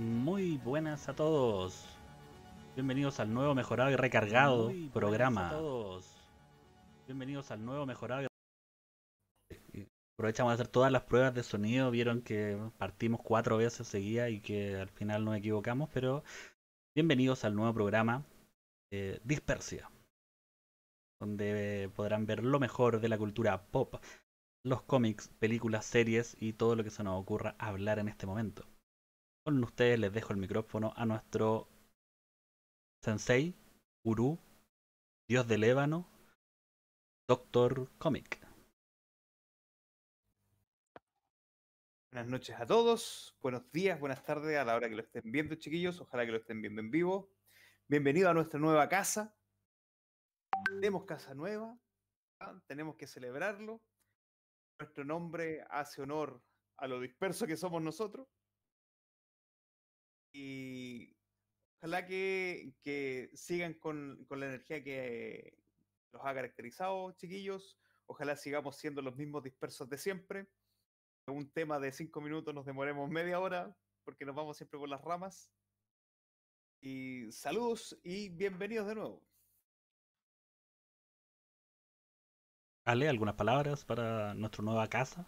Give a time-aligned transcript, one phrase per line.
[0.00, 1.84] Muy buenas a todos.
[2.74, 5.48] Bienvenidos al nuevo mejorado y recargado Muy programa.
[5.48, 6.10] a todos.
[7.06, 8.26] Bienvenidos al nuevo mejorado
[9.74, 11.90] y aprovechamos de hacer todas las pruebas de sonido.
[11.90, 16.24] Vieron que partimos cuatro veces seguidas y que al final nos equivocamos, pero
[16.94, 18.24] bienvenidos al nuevo programa
[18.90, 19.90] eh, Dispersia,
[21.20, 23.96] donde podrán ver lo mejor de la cultura pop,
[24.64, 28.64] los cómics, películas, series y todo lo que se nos ocurra hablar en este momento.
[29.42, 31.66] Con ustedes les dejo el micrófono a nuestro
[33.02, 33.54] sensei,
[34.04, 34.38] gurú,
[35.26, 36.06] dios del ébano,
[37.26, 38.38] Doctor Comic.
[42.12, 45.54] Buenas noches a todos, buenos días, buenas tardes a la hora que lo estén viendo,
[45.54, 45.98] chiquillos.
[46.02, 47.32] Ojalá que lo estén viendo en vivo.
[47.88, 49.34] Bienvenido a nuestra nueva casa.
[50.66, 51.78] Tenemos casa nueva,
[52.40, 52.60] ¿ah?
[52.66, 53.80] tenemos que celebrarlo.
[54.78, 56.42] Nuestro nombre hace honor
[56.76, 58.28] a lo disperso que somos nosotros.
[60.32, 61.16] Y
[61.78, 65.58] ojalá que, sigan con, con la energía que
[66.12, 67.78] los ha caracterizado, chiquillos.
[68.06, 70.48] Ojalá sigamos siendo los mismos dispersos de siempre
[71.30, 73.74] un tema de cinco minutos nos demoremos media hora
[74.04, 75.50] porque nos vamos siempre por las ramas.
[76.80, 79.22] Y saludos y bienvenidos de nuevo.
[82.84, 85.26] Ale, ¿algunas palabras para nuestra nueva casa?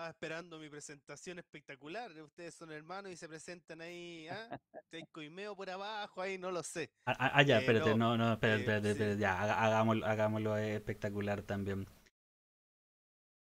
[0.00, 2.10] Estaba esperando mi presentación espectacular.
[2.22, 4.58] Ustedes son hermanos y se presentan ahí, ¿ah?
[4.94, 6.90] Hay coimeo por abajo, ahí no lo sé.
[7.04, 8.92] Ah, ah, ah, ya, Eh, espérate, no, no, no, espérate, eh, espérate, sí.
[8.92, 11.86] espérate, ya, hagámoslo, hagámoslo espectacular también.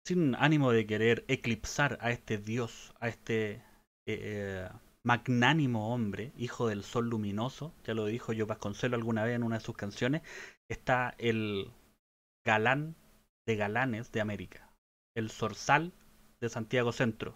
[0.05, 3.61] Sin ánimo de querer eclipsar a este dios, a este eh,
[4.05, 4.69] eh,
[5.05, 9.59] magnánimo hombre, hijo del sol luminoso, ya lo dijo yo Vasconcelo alguna vez en una
[9.59, 10.23] de sus canciones,
[10.67, 11.71] está el
[12.45, 12.97] galán
[13.47, 14.69] de galanes de América,
[15.15, 15.93] el zorzal
[16.41, 17.35] de Santiago Centro,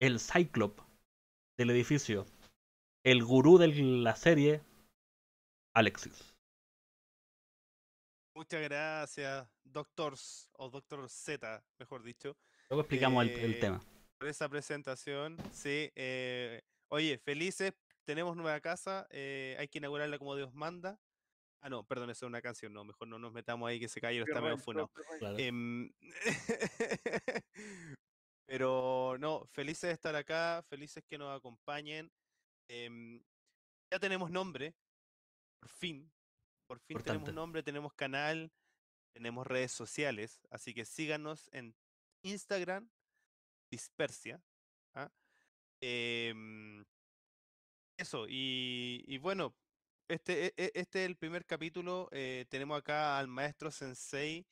[0.00, 0.80] el Cyclop
[1.58, 2.26] del edificio,
[3.04, 4.62] el gurú de la serie,
[5.74, 6.34] Alexis.
[8.34, 12.36] Muchas gracias, Doctors, o Doctor Z, mejor dicho,
[12.70, 13.80] Luego explicamos el, el Eh, tema.
[14.18, 15.36] por esa presentación.
[15.52, 17.72] Sí, eh, oye, felices,
[18.04, 20.98] tenemos nueva casa, eh, hay que inaugurarla como Dios manda.
[21.62, 24.00] Ah, no, perdón, esa es una canción, no, mejor no nos metamos ahí que ese
[24.00, 24.90] caballero está medio funado.
[25.18, 25.36] Claro.
[28.46, 32.10] Pero no, felices de estar acá, felices que nos acompañen.
[32.68, 33.22] Em,
[33.92, 34.74] ya tenemos nombre,
[35.60, 36.10] por fin.
[36.66, 38.50] Por fin tenemos nombre, tenemos canal,
[39.12, 40.40] tenemos redes sociales.
[40.50, 41.76] Así que síganos en
[42.22, 42.88] Instagram,
[43.70, 44.42] Dispersia.
[44.94, 45.10] ¿ah?
[45.80, 46.84] Em,
[47.98, 49.54] eso, y, y bueno,
[50.12, 52.08] este, e- e- este es el primer capítulo.
[52.12, 54.46] eh, tenemos acá al maestro Sensei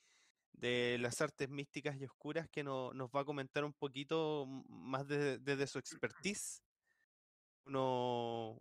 [0.53, 5.07] de las artes místicas y oscuras que no- nos va a comentar un poquito más
[5.07, 6.63] de- desde su expertise.
[7.65, 8.61] Uno,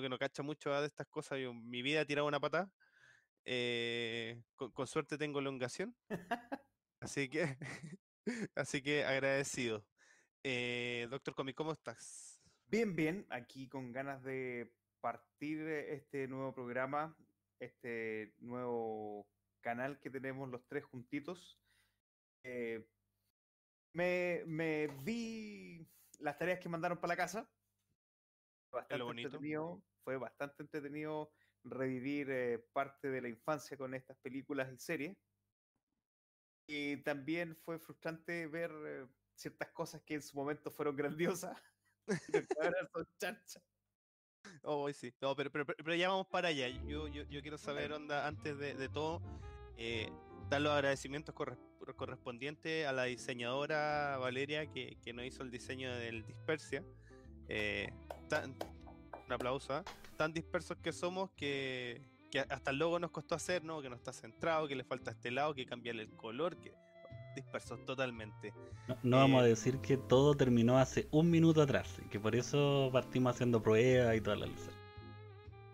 [0.00, 2.70] que no cacha mucho ah, de estas cosas, yo mi vida he tirado una pata.
[3.46, 5.94] eh, con, con suerte tengo elongación.
[7.00, 7.58] Así que,
[8.54, 9.84] así que agradecido.
[10.42, 12.40] Eh, Doctor Comic, ¿cómo estás?
[12.66, 14.72] Bien, bien, aquí con ganas de
[15.04, 17.14] partir este nuevo programa,
[17.60, 19.28] este nuevo
[19.60, 21.60] canal que tenemos los tres juntitos.
[22.42, 22.88] Eh,
[23.92, 25.86] me, me vi
[26.20, 27.52] las tareas que mandaron para la casa.
[28.72, 29.28] Bastante bonito.
[29.28, 31.30] entretenido, fue bastante entretenido
[31.64, 35.18] revivir eh, parte de la infancia con estas películas y series.
[36.66, 41.58] Y también fue frustrante ver eh, ciertas cosas que en su momento fueron grandiosas.
[42.58, 42.88] ahora
[43.20, 43.62] son.
[44.62, 45.12] Oh, sí.
[45.20, 46.68] No, pero, pero, pero- ya vamos para allá.
[46.68, 49.20] Yo, yo, yo quiero saber, onda, antes de, de todo,
[49.76, 50.10] eh,
[50.48, 51.58] dar los agradecimientos corres-
[51.96, 56.82] correspondientes a la diseñadora Valeria que, que nos hizo el diseño del Dispersia.
[57.48, 57.90] Eh,
[58.28, 58.56] tan-
[59.26, 59.84] un aplauso, ¿ah?
[60.16, 63.80] Tan dispersos que somos que, que hasta el logo nos costó hacer, ¿no?
[63.82, 66.72] Que no está centrado, que le falta este lado, que cambiarle el color, que
[67.34, 68.52] dispersos totalmente.
[68.86, 72.34] No, no vamos a eh, decir que todo terminó hace un minuto atrás, que por
[72.36, 74.74] eso partimos haciendo pruebas y todas las luces.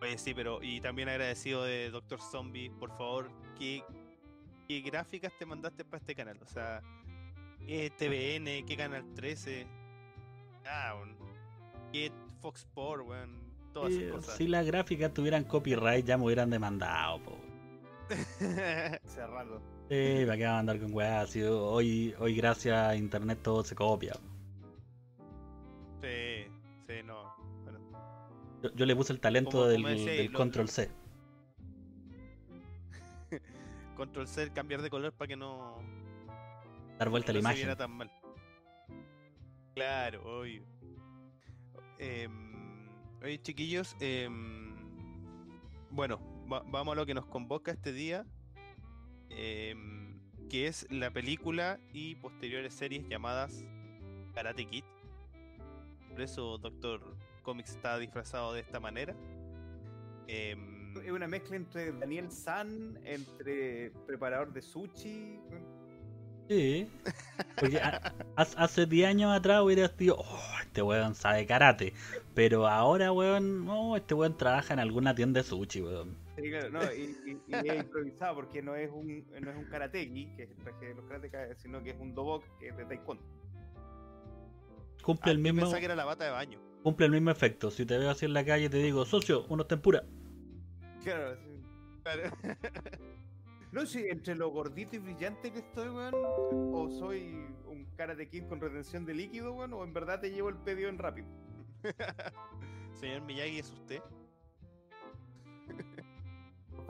[0.03, 3.85] Oye, sí, pero y también agradecido de Doctor Zombie, por favor, ¿qué,
[4.67, 6.41] qué gráficas te mandaste para este canal?
[6.43, 6.83] O sea,
[7.67, 8.65] ¿qué TVN?
[8.67, 9.67] ¿Qué Canal 13?
[10.65, 10.95] Ah,
[11.93, 12.11] ¿qué
[12.41, 13.43] Fox Sport, weón?
[13.75, 14.37] Todas Eh, esas cosas.
[14.37, 17.39] si las gráficas tuvieran copyright ya me hubieran demandado, po.
[19.05, 19.61] Cerrarlo.
[19.91, 21.27] Sí, ¿para qué vamos a andar con?
[21.27, 24.15] Si hoy, hoy gracias a internet todo se copia.
[26.01, 26.47] sí,
[26.87, 27.35] sí, no.
[27.65, 27.81] Bueno,
[28.63, 30.91] Yo, yo le puse el talento del, como decía, del lo- control C.
[33.97, 35.77] control C, cambiar de color para que no,
[36.99, 37.77] Dar vuelta a la no imagen.
[37.77, 38.11] tan mal.
[39.75, 40.63] Claro, obvio.
[41.99, 42.89] Em,
[43.23, 44.75] oye, chiquillos, em,
[45.91, 46.19] bueno,
[46.51, 48.25] va- vamos a lo que nos convoca este día,
[49.31, 50.19] em,
[50.49, 53.65] que es la película y posteriores series llamadas
[54.35, 54.85] Karate Kid.
[56.11, 57.01] Por eso Doctor
[57.43, 59.15] Comics está disfrazado de esta manera.
[60.27, 65.39] Em, Es una mezcla entre Daniel San, entre preparador de sushi.
[66.49, 66.89] Sí.
[67.57, 71.93] Porque a- hace 10 años atrás hubiera sido, oh, este weón sabe karate.
[72.35, 76.17] Pero ahora, weón, no, este weón trabaja en alguna tienda de sushi, weón.
[76.41, 79.65] Sí, claro, no, y, y- y es improvisado porque no es un, no es un
[79.65, 82.77] karateki, que es el traje de los karatecas, sino que es un dobok que es
[82.77, 83.23] de taekwondo.
[85.03, 86.61] Cumple ah, el yo mismo, pensaba que era la bata de baño.
[86.83, 87.71] cumple el mismo efecto.
[87.71, 90.05] Si te veo así en la calle te digo, socio, unos tempura.
[91.03, 91.61] Claro, sí.
[93.73, 96.13] No sé, entre lo gordito y brillante que estoy, weón,
[96.73, 100.49] o soy un karate kid con retención de líquido, weón, o en verdad te llevo
[100.49, 101.29] el pedido en rápido.
[103.01, 104.01] Señor Miyagi, ¿es usted?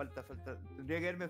[0.01, 0.57] Falta, falta.
[0.77, 1.29] Tendría que haberme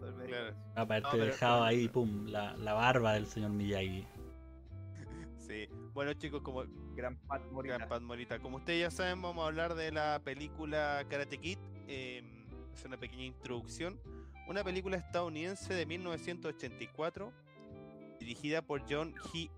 [0.00, 0.56] haberme Claro.
[0.76, 1.24] Aparte No, pero-
[1.64, 4.06] ahí, pum, la, la barba del señor Miyagi.
[5.36, 5.68] Sí.
[5.92, 6.64] Bueno, chicos, como
[6.94, 7.76] Gran Pat Morita.
[7.76, 8.38] Gran Pat Morita.
[8.38, 11.58] Como ustedes ya saben, vamos a hablar de la película Karate Kid.
[11.86, 12.22] eh,
[12.72, 14.00] es una pequeña introducción.
[14.48, 17.30] Una película estadounidense de 1984,
[18.20, 19.50] dirigida por John G.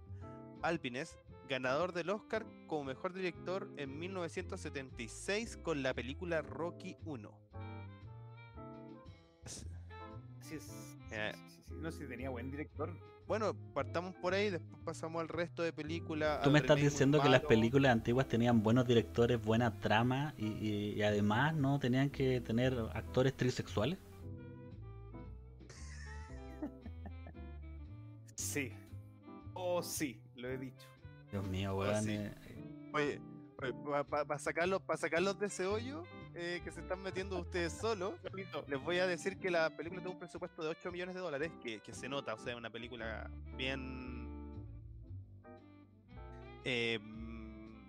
[0.63, 1.17] Alpines,
[1.49, 7.31] ganador del Oscar como mejor director en 1976 con la película Rocky 1.
[10.51, 11.33] Sí, es- sí, Eh.
[11.35, 11.75] sí, sí, sí.
[11.81, 12.91] No sé, tenía buen director.
[13.27, 16.43] Bueno, partamos por ahí, después pasamos al resto de películas.
[16.43, 20.93] Tú me estás diciendo que las películas antiguas tenían buenos directores, buena trama y, y-
[20.95, 23.99] y además no tenían que tener actores trisexuales.
[28.35, 28.73] Sí.
[29.55, 30.87] Oh, sí, lo he dicho.
[31.31, 32.03] Dios mío, Oh, weón.
[32.03, 32.11] sí.
[32.13, 32.35] eh,
[32.93, 33.21] Oye,
[34.09, 36.03] para sacarlos, para sacarlos de ese hoyo
[36.35, 38.15] eh, que se están metiendo ustedes solos,
[38.69, 41.53] les voy a decir que la película tuvo un presupuesto de 8 millones de dólares,
[41.63, 44.57] que, que se nota, o sea, una película bien.
[46.65, 46.99] eh,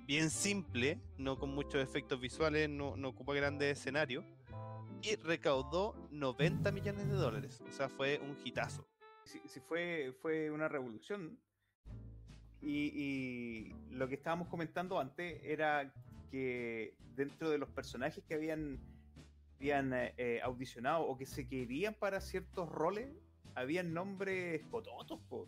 [0.08, 4.26] bien simple, no con muchos efectos visuales, no, no ocupa grandes escenarios.
[5.04, 8.86] Y recaudó 90 millones de dólares, o sea, fue un hitazo.
[9.24, 11.40] Sí, sí, fue, fue una revolución.
[12.62, 15.92] Y, y lo que estábamos comentando antes era
[16.32, 18.80] que dentro de los personajes que habían,
[19.58, 23.14] habían eh, eh, audicionado o que se querían para ciertos roles,
[23.54, 25.20] habían nombres cototos.
[25.30, 25.48] po.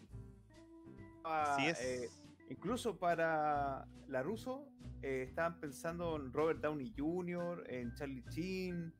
[1.23, 1.79] Ah, Así es.
[1.81, 2.09] eh,
[2.49, 4.67] incluso para la Russo
[5.01, 8.93] eh, estaban pensando en Robert Downey Jr., en Charlie Sheen,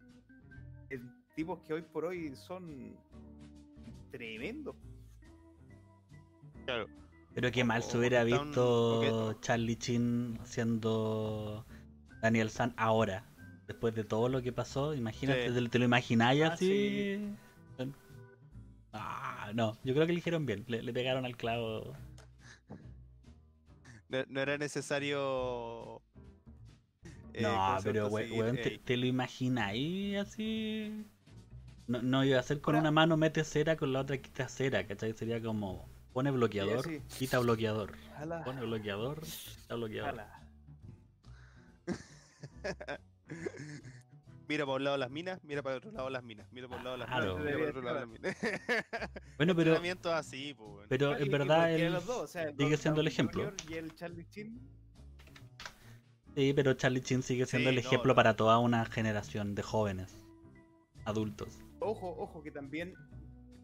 [0.89, 2.95] en tipos que hoy por hoy son
[4.12, 4.75] tremendos.
[6.65, 6.88] Claro.
[7.33, 9.33] Pero qué mal O- se hubiera visto.
[9.41, 11.65] Charlie Chin siendo
[12.23, 13.25] Daniel San ahora.
[13.67, 15.53] Después de todo lo que pasó, imagínate, Sí.
[15.53, 17.29] te, te lo imagináis Ah, así.
[18.93, 21.93] Ah, no, yo creo que eligieron bien, le, le pegaron al clavo.
[24.09, 26.01] No, no era necesario.
[27.33, 31.05] eh, no, ¿cómo se pero we- weón, te, eh, te lo imagináis así.
[31.87, 34.47] No, no iba a ser con Ahora- una mano mete cera, con la otra quita
[34.47, 35.13] cera, ¿cachai?
[35.13, 36.85] Sería como pone bloqueador,
[37.17, 37.93] quita bloqueador,
[38.45, 40.21] pone bloqueador, quita bloqueador.
[44.49, 46.79] Mira para un lado las minas, mira para el otro lado las minas, mira para
[46.79, 47.37] un lado las Claro.
[47.37, 48.37] minas, mira para el otro lado las minas.
[49.37, 50.85] Bueno, pero, así, pues, weón.
[50.89, 53.51] pero en verdad él los dos, o sea, sigue siendo el ejemplo.
[53.69, 54.59] Y el Charlie Chin,
[56.35, 58.15] Sí, pero Charlie Chin sigue siendo Sí, el ejemplo no.
[58.15, 60.15] para toda una generación de jóvenes,
[61.05, 61.59] adultos.
[61.79, 62.95] ojo, ojo, que también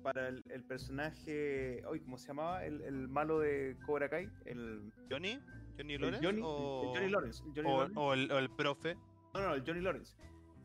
[0.01, 2.63] para el, el personaje, hoy ¿cómo se llamaba?
[2.65, 5.39] El, el malo de Cobra Kai, el, ¿Johnny?
[5.79, 6.25] ¿Johnny Lawrence?
[6.25, 6.91] Johnny, o...
[6.93, 7.43] Johnny Lawrence.
[7.55, 7.99] Johnny o- Lawrence.
[7.99, 8.95] o el, o el profe.
[9.33, 10.15] No, no, el Johnny Lawrence.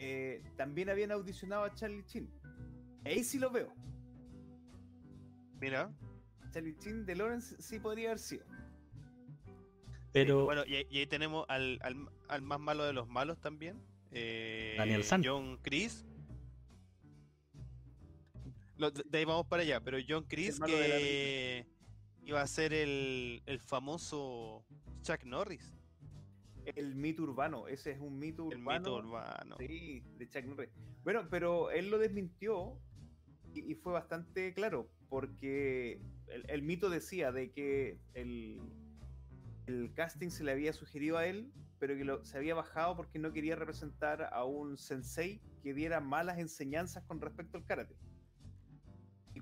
[0.00, 2.28] Eh, también habían audicionado a Charlie Chin.
[3.04, 3.72] Ahí sí lo veo.
[5.60, 5.92] Mira.
[6.50, 8.44] Charlie Chin de Lawrence sí podría haber sido.
[10.12, 13.40] Pero Bueno, y, ahí- y ahí tenemos al, al, al más malo de los malos
[13.40, 13.80] también.
[14.12, 15.22] eh, Daniel San.
[15.24, 16.04] John Chris.
[18.76, 21.66] Lo- de ahí vamos para allá, pero John Chris que
[22.24, 24.64] iba a ser el, el famoso
[25.04, 25.72] Chuck Norris.
[26.64, 28.78] El mito urbano, ese es un mito El urbano.
[28.80, 29.56] mito urbano.
[29.58, 30.70] Sí, de Chuck Norris.
[31.04, 32.80] Bueno, pero él lo desmintió
[33.52, 38.62] y, y fue bastante claro, porque el, el mito decía de que el,
[39.66, 43.18] el casting se le había sugerido a él, pero que lo, se había bajado porque
[43.18, 47.94] no quería representar a un sensei que diera malas enseñanzas con respecto al karate.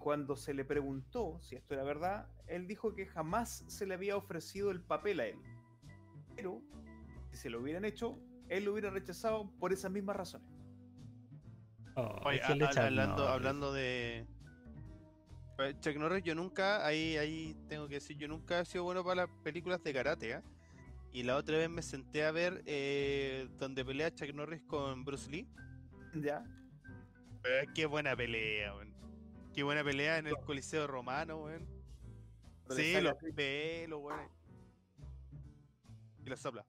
[0.03, 4.17] Cuando se le preguntó si esto era verdad, él dijo que jamás se le había
[4.17, 5.39] ofrecido el papel a él.
[6.35, 6.61] Pero
[7.31, 8.19] si se lo hubieran hecho,
[8.49, 10.49] él lo hubiera rechazado por esas mismas razones.
[11.95, 14.27] Oh, Oye, a- hablando, de.
[15.59, 19.05] Eh, Chuck Norris, yo nunca, ahí, ahí tengo que decir, yo nunca he sido bueno
[19.05, 20.43] para las películas de karate, ¿ah?
[21.13, 25.31] Y la otra vez me senté a ver eh, donde pelea Chuck Norris con Bruce
[25.31, 25.47] Lee.
[26.15, 26.43] ¿Ya?
[27.45, 29.02] Eh, qué buena pelea, weón.
[29.55, 31.67] Qué buena pelea en el Coliseo Romano, weón.
[32.71, 34.29] Sí, los pelos, weón.
[36.25, 36.65] Y la sopla.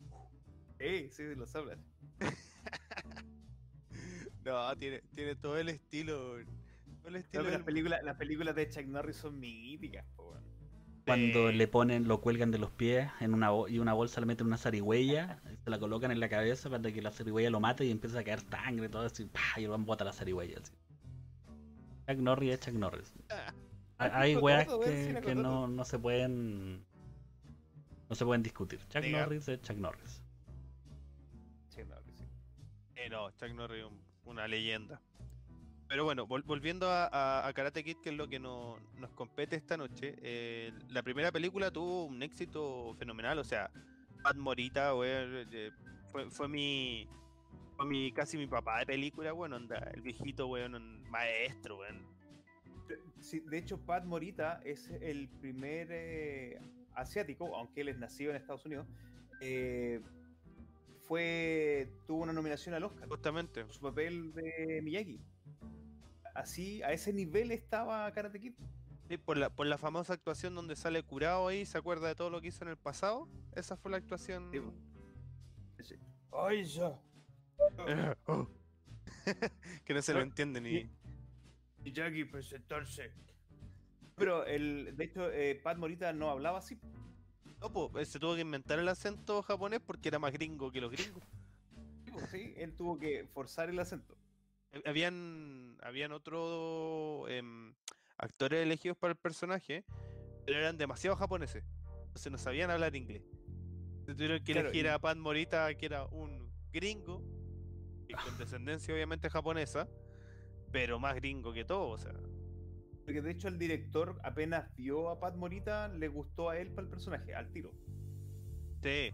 [0.80, 1.78] Sí, sí, sí, lo sabes.
[4.46, 6.46] No, tiene, tiene todo el estilo, weón.
[7.00, 10.44] Todo el estilo que las películas, las películas de Chuck Norris son míticas, po, weón.
[11.06, 11.56] Cuando Sí.
[11.56, 14.58] le ponen, lo cuelgan de los pies en una y una bolsa le meten una
[14.58, 18.20] zarigüeya, se la colocan en la cabeza para que la zarigüeya lo mate y empieza
[18.20, 19.60] a caer sangre y todo así, ¡pah!
[19.62, 20.60] y van bota la zarigüeya.
[20.60, 20.74] Así.
[22.08, 23.14] Chuck Norris es Chuck Norris.
[23.98, 26.84] Hay- weas que, no, no se pueden
[28.10, 28.80] no se pueden discutir.
[28.90, 29.04] Chuck.
[29.06, 30.22] Norris es Chuck Norris.
[31.70, 32.26] Chuck Norris, sí.
[32.96, 35.00] Eh, no, Chuck Norris un- una leyenda.
[35.88, 39.12] Pero bueno, vol- volviendo a, a- a Karate Kid, que es lo que no- nos
[39.12, 43.70] compete esta noche, eh, la primera película tuvo un éxito fenomenal, o sea,
[44.24, 45.72] Pat Morita, weón, eh,
[46.12, 47.08] fue, fue mi,
[47.86, 52.06] mi casi mi papá de película, bueno, onda, el viejito, weón, un maestro, weón.
[52.88, 56.60] De- sí, de hecho, Pat Morita es el primer eh,
[56.94, 58.88] asiático, aunque él es nacido en Estados Unidos,
[59.42, 60.02] eh,
[61.08, 63.66] fue tuvo una nominación al Oscar Justamente.
[63.66, 65.20] por su papel de Miyagi.
[66.34, 68.54] Así, a ese nivel estaba Karate Kid.
[69.10, 72.30] Sí, por la, por la famosa actuación donde sale curado ahí, ¿se acuerda de todo
[72.30, 73.28] lo que hizo en el pasado?
[73.54, 74.50] Esa fue la actuación.
[75.80, 75.96] Sí.
[76.32, 76.98] ¡Ay, ya!
[78.28, 78.48] Oh.
[79.86, 80.70] que no se lo No, entiende ni.
[80.76, 80.90] y-
[81.84, 83.12] Miyagi presentarse.
[84.16, 86.80] Pero, el, de hecho, eh, Pat Morita no hablaba así.
[87.60, 90.80] No, po, eh, se tuvo que inventar el acento japonés porque era más gringo que
[90.82, 91.24] los gringos.
[92.30, 94.16] Sí, él tuvo que forzar el acento.
[94.86, 97.74] Habían, habían otros em,
[98.18, 99.84] actores elegidos para el personaje,
[100.46, 101.64] pero eran demasiado japoneses.
[102.08, 103.24] Entonces no sabían hablar inglés.
[104.06, 107.24] Se tuvieron que Claro, elegir y- a Pat Morita, que era un gringo,
[108.14, 109.88] y con descendencia obviamente japonesa,
[110.72, 112.14] pero más gringo que todo, o sea.
[113.06, 116.84] Porque de hecho el director apenas vio a Pat Morita, le gustó a él para
[116.84, 117.72] el personaje, al tiro.
[118.82, 119.12] Sí.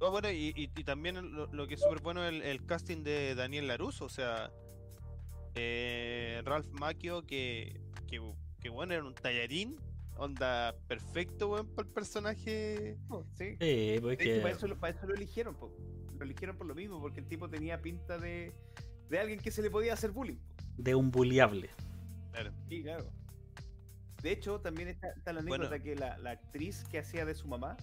[0.00, 3.02] Oh, bueno, y, y- y también lo, lo que es súper bueno el, el casting
[3.02, 4.50] de Daniel Laruso, o sea,
[5.54, 8.20] eh, Ralph Macchio, que, que,
[8.60, 9.76] que bueno, era un tallarín,
[10.16, 12.96] onda perfecto, weón, para el personaje.
[13.34, 13.56] Sí.
[13.60, 15.72] Sí, pues hecho, para eso, lo- para eso lo eligieron, po.
[16.18, 18.52] Lo eligieron por lo mismo, porque el tipo tenía pinta de,
[19.10, 20.38] de alguien que se le podía hacer bullying.
[20.76, 21.70] de un buliable.
[22.32, 22.52] Claro.
[22.68, 23.06] Sí, claro.
[24.22, 25.66] De hecho, también está, está la Bueno.
[25.66, 27.76] anécdota que la, la actriz que hacía de su mamá,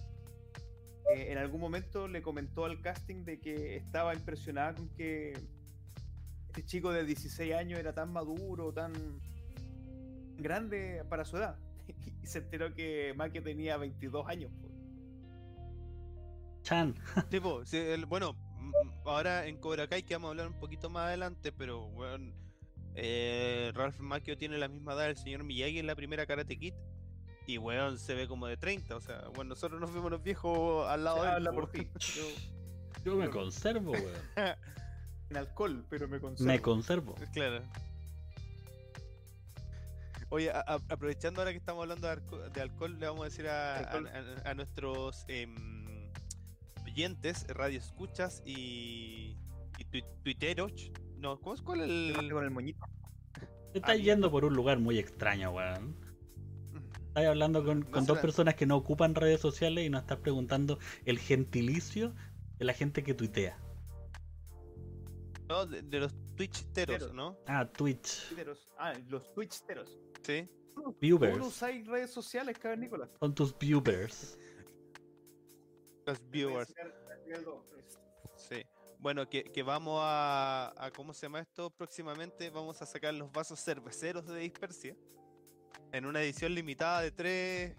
[1.14, 5.32] eh, en algún momento le comentó al casting de que estaba impresionada con que
[6.48, 8.92] este chico de 16 años era tan maduro, tan
[10.36, 11.56] grande para su edad.
[12.22, 14.52] Y se enteró que Maquio tenía 22 años.
[16.62, 16.94] Chan.
[17.30, 18.36] Tipo, sí, el- bueno,
[19.04, 22.32] ahora en Cobra Kai que vamos a hablar un poquito más adelante, pero bueno,
[22.94, 26.74] eh, Ralph Macchio tiene la misma edad del señor Miyagi en la primera Karate Kid.
[27.46, 30.86] Y weón se ve como de 30, o sea, bueno, nosotros nos vemos los viejos
[30.88, 31.56] al lado de él, Habla po.
[31.62, 31.88] por ti.
[32.14, 32.22] Yo,
[33.04, 34.14] Yo me conservo, weón.
[35.30, 36.52] en alcohol, pero me conservo.
[36.52, 37.14] Me conservo.
[37.32, 37.62] Claro.
[40.28, 43.74] Oye, a- a- aprovechando ahora que estamos hablando de, alcohol, le vamos a decir a,
[43.74, 44.08] a- Alcohol.
[44.44, 45.81] a- a nuestros em,
[46.92, 49.36] oyentes, radio escuchas y,
[49.78, 50.90] y tui- tuiteros.
[51.18, 52.30] No, ¿cómo es cuál el...?
[52.32, 52.84] con el moñito.
[53.72, 54.04] Te estás bien.
[54.06, 55.96] yendo por un lugar muy extraño, weón.
[57.08, 60.02] Estás hablando con, No con sé dos personas que no ocupan redes sociales y nos
[60.02, 62.14] estás preguntando el gentilicio
[62.58, 63.58] de la gente que tuitea.
[65.48, 67.14] No, de, de los twitchteros, Teros.
[67.14, 67.38] ¿no?
[67.46, 68.28] Ah, Twitch.
[68.28, 68.68] Twitteros.
[68.78, 69.98] Ah, los Twitchteros.
[70.22, 70.48] Sí.
[70.74, 71.36] ¿Cómo Viewers.
[71.36, 73.10] no usáis redes sociales, cavernícolas?
[73.20, 74.38] Son tus viewers.
[76.06, 76.72] Los viewers.
[78.36, 78.64] Sí.
[78.98, 80.90] Bueno, que, que vamos a, a.
[80.92, 81.70] ¿Cómo se llama esto?
[81.70, 84.96] Próximamente vamos a sacar los vasos cerveceros de Dispersia.
[85.92, 87.76] En una edición limitada de tres.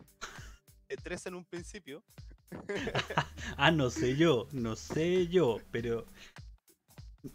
[0.88, 2.04] De tres en un principio.
[3.58, 6.06] Ah, no sé yo, no sé yo, pero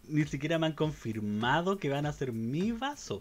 [0.05, 3.21] ni siquiera me han confirmado que van a ser mi vaso.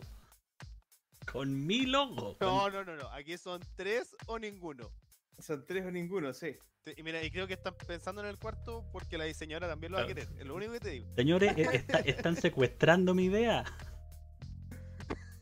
[1.31, 2.37] Con mi logo.
[2.39, 3.07] No, con- no, no, no.
[3.09, 4.91] Aquí son tres o ninguno.
[5.39, 6.57] Son tres o ninguno, sí.
[6.87, 9.91] Sí, Y mira, y creo que están pensando en el cuarto porque la diseñadora también
[9.91, 10.29] lo va a querer.
[10.39, 11.07] Es lo único que te digo.
[11.17, 13.65] Señores, eh, está- están secuestrando mi idea.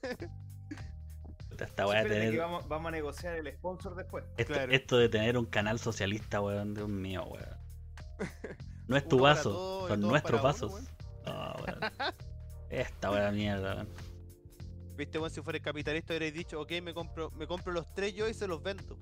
[1.59, 2.39] Esta weá de Espérate que tener.
[2.39, 4.25] vamos, vamos a negociar el sponsor después.
[4.37, 4.71] Esto, Claro.
[4.73, 7.57] esto de tener un canal socialista, weón, Dios mío, weón.
[8.87, 10.71] No es tu Uno vaso, son nuestros vasos.
[10.73, 10.87] uno,
[11.25, 11.79] No, weón.
[12.69, 13.89] Esta weá mierda, weón.
[14.97, 18.27] Viste, bueno, si fuera capitalista hubierais dicho, ok, me compro, me compro los tres yo
[18.27, 18.97] y se los vendo.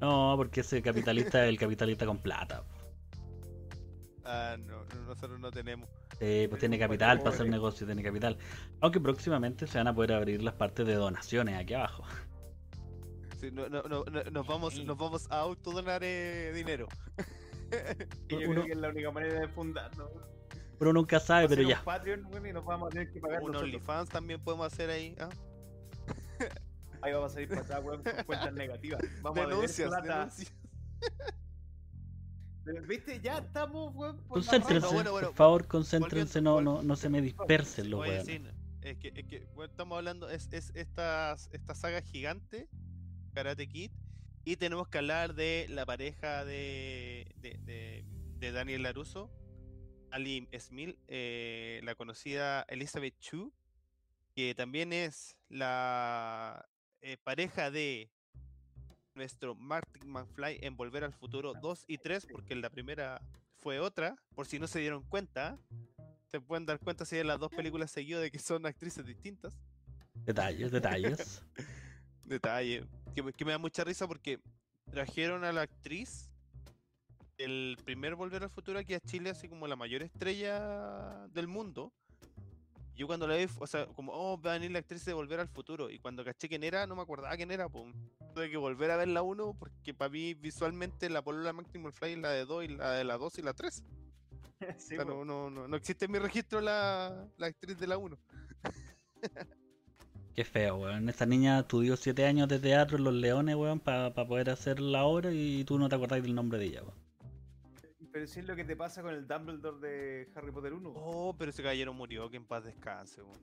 [0.00, 2.62] No, porque ese capitalista es el capitalista con plata.
[4.24, 5.88] Ah, no, no, nosotros no tenemos.
[6.20, 8.36] Eh, pues tiene capital para hacer negocio, tiene capital.
[8.80, 12.04] Aunque próximamente se van a poder abrir las partes de donaciones aquí abajo.
[13.40, 14.84] Sí, no, no, no, no- nos, vamos, Sí.
[14.84, 16.88] nos vamos a autodonar eh, dinero.
[18.28, 20.08] Y yo Uno- creo que es la única manera de fundarnos.
[20.80, 21.78] Uno nunca sabe, pero ya.
[21.80, 23.54] un Patreon, y nos vamos a tener que pagar Un.
[23.56, 25.14] OnlyFans también podemos hacer ahí.
[25.20, 25.28] ¿ah?
[27.02, 29.00] Ahí vamos a salir para atrás, weón, con cuentas negativas.
[29.22, 30.02] Vamos a Denuncias, plata.
[30.18, 30.52] denuncias.
[32.64, 33.20] Pero, ¿Viste?
[33.20, 34.16] Ya estamos, weón.
[34.24, 34.94] por Concéntrense, raja.
[34.94, 38.42] bueno, bueno, por favor, concéntrense, no, no, no se me dispersen los sí,
[38.82, 42.68] es que, es que bueno, estamos hablando, es, es esta, esta saga gigante,
[43.34, 43.90] Karate Kid,
[44.44, 48.04] y tenemos que hablar de la pareja de, de, de-
[48.38, 49.30] de Daniel Laruso,
[50.10, 53.52] Ali Smith, eh, la conocida Elizabeth Chu,
[54.34, 56.66] que también es la
[57.02, 58.10] eh, pareja de
[59.14, 63.20] nuestro Martin McFly en Volver al Futuro 2 y 3, porque la primera
[63.58, 65.58] fue otra, por si no se dieron cuenta.
[66.30, 69.58] Se pueden dar cuenta si ven las dos películas seguidas de que son actrices distintas.
[70.14, 71.42] Detalles, detalles.
[72.24, 72.84] Detalle.
[73.14, 74.40] Que, que me da mucha risa porque
[74.90, 76.30] trajeron a la actriz
[77.38, 81.92] el primer Volver al Futuro aquí a Chile, así como la mayor estrella del mundo.
[82.98, 85.38] Yo cuando la vi, o sea, como, oh, va a venir la actriz de Volver
[85.38, 85.88] al Futuro.
[85.88, 87.94] Y cuando caché quién era, no me acordaba quién era, pues.
[88.34, 92.14] Tuve que volver a ver la 1 porque para mí visualmente la polola Maximum Fly
[92.14, 93.84] es la de 2 y la de la 2 y la 3.
[94.76, 97.86] Sí, O sea, no, no, no, no existe en mi registro la, la actriz de
[97.86, 98.18] la 1.
[100.34, 101.08] Qué feo, weón.
[101.08, 105.04] Esta niña estudió 7 años de teatro en Los Leones, weón, para poder hacer la
[105.04, 107.07] obra y tú no te acordás del nombre de ella, weón.
[108.12, 110.92] Pero si es lo que te pasa con el Dumbledore de Harry Potter 1.
[110.96, 113.22] Oh, pero ese caballero murió, que en paz descanse.
[113.22, 113.38] weón.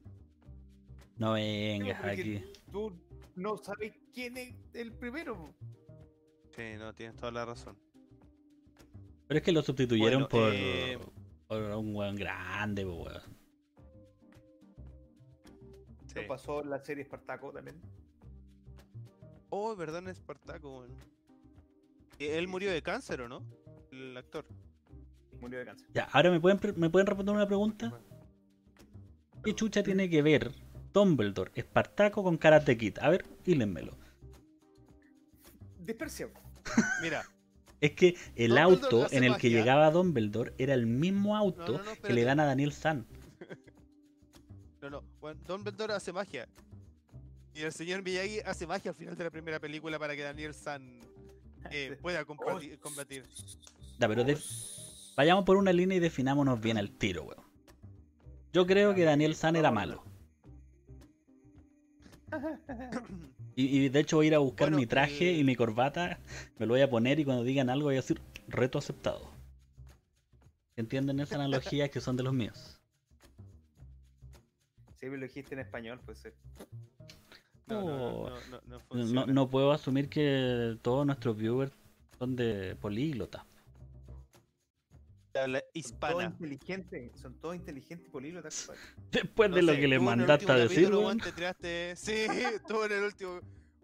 [1.18, 2.44] No vengas aquí.
[2.72, 2.92] Tú
[3.36, 5.38] no sabes quién es el primero.
[5.38, 5.54] po.
[6.56, 7.78] Sí, no, tienes toda la razón.
[9.28, 11.00] Pero es que lo sustituyeron Bueno, por, eh,
[11.48, 13.22] por un weón grande, weón.
[16.08, 16.22] Sí.
[16.22, 17.80] Lo pasó en la serie Espartaco también.
[19.50, 20.96] Oh, es verdad, en Espartaco, weón.
[22.20, 23.42] Él murió de cáncer, ¿o no?
[23.96, 24.46] El actor.
[25.40, 25.88] Murió de cáncer.
[25.94, 27.98] Ya, ahora me pueden, me pueden responder una pregunta.
[29.44, 30.52] ¿Qué chucha tiene que ver
[30.94, 32.98] Dumbledore, Espartaco con Karate Kid?
[33.00, 33.96] A ver, hílenmelo.
[35.80, 36.32] Dispersión.
[37.02, 37.24] Mira,
[37.80, 41.84] Es que el Dumbledore auto en el que llegaba Dumbledore era el mismo auto no,
[41.84, 43.06] no, que le dan a Daniel San.
[44.82, 45.04] no, no.
[45.22, 46.48] Bueno, Dumbledore hace magia.
[47.54, 50.54] Y el señor Miyagi hace magia al final de la primera película para que Daniel
[50.54, 51.00] San
[51.72, 53.24] eh, pueda combati- combatir.
[54.00, 54.38] Ya, pero de-
[55.16, 57.44] vayamos por una línea y definámonos bien al tiro, weón.
[58.54, 60.04] Yo creo que Daniel San era malo.
[63.56, 65.56] Y, y de hecho voy a ir a buscar Bueno, mi traje el- y mi
[65.56, 66.20] corbata,
[66.58, 69.30] me lo voy a poner y cuando digan algo voy a decir reto aceptado.
[70.76, 72.82] ¿Entienden esa analogía que son de los míos?
[75.00, 76.26] Si me lo dijiste en español, pues.
[76.26, 76.34] eh.
[77.68, 79.26] No, no, Oh.
[79.28, 81.72] no puedo asumir que todos nuestros viewers
[82.20, 83.46] son de políglota.
[85.36, 88.72] Habla Son todos inteligentes, son todos inteligentes y políglotas.
[89.12, 91.20] Después de lo que le mandaste a decir, capítulo, weón.
[91.20, 91.32] weón, te
[91.94, 92.26] tiraste- Sí,
[92.68, 93.40] tú en el último.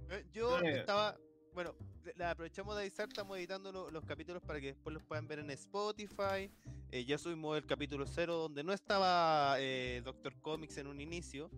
[0.09, 0.79] Eh, Yo Eh.
[0.79, 1.17] estaba.
[1.53, 1.75] Bueno,
[2.15, 5.39] la aprovechamos de avisar, estamos editando lo- los capítulos para que después los puedan ver
[5.39, 6.49] en Spotify.
[6.91, 11.49] Eh, ya subimos el capítulo 0 donde no estaba eh, Doctor Comics en un inicio.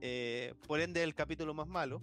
[0.00, 2.02] eh, por ende, el capítulo más malo.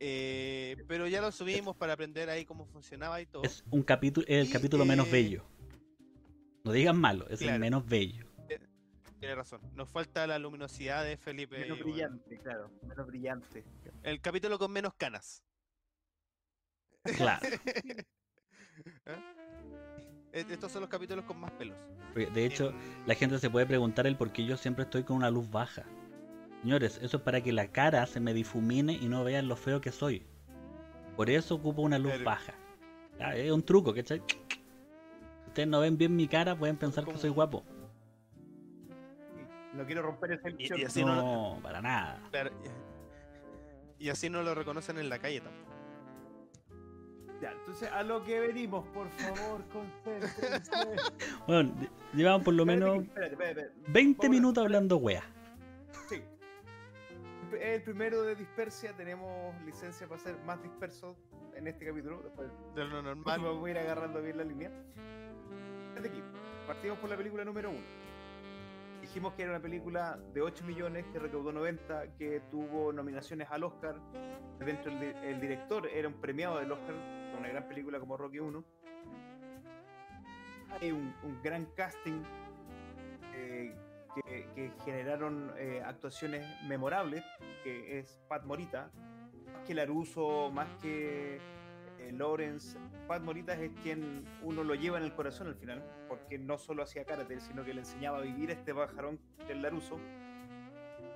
[0.00, 3.42] Eh, pero ya lo subimos para aprender ahí cómo funcionaba y todo.
[3.44, 5.44] Es un capítulo, es el Y, capítulo menos eh, bello.
[6.64, 8.26] No digan malo, es el menos bello.
[9.18, 9.60] Tiene razón.
[9.74, 11.58] Nos falta la luminosidad de Felipe.
[11.58, 12.70] Menos brillante, claro.
[12.82, 13.64] Menos brillante.
[14.02, 15.42] el capítulo con menos canas.
[17.16, 17.46] Claro.
[19.06, 20.44] ¿Eh?
[20.50, 21.76] Estos son los capítulos con más pelos.
[22.14, 25.16] De hecho, En- la gente se puede preguntar el por qué yo siempre estoy con
[25.16, 25.84] una luz baja.
[26.62, 29.80] Señores, eso es para que la cara se me difumine y no vean lo feo
[29.80, 30.24] que soy.
[31.16, 32.54] Por eso ocupo una luz Pero- baja.
[33.34, 34.22] Es un truco, ¿cachai?
[35.50, 37.64] Ustedes no ven bien mi cara, pueden pensar que Como- soy guapo.
[39.74, 40.78] No quiero romper esa ilusión.
[40.80, 41.14] y así no,
[41.56, 42.22] no- para nada.
[42.30, 42.50] Claro,
[43.98, 45.70] y así no lo reconocen en la calle tampoco.
[47.42, 50.40] Ya, entonces a lo que venimos, por favor, concéntrense.
[51.48, 53.90] Bueno, ll- llevamos por lo menos que- espérate, espérate, espérate.
[53.92, 55.22] 20 Vamos a- minutos hablando wea.
[56.08, 56.22] Sí.
[57.52, 58.92] el, el primero de Dispersia.
[58.96, 61.16] Tenemos licencia para ser más dispersos
[61.56, 62.20] en este capítulo.
[62.22, 63.24] Después De lo normal.
[63.24, 64.70] Vamos a ir agarrando bien la línea.
[66.00, 66.22] Desde aquí,
[66.66, 67.78] partimos por la película número 1.
[69.02, 73.64] Dijimos que era una película de 8 millones, que recaudó 90, que tuvo nominaciones al
[73.64, 73.96] Oscar.
[74.58, 76.94] Dentro el, di- el director era un premiado del Oscar,
[77.32, 78.64] con una gran película como Rocky 1.
[80.80, 82.22] Hay un, gran casting
[83.34, 83.74] eh,
[84.14, 87.22] que, que generaron eh, actuaciones memorables,
[87.62, 88.90] que es Pat Morita,
[89.52, 91.36] más que Laruso, más que
[91.98, 92.78] eh, Lawrence,
[93.10, 96.84] Pat Morita es quien uno lo lleva en el corazón al final, porque no solo
[96.84, 99.18] hacía karate, sino que le enseñaba a vivir a este pajarón
[99.48, 99.98] del Laruso.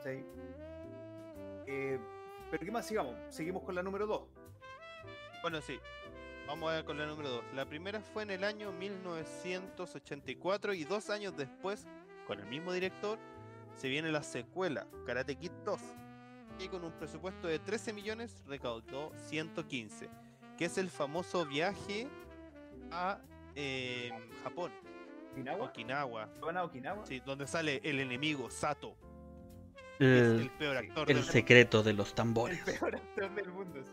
[0.03, 0.25] ¿Sí?
[1.69, 2.01] Eh,
[2.51, 3.15] pero ¿qué más sigamos?
[3.29, 4.23] Seguimos con la número 2.
[5.41, 5.79] Bueno, sí.
[6.49, 7.45] Vamos a ver con la número 2.
[7.55, 11.87] La primera fue en el año 1984 y dos años después,
[12.27, 13.21] con el mismo director,
[13.77, 15.81] se viene la secuela, Karate Kid 2.
[16.59, 20.11] Y con un presupuesto de 13 millones recaudó 115,
[20.57, 22.09] que es el famoso viaje
[22.91, 23.19] a
[23.57, 24.11] eh,
[24.43, 24.73] Japón,
[25.33, 25.65] ¿Okinawa?
[25.67, 27.07] Okinawa, ¿Van a Okinawa?
[27.07, 28.97] sí, donde sale el enemigo Sato,
[29.99, 32.61] que es El, el peor actor el del secreto de los El tambores.
[32.65, 33.81] peor actor del mundo.
[33.85, 33.91] sí.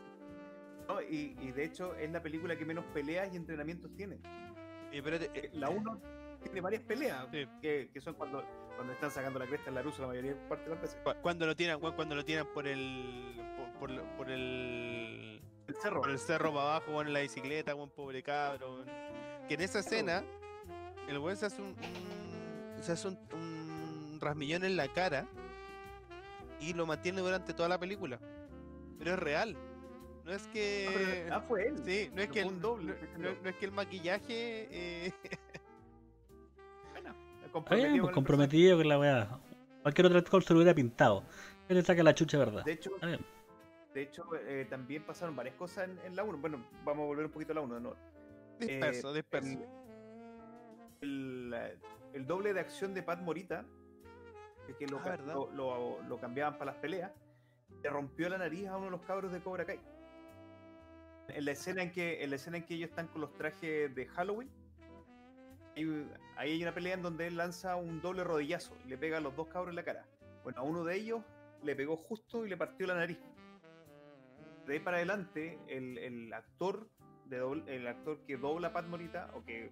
[0.88, 4.15] No, y, y de hecho es la película que menos peleas y entrenamientos tiene.
[4.15, 6.02] Eh, espérate, eh, La 1
[6.43, 7.47] tiene varias peleas, Sí.
[7.62, 8.43] que, que son cuando,
[8.76, 11.00] cuando están sacando la cresta en la rusa la mayoría de parte de las veces.
[11.04, 15.11] cu- cuando lo tiran, cu- cuando lo tiran por el por, por lo- por el
[15.75, 16.01] El cerro.
[16.01, 18.73] por el cerro para abajo, weón, en la bicicleta, buen pobre cabro.
[18.75, 18.86] weón.
[19.47, 20.23] Que en esa escena,
[21.07, 25.27] el weón se hace un, un- se hace un, un rasmillón en la cara
[26.60, 28.19] y lo mantiene durante toda la película.
[28.99, 29.57] Pero es real.
[30.25, 31.27] No es que.
[31.31, 31.75] ah, fue él.
[31.84, 34.67] Sí, no es que el, doble, no, es que el maquillaje
[35.07, 35.13] eh,
[36.91, 37.15] Bueno,
[37.51, 39.39] comprometido bien, pues, el comprometido con la weá.
[39.81, 41.23] Cualquier otro actor se lo hubiera pintado.
[41.67, 42.63] Él le saca la chucha verdad.
[42.63, 43.25] De hecho, bien.
[43.93, 46.38] De hecho eh, también pasaron varias cosas en, en la 1.
[46.39, 47.80] Bueno, vamos a volver un poquito a la 1.
[47.80, 47.95] ¿no?
[48.60, 49.60] disperso, Eh, disperso.
[51.01, 51.54] El,
[52.13, 53.65] el- doble de acción de Pat Morita,
[54.67, 57.12] que- que lo, Ah, lo, lo- lo cambiaban para las peleas,
[57.82, 59.80] le rompió la nariz a uno de los cabros de Cobra Kai.
[61.30, 63.93] En la escena en que, en la escena en que ellos están con los trajes
[63.95, 64.49] de Halloween,
[66.36, 69.21] ahí hay una pelea en donde él lanza un doble rodillazo y le pega a
[69.21, 70.06] los dos cabros en la cara.
[70.43, 71.21] Bueno, a uno de ellos
[71.63, 73.17] le pegó justo y le partió la nariz.
[74.71, 76.88] De ahí para adelante, el, el actor
[77.25, 79.69] de doble- el actor que dobla a Pat Morita o que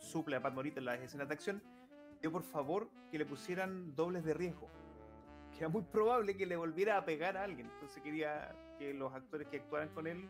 [0.00, 1.62] suple a Pat Morita en las escenas de acción,
[2.16, 4.68] pidió por favor que le pusieran dobles de riesgo.
[5.52, 7.70] Que era muy probable que le volviera a pegar a alguien.
[7.72, 10.28] Entonces quería que los actores que actuaran con él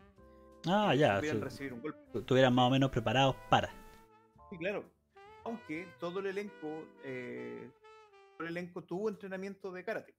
[0.67, 1.15] Ah, ya.
[1.15, 1.43] pudieran sí.
[1.43, 1.99] recibir un golpe.
[2.19, 3.69] Estuvieran más o menos preparados para.
[4.51, 4.83] Sí, claro.
[5.43, 7.67] Aunque todo el elenco, eh,
[8.37, 10.13] todo el elenco tuvo entrenamiento de karate.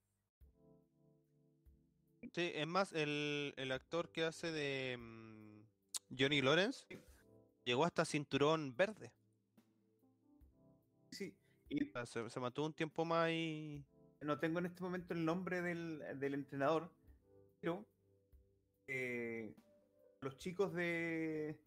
[2.33, 6.87] Sí, es más, el, el actor que hace de mm, Johnny Lawrence
[7.65, 9.13] llegó hasta cinturón verde.
[11.11, 11.35] Sí.
[11.69, 13.85] Y O sea, se, se mantuvo un tiempo más y.
[14.21, 16.91] no tengo en este momento el nombre del, del entrenador,
[17.61, 17.85] pero
[18.87, 19.55] eh,
[20.21, 21.59] los chicos de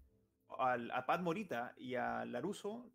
[0.58, 2.90] al- a Pat Morita y a Laruso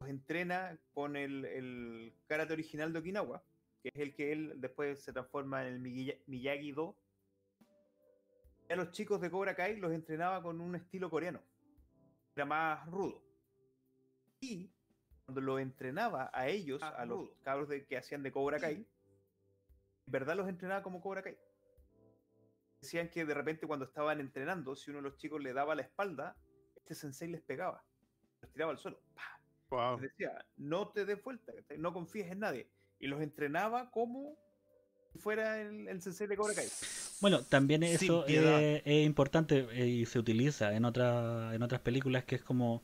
[0.00, 3.42] los entrena con el, el karate original de Okinawa,
[3.82, 6.96] que es el que él después se transforma en el Miya- Miyagi-Do.
[8.70, 11.42] A los chicos de Cobra Kai los entrenaba con un estilo coreano,
[12.34, 13.22] era más rudo.
[14.40, 14.70] Y
[15.26, 17.36] cuando lo entrenaba a ellos, Ah, a los rudo.
[17.42, 18.86] cabros de, que hacían de Cobra Kai, en
[20.06, 21.36] verdad los entrenaba como Cobra Kai.
[22.80, 25.82] Decían que de repente cuando estaban entrenando, si uno de los chicos le daba la
[25.82, 26.36] espalda,
[26.76, 27.84] este sensei les pegaba,
[28.40, 29.00] los tiraba al suelo.
[29.14, 29.38] ¡pah!
[29.70, 30.00] Wow.
[30.00, 32.70] Les decía, no te des vuelta, no confíes en nadie.
[33.02, 34.38] Y los entrenaba como
[35.12, 36.66] si fuera el, el sensei de Cobra Kai.
[37.20, 42.24] Bueno, también eso eh, es importante eh, y se utiliza en, otra, en otras películas
[42.24, 42.82] que es como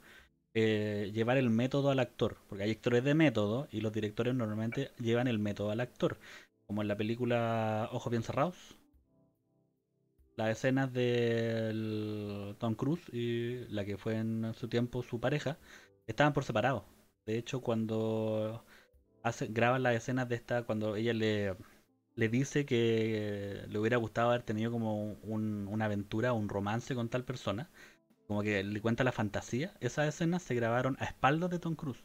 [0.55, 4.91] eh, llevar el método al actor, porque hay actores de método y los directores normalmente
[4.99, 6.19] llevan el método al actor,
[6.67, 8.57] como en la película Ojos bien cerrados.
[10.37, 15.59] Las escenas del Tom Cruise y la que fue en su tiempo su pareja
[16.07, 16.85] estaban por separado.
[17.27, 18.65] De hecho, cuando
[19.23, 21.55] hace, graban las escenas de esta, cuando ella le,
[22.17, 27.09] le dice que le hubiera gustado haber tenido como un- una aventura, un romance con
[27.09, 27.71] tal persona,
[28.29, 32.05] como que le cuenta la fantasía, esas escenas se grabaron a espaldas de Tom Cruise.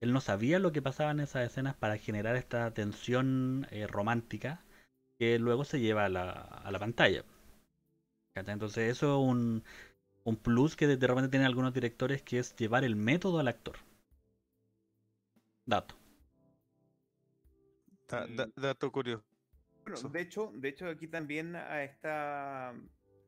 [0.00, 4.62] Él no sabía lo que pasaba en esas escenas para generar esta tensión eh, romántica
[5.18, 7.24] que luego se lleva a la, a la pantalla.
[8.36, 9.64] Entonces eso es un,
[10.24, 13.76] un plus que de repente tienen algunos directores que es llevar el método al actor.
[15.66, 15.94] Dato.
[18.08, 19.24] Da- da- dato curioso.
[19.84, 22.72] Bueno, de hecho, de hecho aquí también a esta,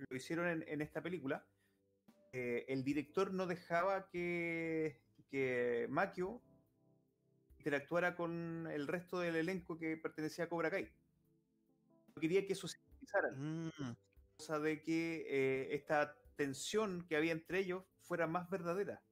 [0.08, 1.46] lo hicieron en, en esta película.
[2.32, 6.42] Eh, el director no dejaba que, que Makio
[7.58, 10.88] interactuara con el resto del elenco que pertenecía a Cobra Kai.
[12.14, 13.96] No quería que eso se utilizaran, Mm,
[14.36, 19.02] cosa de que eh, esta tensión que había entre ellos fuera más verdadera.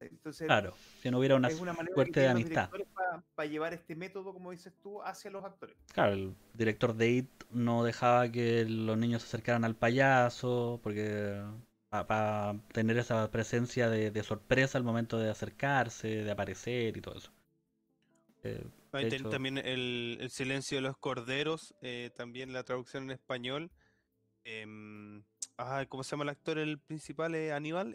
[0.00, 2.70] Entonces, Claro, que no hubiera una es una manera suerte que de amistad.
[2.70, 2.86] directores
[3.34, 5.76] para llevar este método, como dices tú, hacia los actores.
[5.92, 11.42] Claro, el director de IT no dejaba que los niños se acercaran al payaso, porque
[11.90, 17.16] para tener esa presencia de, de sorpresa al momento de acercarse, de aparecer y todo
[17.18, 17.30] eso.
[18.42, 22.64] Eh, ahí de ten- hecho- también el, el silencio de los corderos, eh, también la
[22.64, 23.70] traducción en español.
[24.44, 25.24] em,
[25.58, 27.34] ah, ¿cómo se llama el actor el principal?
[27.36, 27.94] eh, Aníbal.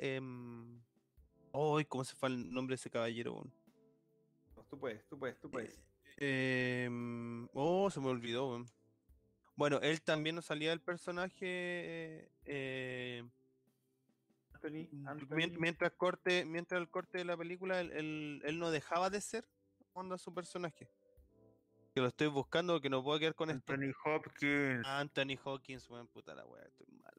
[1.57, 3.43] Ay, ¿cómo se fue el nombre de ese caballero?
[4.69, 5.79] Tú puedes, tú puedes, tú puedes.
[6.17, 8.49] Em, oh, se me olvidó.
[8.49, 8.65] weón.
[9.55, 12.29] Bueno, él también nos salía del personaje.
[12.45, 13.23] eh,
[14.53, 18.71] Anthony, mien- Anthony- mientras corte, mientras el corte de la película, él, él- él no
[18.71, 19.47] dejaba de ser
[19.93, 20.89] onda su personaje.
[21.93, 23.71] Que lo estoy buscando, que no puedo quedar con esto.
[23.71, 24.85] Anthony Hopkins.
[24.85, 27.13] Anthony Hawkins, weón, puta la wea, estoy mal.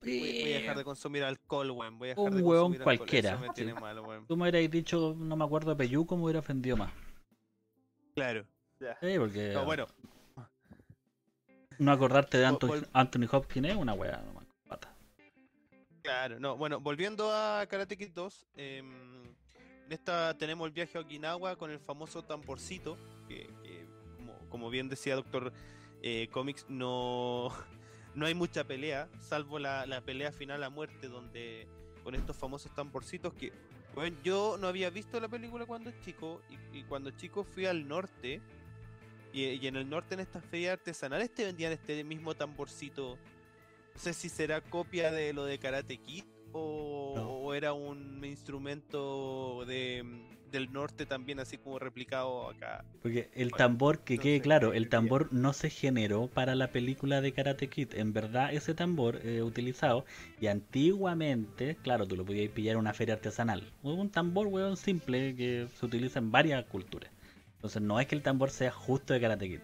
[0.00, 1.98] Voy, voy a dejar de consumir alcohol, weón.
[1.98, 3.52] Voy a dejar Un de hueón consumir alcohol, cualquiera, Eso me sí.
[3.54, 4.26] tiene mal, weón.
[4.26, 6.92] Tú me hubierais dicho, no me acuerdo de Peyuco, me hubiera ofendido más.
[8.14, 8.46] Claro.
[8.80, 8.96] Ya.
[9.00, 9.86] Sí, porque No, bueno,
[11.78, 14.94] no acordarte de Anthony, Anthony Hopkins es una wea nomás, pata.
[16.02, 21.00] Claro, no, bueno, volviendo a Karate Kid 2, em, en esta tenemos el viaje a
[21.00, 22.96] Okinawa con el famoso tamborcito,
[23.28, 25.52] que, que, como, como bien decía Doctor
[26.02, 27.52] eh, Comics, no,
[28.16, 31.68] no hay mucha pelea, salvo la, la pelea final a muerte, donde
[32.02, 33.52] con estos famosos tamborcitos que,
[33.94, 36.40] bueno, yo no había visto la película cuando chico,
[36.72, 38.40] y, cuando chico fui al norte,
[39.34, 43.18] y, y en el norte en estas ferias artesanales te vendían este mismo tamborcito.
[43.94, 46.95] No sé si será copia de lo de Karate Kid o
[47.56, 50.04] era un instrumento de,
[50.50, 52.84] del norte también así como replicado acá.
[53.00, 54.90] Porque el Bueno, tambor, que no quede claro, qué el diría.
[54.90, 57.94] tambor no se generó para la película de Karate Kid.
[57.94, 60.04] En verdad, ese tambor eh, utilizado,
[60.40, 63.72] y antiguamente, claro, tú lo podías pillar en una feria artesanal.
[63.82, 67.12] Un tambor, weón, simple que se utiliza en varias culturas.
[67.56, 69.60] Entonces, no es que el tambor sea justo de Karate Kid.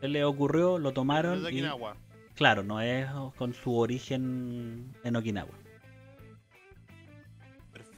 [0.00, 1.96] Se le ocurrió, lo tomaron de y, Okinawa.
[2.34, 5.61] claro, no es con su origen en Okinawa.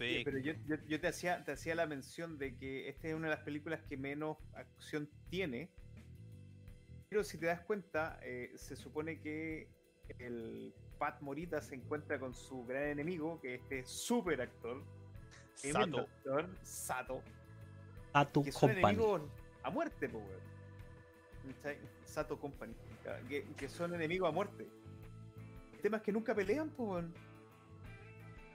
[0.09, 3.15] Sí, pero yo, yo- yo te hacía te hacía la mención de que esta es
[3.15, 5.71] una de las películas que menos acción tiene.
[7.09, 9.69] Pero si te das cuenta, eh, se supone que
[10.19, 14.83] el Pat Morita se encuentra con su gran enemigo, que es este super actor,
[15.55, 16.01] Sato.
[16.01, 17.23] actor, Sato,
[18.13, 19.23] A tu que son enemigos
[19.63, 21.55] a muerte, po, weón.
[21.57, 21.79] ¿Cachai?
[22.05, 22.75] Sato Company,
[23.29, 24.67] que, que son enemigos a muerte.
[25.75, 27.15] El tema es que nunca pelean, po, weón.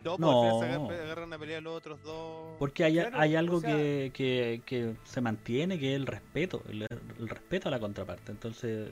[0.03, 0.89] No, No.
[0.89, 2.55] agarran a pelear los otros dos.
[2.57, 6.07] Porque hay, Claro, hay o algo sea- que, que, que se mantiene, que es el
[6.07, 6.83] respeto, el,
[7.19, 8.31] el respeto a la contraparte.
[8.31, 8.89] Entonces,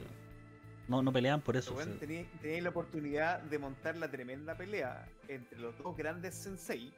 [0.88, 1.74] no, no pelean por eso.
[2.00, 6.92] Tenéis tenéis la oportunidad de montar la tremenda pelea entre los dos grandes sensei.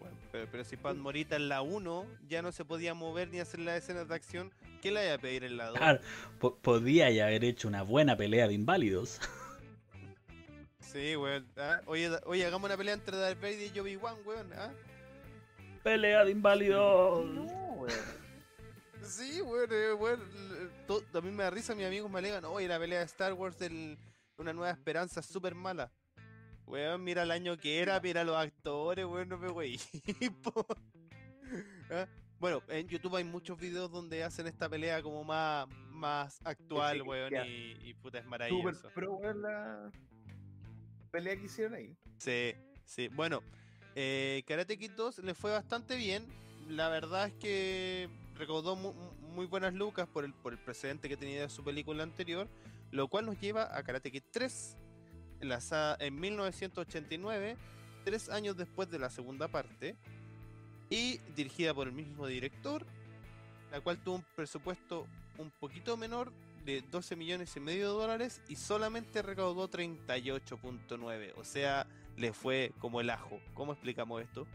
[0.00, 3.38] Bueno, pero, pero si Pat Morita en la 1 ya no se podía mover ni
[3.40, 5.78] hacer las escenas de acción, ¿qué le iba a pedir en la 2?
[5.78, 6.00] Claro,
[6.40, 9.20] po- podía ya haber hecho una buena pelea de inválidos.
[10.92, 11.46] Sí, weón.
[11.56, 11.80] ¿ah?
[11.86, 14.52] Oye, oye, hagamos una pelea entre Darth Vader y Obi-Wan, weón.
[14.54, 14.70] ¿ah?
[15.82, 17.24] Pelea de inválidos.
[17.26, 17.92] No, weón.
[19.02, 20.20] Sí, weón, eh, weón.
[20.86, 23.32] to- A mí me da risa, mis amigos me alegan, oye, la pelea de Star
[23.32, 23.98] Wars del
[24.36, 25.90] Una Nueva Esperanza es súper mala.
[26.66, 29.80] Weón, mira el año que era, mira los actores, weón, no me wey.
[32.38, 37.02] Bueno, en YouTube hay muchos videos donde hacen esta pelea como más, más actual, sí,
[37.02, 38.90] weón, y, y puta, es Super maravilloso.
[38.92, 39.92] pro, weón, la
[41.12, 41.94] pelea que hicieron ahí.
[42.18, 43.08] Sí, sí.
[43.08, 43.42] Bueno,
[43.94, 46.26] eh, Karate Kid 2 le fue bastante bien.
[46.68, 51.08] La verdad es que recaudó mu- mu- muy, buenas lucas por el, por el precedente
[51.08, 52.48] que tenía de su película anterior,
[52.90, 54.76] lo cual nos lleva a Karate Kid 3,
[55.40, 57.56] lanzada en 1989,
[58.04, 59.96] tres años después de la segunda parte,
[60.90, 62.84] y dirigida por el mismo director,
[63.70, 65.06] la cual tuvo un presupuesto
[65.38, 66.32] un poquito menor
[66.64, 71.32] de 12 millones y medio de dólares y solamente recaudó 38.9.
[71.36, 73.40] O sea, le fue como el ajo.
[73.54, 74.46] ¿Cómo explicamos esto?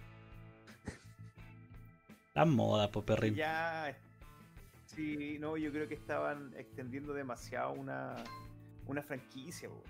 [2.34, 3.36] Las modas, pues perrín.
[3.36, 3.98] Ya.
[4.86, 8.16] Sí, no, yo creo que estaban extendiendo demasiado una,
[8.86, 9.82] una franquicia, weón.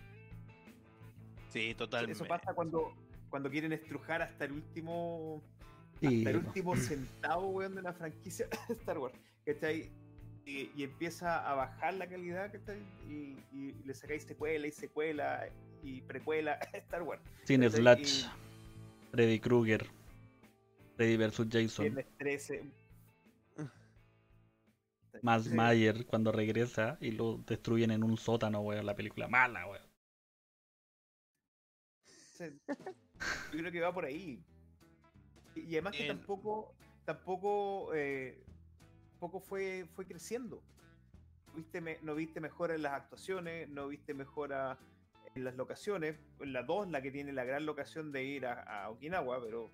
[1.50, 2.14] Sí, totalmente.
[2.14, 2.94] Eso pasa cuando,
[3.30, 5.42] cuando quieren estrujar hasta el último
[6.00, 9.16] Sí, hasta el último centavo, weón, de una franquicia de Star Wars.
[9.46, 9.90] ¿Cachai?
[10.48, 12.52] Y, y empieza a bajar la calidad.
[13.08, 15.50] Y, y le sacáis secuela y secuela
[15.84, 17.22] y precuela Star Wars.
[17.44, 17.70] Sin.
[17.70, 18.26] Slash,
[19.12, 19.86] Freddy Krueger,
[20.96, 21.48] Freddy vs.
[21.52, 22.72] Jason, Viernes 13.
[25.24, 25.50] Max Sí.
[25.50, 28.86] Mayer cuando regresa y lo destruyen en un sótano, weón.
[28.86, 29.84] La película mala, weón.
[32.40, 34.44] Yo creo que va por ahí.
[35.56, 36.18] Y, y además que Bien.
[36.18, 38.44] tampoco, tampoco, eh,
[39.18, 40.62] tampoco fue, fue creciendo.
[41.56, 44.78] Viste no viste mejora en las actuaciones, no viste mejora
[45.34, 46.20] en las locaciones.
[46.40, 49.72] La 2, la que tiene la gran locación de ir a, a Okinawa, pero.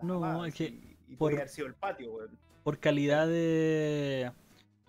[0.00, 2.38] No, es que y, y por- podría haber sido el patio, weón.
[2.62, 4.30] Por calidad de,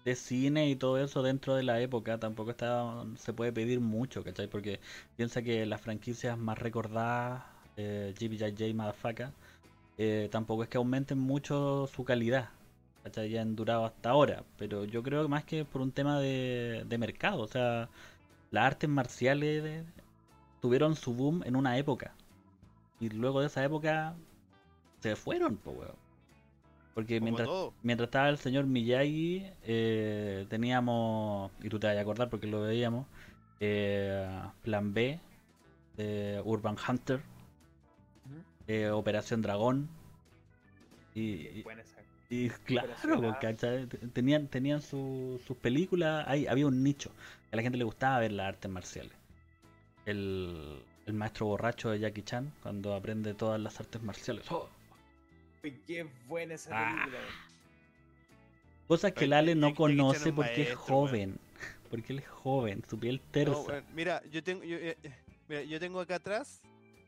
[0.05, 4.23] de cine y todo eso dentro de la época, tampoco está, se puede pedir mucho,
[4.23, 4.47] ¿cachai?
[4.47, 4.79] Porque
[5.15, 7.43] piensa que las franquicias más recordadas,
[7.77, 9.29] eh, GBJJ, Motherfucker,
[9.97, 12.49] eh, tampoco es que aumenten mucho su calidad.
[13.27, 16.83] Ya han durado hasta ahora, pero yo creo que más que por un tema de,
[16.87, 17.89] de mercado, o sea,
[18.51, 19.85] las artes marciales de-
[20.61, 22.15] tuvieron su boom en una época,
[22.99, 24.15] y luego de esa época
[25.01, 25.95] se fueron, weón.
[26.93, 27.49] Porque mientras,
[27.81, 32.61] mientras estaba el señor Miyagi, eh, teníamos, y tú te vas a acordar porque lo
[32.61, 33.07] veíamos,
[33.59, 34.27] eh,
[34.63, 35.19] Plan B,
[36.43, 37.21] Urban Hunter,
[38.67, 39.89] eh, Operación Dragón,
[41.15, 41.63] y.
[42.29, 43.39] y claro, Operación pues, A.
[43.39, 43.87] ¿cachai?
[44.13, 47.11] Tenían, tenían su- sus películas, ahí había un nicho,
[47.51, 49.11] a la gente le gustaba ver las artes marciales.
[50.05, 54.45] El, el maestro borracho de Jackie Chan, cuando aprende todas las artes marciales.
[54.51, 54.67] ¡Oh!
[55.87, 56.91] Qué buena esa Ah.
[56.91, 57.19] película.
[57.19, 57.33] weón.
[58.87, 61.39] Cosas que el Ay, Ale no Jackie- Chan conoce porque es maestro, joven.
[61.93, 63.83] Porque él es joven, su piel No, tersa.
[63.93, 65.11] mira, yo tengo, yo, eh, eh,
[65.47, 66.59] mira, yo tengo acá atrás.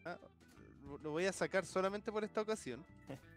[0.05, 0.15] ah,
[1.01, 2.85] lo voy a sacar solamente por esta ocasión.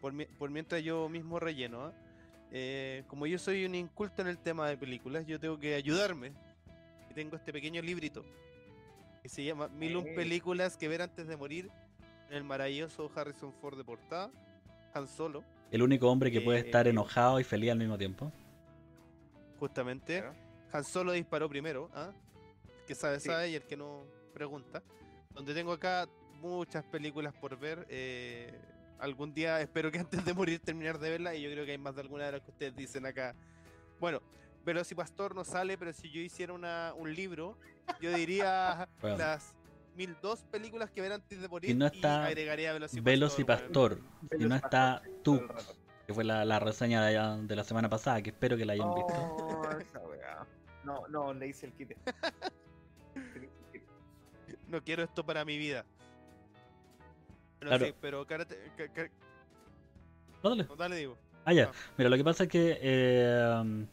[0.00, 1.84] Por, mi- por mientras yo mismo relleno.
[1.86, 1.92] ¿ah?
[2.52, 6.32] Eh, como yo soy un inculto en el tema de películas, yo tengo que ayudarme.
[7.10, 8.24] Y tengo este pequeño librito
[9.22, 11.70] que se llama Mil un películas que ver antes de morir.
[12.30, 14.30] En el maravilloso Harrison Ford de portada.
[14.94, 18.32] Han Solo, El único hombre que puede Eh, estar enojado y feliz al mismo tiempo.
[19.58, 20.20] justamente.
[20.20, 20.34] Claro.
[20.72, 22.12] Han Solo disparó primero, ¿ah?
[22.80, 23.28] El que sabe, Sí.
[23.28, 24.04] sabe y el que no
[24.34, 24.82] pregunta.
[25.34, 26.06] Donde tengo acá
[26.40, 27.86] muchas películas por ver.
[27.88, 28.52] eh,
[28.98, 31.78] algún día espero que antes de morir terminar de verla y yo creo que hay
[31.78, 33.34] más de alguna de las que ustedes dicen acá.
[34.00, 34.20] Bueno,
[34.64, 37.56] Velocipastor no sale, pero si yo hiciera una, un libro,
[38.00, 39.16] yo diría Bueno.
[39.18, 39.54] las
[39.96, 43.40] 1002 películas que ver antes de morir Y no está agregaría Velocipastor.
[43.40, 43.44] Y.
[43.44, 44.00] Pastor.
[44.38, 45.40] Y no está tú,
[46.06, 48.74] que fue la, la reseña de, allá- de la semana pasada, que espero que la
[48.74, 49.14] hayan visto.
[49.14, 50.46] Oh, esa weá.
[50.84, 51.96] No, no, le hice el quite.
[53.14, 53.86] Le hice el quite.
[54.68, 55.86] No quiero esto para mi vida.
[57.70, 57.94] Pero Claro.
[58.00, 59.08] pero karate, ca-
[60.42, 60.64] No, dale.
[60.68, 61.16] no, dale digo.
[61.44, 61.70] Ah, ya.
[61.72, 61.76] Ah.
[61.96, 63.86] Mira, lo que pasa es que eh,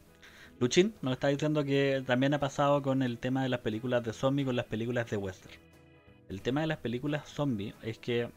[0.60, 4.12] Luchín nos está diciendo que también ha pasado con el tema de las películas de
[4.12, 5.54] zombie con las películas de western.
[6.28, 8.30] El tema de las películas zombie es que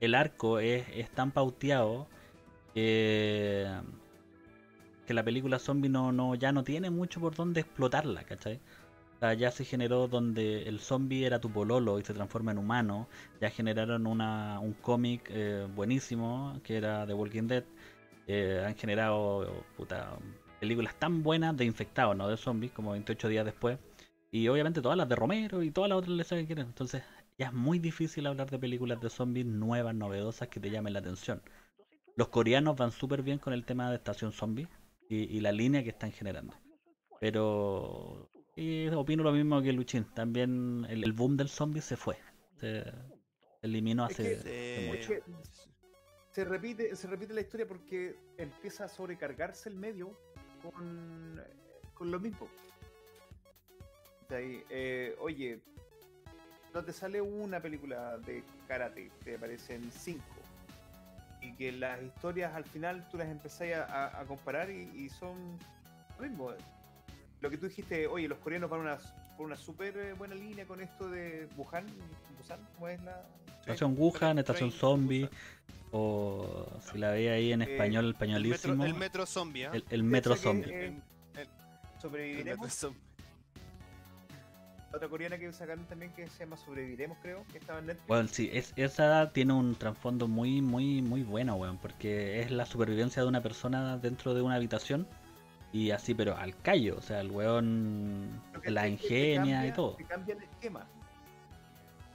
[0.00, 2.06] el arco es, es tan pauteado
[2.74, 3.66] que,
[5.06, 8.60] que la película zombie no, no, ya no tiene mucho por dónde explotarla, ¿cachai?
[9.20, 13.06] Ya se generó donde el zombie era tu pololo y se transforma en humano.
[13.38, 17.64] Ya generaron una, un cómic eh, buenísimo que era The Walking Dead.
[18.26, 20.16] Eh, han generado puta,
[20.58, 23.78] películas tan buenas de infectados, no de zombies, como 28 días después.
[24.30, 26.66] Y obviamente todas las de Romero y todas las otras que quieren.
[26.68, 27.02] Entonces
[27.36, 31.00] ya es muy difícil hablar de películas de zombies nuevas, novedosas que te llamen la
[31.00, 31.42] atención.
[32.16, 34.68] Los coreanos van súper bien con el tema de Estación Zombie
[35.08, 36.54] y la línea que están generando.
[37.20, 38.29] Pero
[38.60, 40.04] y opino lo mismo que Luchín.
[40.14, 42.16] También el, el boom del zombie se fue.
[42.58, 42.84] Se
[43.62, 45.08] eliminó Es hace, que- hace Eh, mucho.
[45.08, 45.22] que-
[46.32, 50.16] Se repite, se repite la historia porque empieza a sobrecargarse el medio
[50.62, 51.40] con,
[51.94, 52.48] con lo mismo.
[54.22, 55.60] Está ahí, eh, oye,
[56.72, 60.24] no te sale una película de karate, te aparecen cinco.
[61.42, 65.08] Y que las historias al final tú las empezás a, a- a comparar y, y
[65.08, 65.58] son
[66.18, 66.52] lo mismo.
[67.40, 68.98] Lo que tú dijiste, oye, los coreanos van una,
[69.36, 71.86] por una súper eh, buena línea con esto de Wuhan,
[72.38, 73.22] Busan, ¿cómo es la...?
[73.60, 75.38] Estación Wuhan, Estación Zombie, Busan.
[75.92, 79.70] o si la veía ahí en Eh, español, el españolísimo, el metro zombie, ¿ah?
[79.72, 80.70] el, el metro zombie.
[80.70, 81.00] eh,
[81.36, 81.48] El-
[82.00, 82.72] Sobreviviremos.
[82.74, 83.00] zombie.
[84.92, 88.08] Otra coreana que sacaron también que se llama Sobreviviremos, creo, que estaba en Netflix.
[88.08, 92.66] Bueno, sí, es, esa tiene un trasfondo muy, muy, muy bueno, weón, porque es la
[92.66, 95.06] supervivencia de una persona dentro de una habitación
[95.72, 99.94] y así, pero al callo, o sea, el weón que la ingenia cambia- y todo.
[99.94, 100.86] Te cambia el esquema.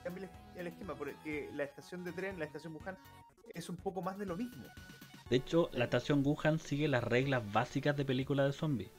[0.04, 2.98] Cambia el, esquema, porque la estación de tren, la estación Wuhan,
[3.54, 4.64] es un poco más de lo mismo.
[5.30, 8.92] De hecho, la estación Wuhan sigue las reglas básicas de película de zombies.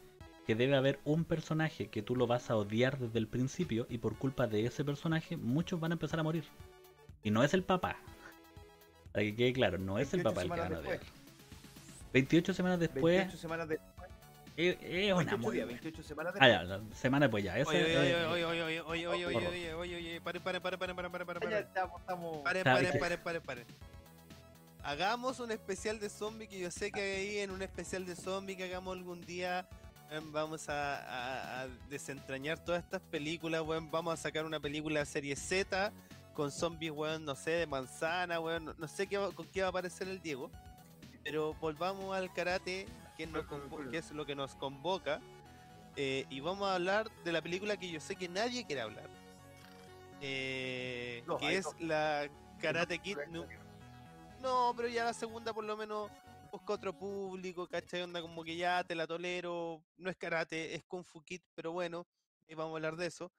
[0.46, 3.98] Que debe haber un personaje que tú lo vas a odiar desde el principio y
[3.98, 6.44] por culpa de ese personaje muchos van a empezar a morir.
[7.22, 7.96] Y no es el papá.
[9.12, 10.98] Para que quede claro, no es el 28 papá el que van a odiar.
[11.00, 11.12] después.
[12.12, 13.95] 28 semanas después 28 semanas después.
[14.56, 15.80] Es, es una 28 muy días, buena.
[15.82, 16.68] 28 semanas Ah, después.
[16.68, 17.58] ya, la semana después ya.
[17.58, 20.62] Ese, Oye, oye, eh, oye, oye, oye, oye, oye, oye, oye, oye, oye, paren, paren,
[20.62, 23.66] paren, paren, paren, paren, paren, Ya estamos, estamos- Paren, paren, paren, paren, paren.
[24.82, 28.56] Hagamos un especial de zombie que yo sé que ahí en un especial de zombie
[28.56, 29.66] que hagamos algún día
[30.32, 33.90] vamos a, a- a desentrañar todas estas películas, weón.
[33.90, 35.92] Vamos a sacar una película serie Z
[36.34, 38.66] con zombies, weón, no sé, de manzana, weón.
[38.66, 40.50] No, no sé qué va- con qué va a aparecer el Diego.
[41.24, 42.86] Pero volvamos al karate,
[43.16, 43.44] que, nos
[43.90, 45.20] que es lo que nos convoca.
[45.96, 49.08] eh, y vamos a hablar de la película que yo sé que nadie quiere hablar.
[50.20, 52.28] eh, No, que es la
[52.60, 53.18] Karate Kid.
[53.30, 53.46] nu-
[54.40, 56.10] no, pero ya la segunda por lo menos
[56.52, 58.02] busca otro público, ¿cachai?
[58.02, 61.72] Onda como que ya te la tolero, no es karate, es Kung Fu Kid, pero
[61.72, 62.06] bueno,
[62.46, 63.32] y vamos a hablar de eso.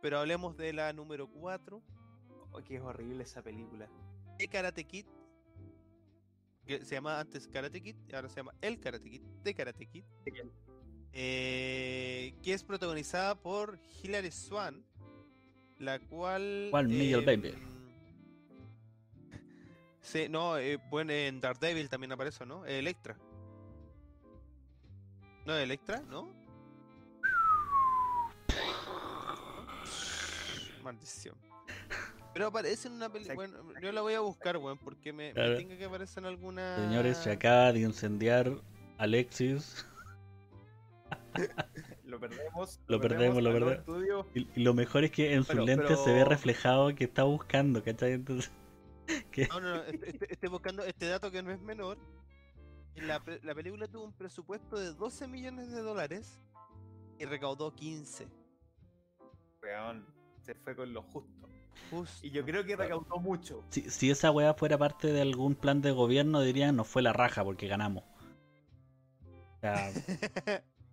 [0.00, 1.82] Pero hablemos de la número 4,
[2.52, 3.88] Oh, que es horrible esa película.
[4.38, 5.04] de Karate Kid,
[6.68, 9.86] que se llamaba antes Karate Kid, y ahora se llama El Karate Kid, de Karate
[9.86, 10.04] Kid,
[11.14, 14.84] eh, que es protagonizada por Hilary Swan,
[15.78, 16.68] la cual...
[16.70, 16.88] ¿Cuál?
[16.88, 17.48] Miguel Baby.
[17.48, 17.54] em,
[20.02, 22.66] Sí, no, eh, bueno, en Daredevil también aparece, ¿no?
[22.66, 23.16] Electra.
[25.46, 26.02] ¿No es Electra?
[26.02, 26.28] ¿No?
[30.82, 31.47] Maldición.
[32.38, 33.34] Pero aparece en una película.
[33.34, 35.56] Bueno, yo la voy a buscar, weón, porque me, me Claro.
[35.56, 36.76] tinca que aparece en alguna.
[36.76, 38.62] Señores, se acaba de incendiar
[38.96, 39.84] Alexis.
[42.04, 42.80] Lo perdemos.
[42.86, 43.78] Lo perdemos, lo perdemos.
[43.80, 44.26] estudio.
[44.34, 47.24] Y, y lo mejor es que en su Bueno, lente se ve reflejado que está
[47.24, 48.12] buscando, ¿cachai?
[48.12, 48.52] Entonces,
[49.50, 51.98] No, no, no, est- est- estoy buscando este dato que no es menor.
[52.94, 56.40] La, la película tuvo un presupuesto de 12 millones de dólares
[57.18, 58.28] y recaudó 15.
[59.60, 60.06] Weón,
[60.42, 61.48] se fue con lo justo.
[61.90, 62.26] Justo.
[62.26, 63.64] Y yo creo que recaudó mucho.
[63.70, 67.12] si, si esa weá fuera parte de algún plan de gobierno, dirían nos fue la
[67.12, 68.04] raja porque ganamos.
[69.58, 69.90] O sea,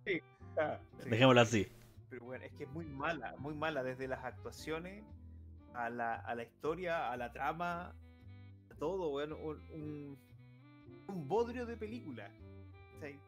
[0.06, 1.10] sí.
[1.10, 1.68] dejémoslo así.
[2.08, 5.04] Pero bueno, es que es muy mala, muy mala desde las actuaciones
[5.74, 7.94] a la, a la historia, a la trama,
[8.70, 9.32] a todo, weón.
[9.34, 10.18] Un, un,
[11.08, 12.30] un bodrio de película.
[12.96, 13.18] O sea, ¿Es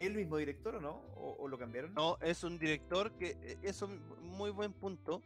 [0.00, 1.00] el mismo director o no?
[1.16, 1.94] ¿O, o lo cambiaron?
[1.94, 5.22] No, es un director que, eh, eso m- muy buen punto.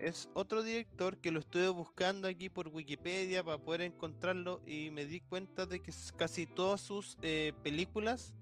[0.00, 5.04] Es otro director que lo estuve buscando aquí por Wikipedia para poder encontrarlo y me
[5.04, 8.34] di cuenta de que casi todas sus eh, películas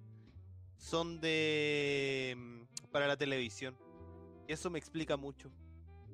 [0.76, 3.76] son de mm, para la televisión.
[4.46, 5.50] Eso me explica mucho.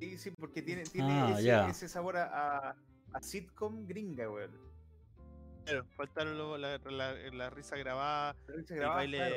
[0.00, 1.68] Sí, sí, porque tiene, tiene Ah, ese, ya.
[1.68, 2.24] ese sabor a,
[2.70, 2.76] a-
[3.12, 4.58] a sitcom gringa, weón.
[5.66, 9.36] Claro, faltaron la, la- la risa grabada, el baile, claro.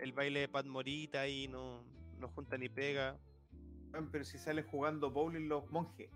[0.00, 1.84] el baile de Pat Morita ahí no,
[2.18, 3.18] no junta ni pega.
[4.10, 6.10] Pero si sale jugando bowling los monjes.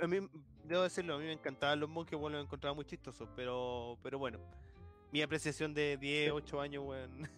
[0.00, 0.18] A mí,
[0.64, 4.18] debo decirlo, a mí me encantaban los monjes, bueno, los encontraba muy chistosos, pero, pero
[4.18, 4.38] bueno,
[5.12, 7.28] mi apreciación de 10, 8 años, weón.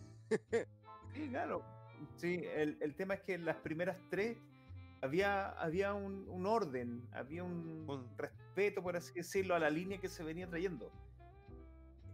[1.13, 1.63] Sí, claro.
[2.17, 4.37] Sí, el, el tema es que en las primeras tres
[5.01, 9.99] había, había un, un orden, había un Un- respeto, por así decirlo, a la línea
[9.99, 10.91] que se venía trayendo.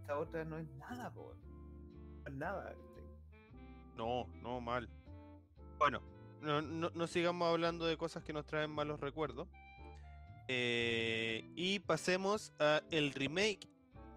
[0.01, 1.35] Esta otra no es nada, po.
[2.24, 2.74] No es nada.
[3.97, 4.89] No, no, mal.
[5.78, 6.01] Bueno,
[6.41, 9.49] no, no, sigamos hablando de cosas que nos traen malos recuerdos.
[10.49, 13.68] Eh, y pasemos a el remake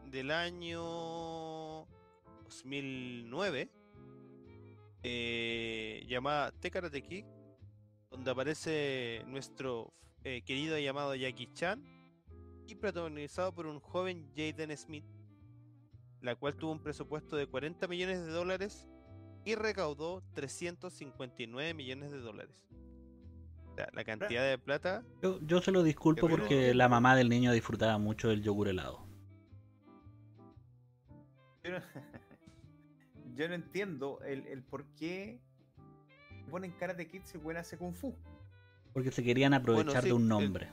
[0.09, 1.85] del año
[2.43, 3.69] 2009
[5.03, 7.25] eh, llamada Kid,
[8.09, 9.93] donde aparece nuestro
[10.23, 11.83] eh, querido llamado Jackie Chan
[12.67, 15.05] y protagonizado por un joven Jaden Smith,
[16.21, 18.87] la cual tuvo un presupuesto de 40 millones de dólares
[19.45, 22.67] y recaudó 359 millones de dólares.
[23.71, 25.03] O sea, la cantidad de plata.
[25.21, 29.05] Yo, yo se lo disculpo porque la mamá del niño disfrutaba mucho del yogur helado.
[31.63, 31.79] Yo no,
[33.35, 35.39] yo no entiendo el, el por qué
[36.51, 38.15] ponen Karate Kid si buena hace Kung Fu.
[38.93, 40.69] Porque se querían aprovechar sí, de un el- nombre.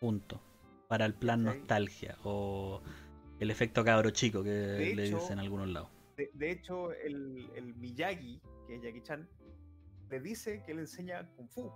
[0.00, 0.40] Punto.
[0.88, 2.82] Para el plan nostalgia o
[3.38, 5.88] el efecto cabro chico que le hecho, dicen en algunos lados.
[6.22, 9.28] De, de hecho, el, el Miyagi, que es Jackie Chan,
[10.08, 11.72] le dice que le enseña Kung Fu.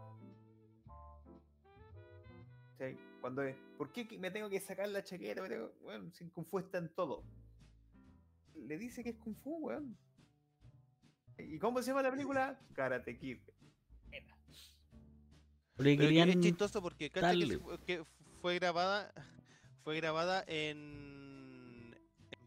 [2.78, 2.96] ¿Cachai?
[3.20, 5.42] Cuando es, ¿por qué me tengo que sacar la chaqueta?
[5.42, 7.24] Me tengo- Bueno, sin Kung Fu está en todo.
[8.54, 9.96] Le dice que es Kung Fu, weón.
[11.38, 12.58] ¿Y cómo se llama la película?
[12.74, 13.38] Karate Kid.
[15.78, 18.04] Querían es chistoso porque que
[18.40, 19.12] fue grabada
[19.82, 21.25] fue grabada en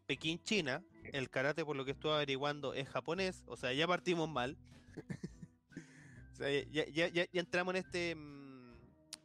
[0.10, 0.84] Pekín, China.
[1.14, 3.44] El karate, por lo que estuve averiguando, es japonés.
[3.46, 4.58] O sea, ya partimos mal.
[6.34, 8.16] o sea, ya, ya, ya, ya entramos en este.
[8.16, 8.74] mm,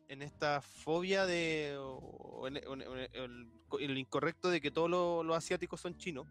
[0.09, 1.74] En esta fobia de.
[1.78, 3.49] o en, o en- o en- el,
[3.80, 6.26] el incorrecto de que todos los, los asiáticos son chinos.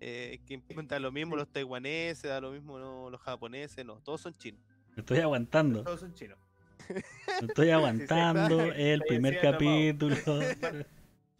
[0.00, 4.20] Eh, que da lo mismo los taiwaneses, da lo mismo no, los japoneses, no, todos
[4.20, 4.60] son chinos.
[4.94, 5.82] Me estoy aguantando.
[5.84, 6.38] Todos son chinos.
[6.90, 8.60] Me estoy aguantando.
[8.60, 10.16] está- el está primer capítulo.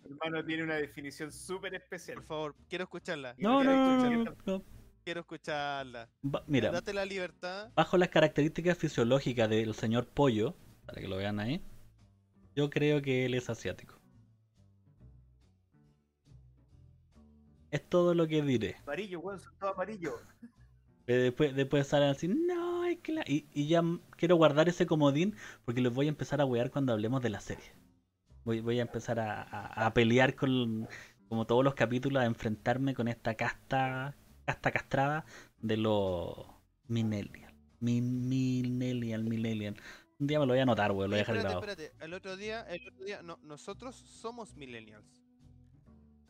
[0.08, 2.16] Mi hermano tiene una definición súper especial.
[2.16, 3.34] Por favor, quiero escucharla.
[3.38, 4.64] No, quiero no, no, no, no.
[5.04, 6.08] Quiero escucharla.
[6.46, 7.70] Mira, Date la libertad.
[7.74, 10.54] bajo las características fisiológicas del señor Pollo,
[10.86, 11.62] para que lo vean ahí,
[12.56, 13.94] yo creo que él es asiático.
[17.70, 18.76] Es todo lo que diré.
[18.82, 20.14] Amarillo, weón, son todos amarillos.
[21.06, 23.24] Eh, Después, después salen así, no, es que la-".
[23.26, 23.82] Y, y ya
[24.16, 25.34] quiero guardar ese comodín
[25.66, 27.64] porque los voy a empezar a wear cuando hablemos de la serie.
[28.48, 30.88] Voy, voy a empezar a, a- a pelear con,
[31.28, 35.26] como todos los capítulos, a enfrentarme con esta casta, casta castrada
[35.60, 36.46] de los
[36.86, 37.52] millennial.
[37.80, 39.76] Mi, millennial, millennial.
[40.18, 41.72] Un día me lo voy a anotar, weón, lo voy a dejar espérate, grabado.
[41.72, 42.04] espérate.
[42.06, 45.22] El otro día, el otro día, no, nosotros somos millennials.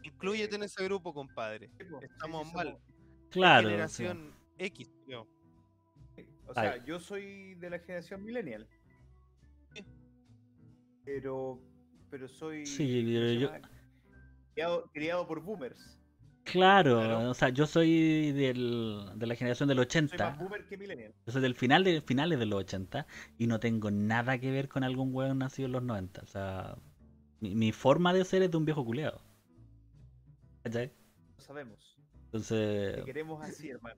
[0.03, 1.71] Incluyete en ese grupo, compadre.
[1.79, 2.79] Sí, Estamos sí, mal.
[3.31, 3.69] Claro.
[3.69, 5.29] sea, Generación X, creo.
[6.49, 6.81] O sea, Ay.
[6.85, 8.67] yo soy de la generación millennial.
[9.73, 9.85] Sí.
[11.05, 11.61] Pero,
[12.11, 12.65] pero soy
[14.55, 15.99] criado, criado por boomers.
[16.45, 17.31] claro, Claro.
[17.31, 20.31] o sea, yo soy del, de la generación del Soy 80.
[20.31, 21.15] más boomer que millennial.
[21.27, 23.07] Yo soy del final de finales de los 80
[23.39, 26.23] y no tengo nada que ver con algún hueón nacido en los 90.
[26.23, 26.77] O sea,
[27.41, 29.23] mi, mi forma de ser es de un viejo culeado.
[30.65, 30.93] ¿Cachai?
[31.37, 31.97] Lo sabemos.
[32.27, 33.97] Entonces, Te queremos así, hermano.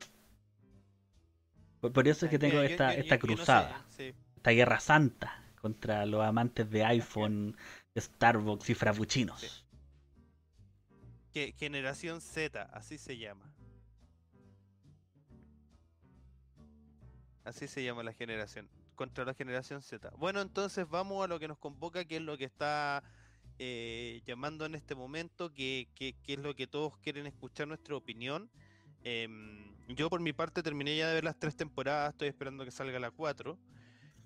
[1.80, 3.36] por, por eso es que tengo Mira, yo- esta, yo- esta yo- yo no sé,
[3.36, 4.14] cruzada, sí.
[4.36, 7.56] esta guerra santa contra los amantes de iPhone,
[7.96, 9.64] Starbucks y frappuccinos.
[11.32, 13.52] Que generación Z, así se llama.
[17.44, 18.68] Así se llama la generación.
[18.94, 20.10] Contra la generación Z.
[20.18, 23.02] Bueno, entonces vamos a lo que nos convoca, que es lo que está
[23.58, 28.50] eh, llamando en este momento, que, es lo que todos quieren escuchar nuestra opinión.
[29.02, 32.70] Em, yo por mi parte terminé ya de ver las tres temporadas, estoy esperando que
[32.70, 33.58] salga la 4.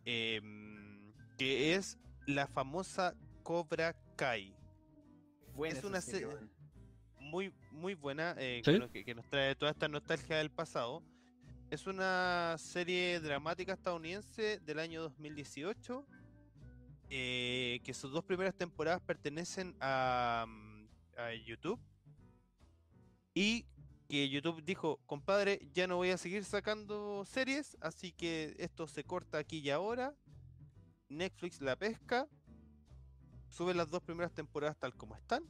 [0.06, 3.14] em, que es la famosa
[3.45, 4.53] Cobra Kai.
[5.55, 6.26] Buena Es una serie,
[7.20, 8.72] muy, muy buena, eh, ¿Sí?
[8.72, 11.03] que, nos, que- que nos trae toda esta nostalgia del pasado.
[11.70, 16.07] Es una serie dramática estadounidense del año 2018,
[17.11, 20.86] eh, que sus dos primeras temporadas pertenecen a, mm,
[21.18, 21.78] a YouTube.
[23.34, 23.66] Y
[24.09, 29.05] que YouTube dijo, compadre, ya no voy a seguir sacando series, así que esto se
[29.05, 30.14] corta aquí y ahora.
[31.09, 32.26] Netflix la pesca,
[33.55, 35.44] sube las dos primeras temporadas tal como están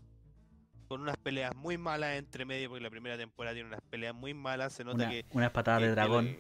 [0.89, 4.35] con unas peleas muy malas entre medio, porque la primera temporada tiene unas peleas muy
[4.35, 5.25] malas, se nota Una, que...
[5.31, 6.37] unas patadas de dragón.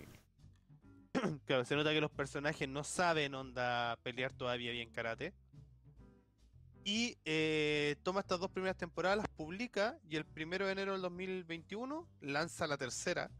[1.47, 5.33] claro, se nota que los personajes no saben onda pelear todavía bien karate.
[6.85, 11.01] Y eh, toma estas dos primeras temporadas, las publica y el primero de enero del
[11.01, 13.31] 2021 lanza la tercera,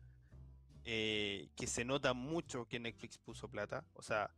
[0.85, 3.85] eh, que se nota mucho que Netflix puso plata.
[3.93, 4.31] O sea,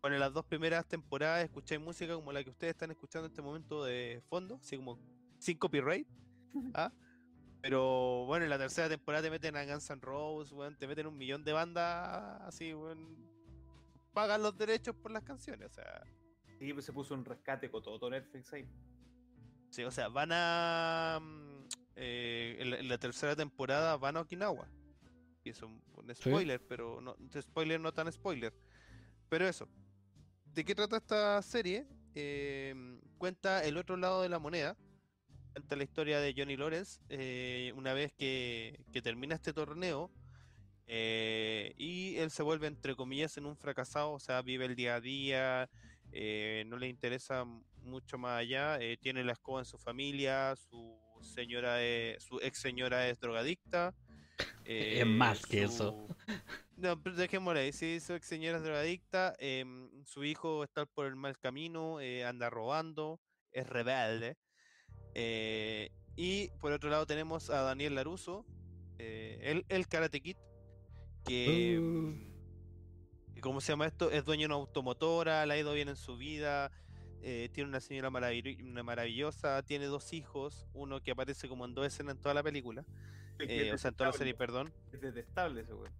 [0.00, 3.42] con las dos primeras temporadas escucháis música como la que ustedes están escuchando en este
[3.42, 4.98] momento de fondo, así como
[5.38, 6.06] sin copyright.
[6.74, 6.92] ¿ah?
[7.60, 11.06] Pero bueno, en la tercera temporada te meten a Guns N' Roses, weón, te meten
[11.06, 13.28] un millón de bandas así, weón.
[14.14, 16.02] Pagan los derechos por las canciones, o sea.
[16.58, 18.66] Sí, pues se puso un rescate con todo Netflix ahí.
[19.70, 21.18] Sí, o sea, van a.
[21.20, 24.68] mm, eh, en, la, en la tercera temporada van a Okinawa.
[25.44, 27.16] Y eso un, un spoiler, pero no.
[27.40, 28.52] Spoiler no tan spoiler.
[29.28, 29.68] Pero eso.
[30.54, 31.86] ¿De qué trata esta serie?
[32.14, 32.74] Eh,
[33.18, 34.76] cuenta el otro lado de la moneda.
[35.52, 37.00] Cuenta la historia de Johnny Lawrence.
[37.08, 40.10] eh, una vez que, que termina este torneo.
[40.92, 44.12] eh, y él se vuelve, entre comillas, en un fracasado.
[44.12, 45.70] O sea, vive el día a día.
[46.12, 47.44] eh, no le interesa
[47.82, 48.78] mucho más allá.
[49.00, 50.56] tiene la escoba en su familia.
[50.56, 53.94] Su señora es- su ex señora es drogadicta.
[54.64, 56.08] Es más que eso.
[56.80, 57.72] No, pero dejémosle ahí.
[57.72, 59.34] Sí, su ex señora es drogadicta.
[59.38, 62.00] em, su hijo está por el mal camino.
[62.00, 63.20] eh, anda robando.
[63.52, 64.36] Es rebelde.
[65.14, 68.44] eh, y por otro lado tenemos a Daniel Laruso.
[68.98, 70.36] eh, el, el Karate Kid.
[71.24, 71.78] Que.
[71.78, 71.82] Uh.
[71.82, 72.30] mm,
[73.40, 74.10] ¿Cómo se llama esto?
[74.10, 75.44] Es dueño de una automotora.
[75.46, 76.70] Le ha ido bien en su vida.
[77.22, 79.62] eh, tiene una señora maravillo- una maravillosa.
[79.62, 80.66] Tiene dos hijos.
[80.72, 82.84] Uno que aparece como en dos escenas en toda la película.
[83.38, 84.72] Eh, o sea, en toda la serie, perdón.
[84.92, 85.92] Es detestable ese weón.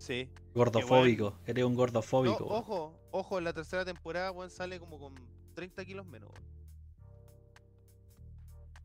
[0.00, 0.30] Sí.
[0.54, 1.38] Gordofóbico.
[1.46, 2.46] Eres un No, gordofóbico.
[2.46, 2.58] weón.
[2.62, 5.14] ojo, ojo, en la tercera temporada, weón, sale como con
[5.54, 6.30] 30 kilos menos.
[6.30, 6.44] weón.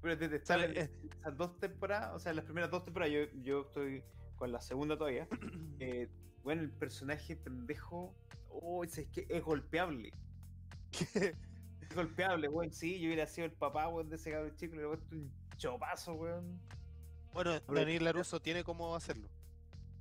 [0.01, 0.67] Pero es detestable.
[0.67, 0.89] Sale, eh.
[1.19, 4.03] Esas dos temporadas, o sea, las primeras dos temporadas, yo, yo estoy
[4.35, 5.25] con la segunda todavía.
[5.79, 6.09] eh,
[6.43, 8.13] bueno, el personaje pendejo,
[8.49, 10.11] oh, es, es que es golpeable.
[11.87, 12.71] Es golpeable, weón.
[12.73, 15.31] Sí, yo hubiera sido el papá, weón, de ese cabrón chico, le hubiera puesto un
[15.55, 16.59] chopazo, weón.
[17.31, 19.29] Bueno, Daniel Laruso tiene cómo hacerlo.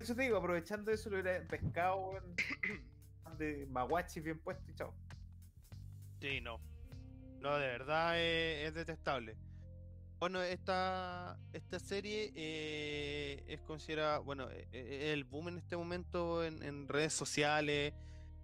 [0.04, 2.12] Eso te digo, aprovechando eso, lo hubiera pescado,
[3.38, 4.94] de maguachi bien puesto y chao.
[6.20, 6.60] Sí, no.
[7.40, 9.34] No, de verdad es, es detestable.
[10.18, 16.44] Bueno, esta, esta serie eh, es considerada, bueno, eh, eh, el boom en este momento
[16.44, 17.94] en, redes sociales.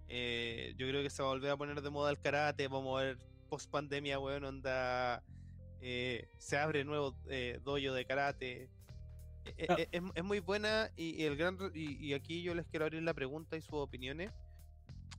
[0.07, 2.67] eh, yo creo que se va a volver a poner de moda el karate.
[2.69, 5.21] Vamos a ver post pandemia, weón, onda.
[5.79, 7.15] se abre nuevo
[7.63, 8.80] dojo de karate.
[9.45, 9.75] Eh, Ah.
[9.79, 12.85] eh, es, es muy buena y, y el gran y, y aquí yo les quiero
[12.85, 14.31] abrir la pregunta y sus opiniones.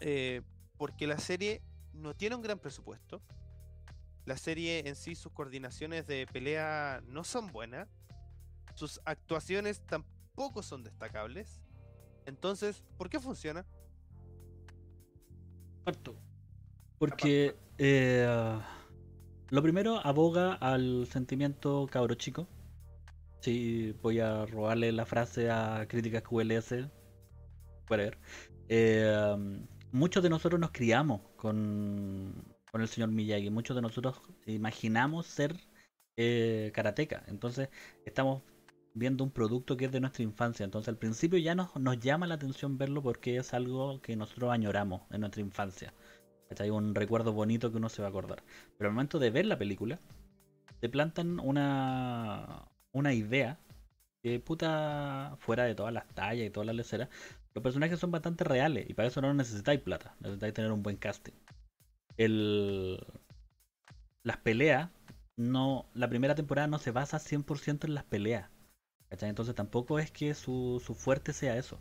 [0.00, 0.42] eh,
[0.78, 1.62] porque la serie
[1.92, 3.22] no tiene un gran presupuesto.
[4.24, 7.88] La serie en sí, sus coordinaciones de pelea no son buenas.
[8.74, 11.60] Sus actuaciones tampoco son destacables.
[12.26, 13.64] Entonces, ¿por qué funciona?
[15.84, 16.16] Cuarto.
[16.98, 18.58] Porque eh,
[19.50, 22.48] lo primero aboga al sentimiento cabro chico.
[23.42, 26.88] Sí, voy a robarle la frase a críticas QLS.
[27.90, 28.16] Whatever.
[28.68, 29.36] Eh,
[29.90, 33.50] muchos de nosotros nos criamos con, con el señor Miyagi.
[33.50, 35.56] Muchos de nosotros imaginamos ser
[36.16, 37.24] eh, karateca.
[37.26, 37.68] Entonces,
[38.06, 38.42] estamos
[38.94, 40.62] viendo un producto que es de nuestra infancia.
[40.62, 44.52] Entonces, al principio ya nos, nos llama la atención verlo porque es algo que nosotros
[44.52, 45.92] añoramos en nuestra infancia.
[46.60, 48.44] Hay un recuerdo bonito que uno se va a acordar.
[48.78, 50.00] Pero al momento de ver la película,
[50.80, 53.58] te plantan una, una idea
[54.22, 57.08] que puta fuera de todas las tallas y todas las leceras,
[57.54, 60.96] los personajes son bastante reales y para eso no necesitáis plata, necesitáis tener un buen
[60.96, 61.32] casting.
[62.16, 63.04] El...
[64.22, 64.90] Las peleas,
[65.36, 68.48] no, la primera temporada no se basa 100% en las peleas.
[69.08, 69.28] ¿cachai?
[69.28, 71.80] Entonces tampoco es que su, su fuerte sea eso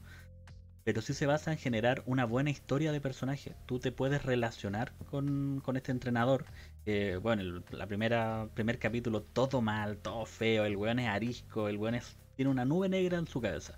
[0.83, 3.55] pero sí se basa en generar una buena historia de personaje.
[3.65, 6.45] Tú te puedes relacionar con, con este entrenador.
[7.21, 11.77] bueno, el la primera primer capítulo todo mal, todo feo, el weón es arisco, el
[11.77, 13.77] weón es, tiene una nube negra en su cabeza.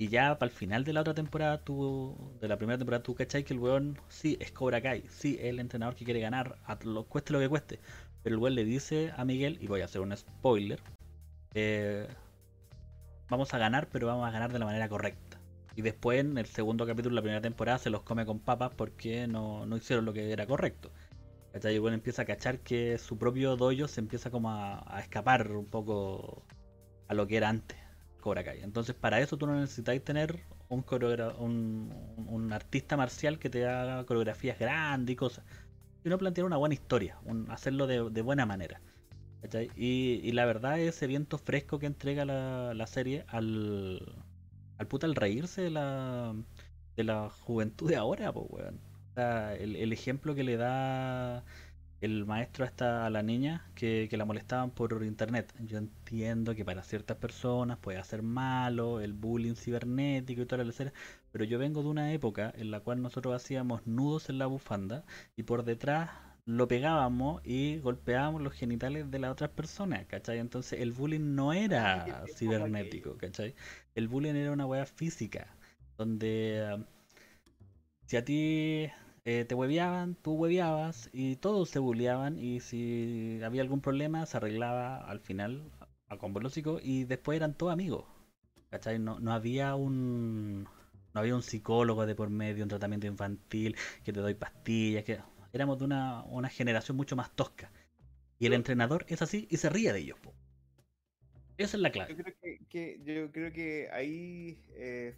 [0.00, 3.44] Y ya para el final de la otra temporada, de la primera temporada, tú cachai
[3.44, 6.78] que el weón sí es Cobra Kai, sí es el entrenador que quiere ganar, a
[6.84, 7.80] lo, cueste lo que cueste.
[8.22, 10.80] Pero el weón le dice a Miguel, y voy a hacer un spoiler,
[11.52, 12.08] eh,
[13.28, 15.29] vamos a ganar, pero vamos a ganar de la manera correcta.
[15.80, 18.70] Y después en el segundo capítulo de la primera temporada se los come con papas
[18.76, 20.92] porque no, no hicieron lo que era correcto.
[21.54, 21.76] ¿Cachai?
[21.76, 25.64] Y bueno, empieza a cachar que su propio dojo se empieza como a, escapar un
[25.70, 26.44] poco
[27.08, 27.78] a lo que era antes
[28.20, 28.60] Cobra Kai.
[28.60, 30.84] Entonces para eso tú no necesitáis tener un,
[31.38, 35.46] un, un- artista marcial que te haga coreografías grandes y cosas.
[36.02, 38.82] Sino plantear una buena historia, un- hacerlo de, de buena manera.
[39.76, 44.26] Y, y la verdad ese viento fresco que entrega la, la serie al,
[44.80, 46.34] al puta al reírse de la,
[46.96, 48.80] de la juventud de ahora, pues, weón.
[49.12, 51.44] O sea, el, el ejemplo que le da
[52.00, 55.52] el maestro a, esta, a la niña que, que la molestaban por internet.
[55.60, 60.92] Yo entiendo que para ciertas personas puede ser malo, el bullying cibernético y toda la
[61.32, 65.04] pero yo vengo de una época en la cual nosotros hacíamos nudos en la bufanda
[65.36, 66.10] y por detrás
[66.46, 70.38] lo pegábamos y golpeábamos los genitales de las otras personas, ¿cachai?
[70.38, 73.54] Entonces el bullying no era cibernético, ¿cachai?
[73.94, 75.56] El bullying era una weá física,
[75.96, 76.84] donde eh,
[78.06, 78.88] si a ti
[79.24, 84.36] eh, te hueveaban, tú hueveabas y todos se bulleaban y si había algún problema se
[84.36, 85.70] arreglaba al final
[86.08, 86.40] a combo
[86.82, 88.04] y después eran todos amigos,
[88.70, 88.98] ¿cachai?
[88.98, 90.68] No, no había un...
[91.12, 93.74] No había un psicólogo de por medio, un tratamiento infantil,
[94.04, 95.18] que te doy pastillas, que
[95.52, 97.70] éramos de una, una generación mucho más tosca.
[98.38, 100.18] Y el entrenador es así y se ríe de ellos.
[100.20, 100.32] po.
[101.58, 102.16] Esa es la Yo clave.
[102.16, 105.14] creo que, que- yo creo que ahí eh,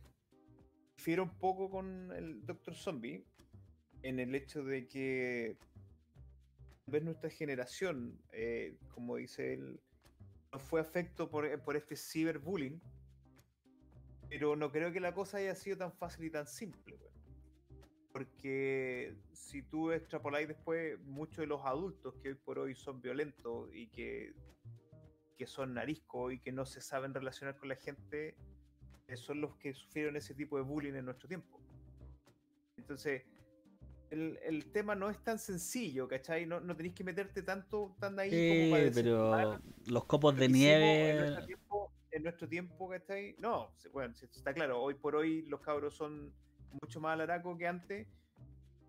[0.97, 3.25] difiero un poco con el Doctor Zombie
[4.03, 5.57] en el hecho de que
[6.85, 9.81] tal vez nuestra generación, eh, como dice él,
[10.53, 12.81] no fue afecto por, por este ciberbullying,
[14.29, 16.99] pero no creo que la cosa haya sido tan fácil y tan simple.
[18.13, 23.71] Porque si tú extrapoláis después, muchos de los adultos que hoy por hoy son violentos
[23.73, 24.35] y que
[25.39, 28.37] que son nariscos y que no se saben relacionar con la gente,
[29.09, 31.59] eh, son los que sufrieron ese tipo de bullying en nuestro tiempo.
[32.77, 33.25] Entonces,
[34.11, 36.47] el, el tema no es tan sencillo, ¿cachai?
[36.47, 40.05] No, no tenéis que meterte tanto tan ahí como para Sí, decir, pero "Ah, los
[40.05, 41.19] copos de hicimos En nieve.
[41.19, 43.35] nuestro tiempo, en nuestro tiempo ¿cachai?
[43.39, 46.33] No, bueno, está claro, hoy por hoy los cabros son
[46.81, 48.07] mucho más alaracos que antes,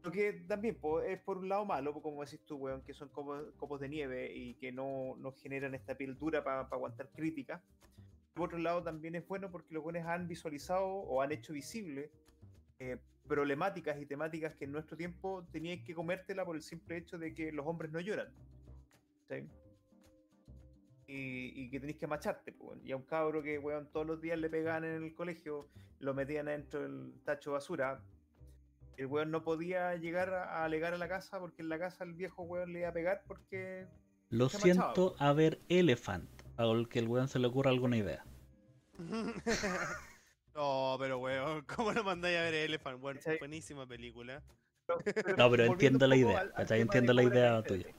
[0.04, 0.78] Lo que también
[1.08, 4.34] es por un lado malo, como decís tú, weón, que son copos, copos de nieve
[4.34, 7.62] y que no, no generan esta piel dura para aguantar críticas.
[8.34, 12.10] Por otro lado, también es bueno porque los buenos han visualizado o han hecho visible
[12.80, 17.18] eh, problemáticas y temáticas que en nuestro tiempo tenías que comértela por el simple hecho
[17.18, 18.28] de que los hombres no lloran.
[19.30, 19.48] ¿sí?
[21.16, 22.52] Y, y, que tenéis que macharte.
[22.52, 25.70] Pues, y a un cabro que weón, todos los días le pegaban en el colegio,
[26.00, 28.02] lo metían dentro del tacho de basura.
[28.98, 32.14] El weón no podía llegar a alegar a la casa porque en la casa el
[32.14, 33.86] viejo weón le iba a pegar porque.
[34.30, 38.26] Lo siento a ver Elephant, a que el weón se le ocurra alguna idea.
[40.56, 43.00] no, pero weón, ¿cómo lo mandáis a ver Elephant?
[43.00, 44.42] Bueno, buenísima película.
[45.38, 47.94] no, pero entiendo la idea, al, entiendo la idea tuya.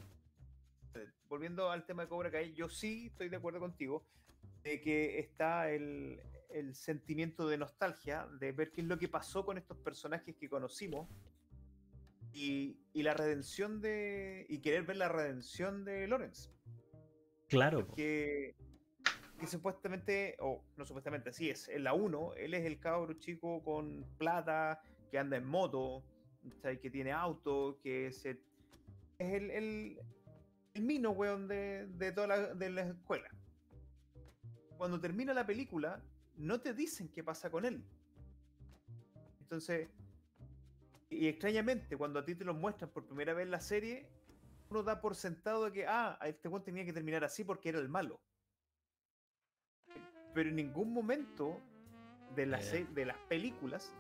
[1.35, 4.07] Volviendo al tema de Cobra Kai, yo sí estoy de acuerdo contigo
[4.63, 9.45] de que está el, el sentimiento de nostalgia, de ver qué es lo que pasó
[9.45, 11.09] con estos personajes que conocimos
[12.33, 14.47] y, y, la redención de.
[14.49, 16.51] y querer ver la redención de Lawrence.
[17.49, 17.93] Claro.
[17.97, 18.55] Que,
[19.37, 23.61] que supuestamente, o no supuestamente, sí es, en la 1, él es el cabro chico
[23.65, 24.81] con plata,
[25.11, 26.05] que anda en moto,
[26.63, 28.39] que tiene auto, que se,
[29.19, 29.99] es el, el,
[30.75, 33.29] el mino, weón, de, de toda la, de la escuela.
[34.77, 36.03] Cuando termina la película,
[36.37, 37.85] no te dicen qué pasa con él.
[39.41, 39.89] Entonces,
[41.09, 44.09] y extrañamente, cuando a ti te lo muestran por primera vez en la serie,
[44.69, 47.79] uno da por sentado de que, ah, este weón tenía que terminar así porque era
[47.79, 48.21] el malo.
[50.35, 51.61] Pero en ningún momento
[52.35, 53.95] de, la de las películas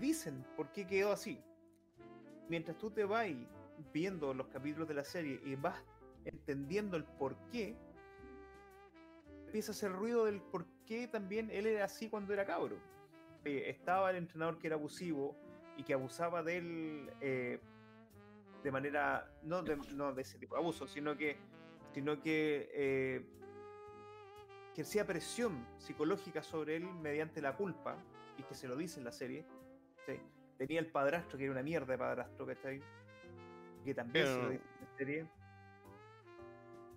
[0.00, 1.40] dicen por qué quedó así.
[2.48, 3.28] Mientras tú te vas
[3.92, 5.80] viendo los capítulos de la serie y vas
[6.24, 7.76] entendiendo el por qué,
[9.46, 12.76] empieza a hacer ruido del por qué también él era así cuando era cabro.
[13.44, 15.34] Eh, estaba el entrenador que era abusivo
[15.76, 17.58] y que abusaba de él eh,
[18.62, 21.36] de manera, no de, no de ese tipo de abuso, sino que,
[21.92, 23.26] sino que eh,
[24.72, 27.96] ejercía presión psicológica sobre él mediante la culpa,
[28.36, 29.44] y que se lo dice en la serie.
[30.58, 32.80] Tenía el padrastro, que era una mierda de padrastro, ¿cachai?
[33.84, 35.39] Que también se lo dice en la serie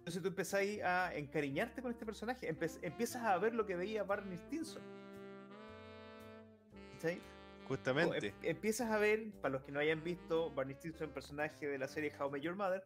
[0.03, 4.37] entonces tú empezáis a encariñarte con este personaje, empiezas a ver lo que veía Barney
[4.37, 4.81] Stinson.
[6.97, 7.21] ¿Sí?
[7.69, 8.27] Justamente.
[8.27, 11.77] Em empiezas a ver, para los que no hayan visto, Barney Stinson, el personaje de
[11.77, 12.83] la serie How Met Your Mother,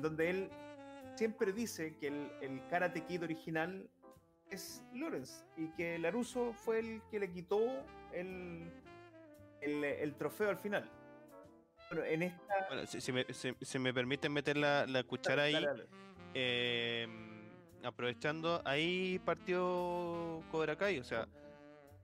[0.00, 0.50] donde él
[1.14, 3.88] siempre dice que el, el Karate Kid original
[4.50, 7.60] es Lawrence y que Laruso fue el que le quitó
[8.12, 8.68] el,
[9.60, 10.90] el, el trofeo al final.
[11.90, 12.66] Bueno, en esta.
[12.66, 15.64] Bueno, si, si, me, si, si me, permiten meter la, la cuchara dale, ahí.
[15.64, 16.09] Dale, dale.
[16.34, 17.06] Eh,
[17.82, 21.26] aprovechando, ahí partió Cobra Kai, o sea,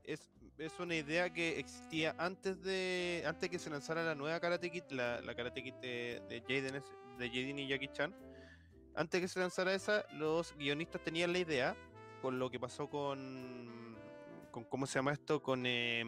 [0.05, 4.71] es, es, una idea que existía antes de antes que se lanzara la nueva Karate
[4.71, 6.83] Kid, la, la Karate Kid de, de, Jaden,
[7.19, 8.15] de Jaden y Jackie Chan.
[8.95, 11.77] Antes que se lanzara esa, los guionistas tenían la idea,
[12.23, 13.97] con lo que pasó con,
[14.51, 15.43] con ¿cómo se llama esto?
[15.43, 16.03] Con, eh,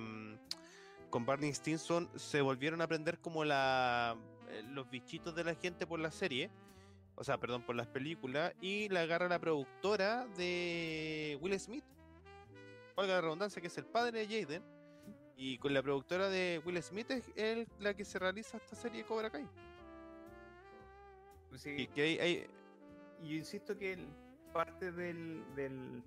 [1.10, 4.16] con Barney Stinson, se volvieron a aprender como la,
[4.48, 6.50] eh, los bichitos de la gente por la serie
[7.18, 11.84] o sea, perdón, por las películas, y la agarra la productora de Will Smith,
[12.94, 14.62] valga la redundancia, que es el padre de Jaden,
[15.36, 19.30] y con la productora de Will Smith es la que se realiza esta serie Cobra
[19.30, 19.48] Kai.
[21.48, 22.46] Pues sí, y que hay, hay...
[23.22, 23.98] Yo insisto que
[24.52, 26.04] parte del, del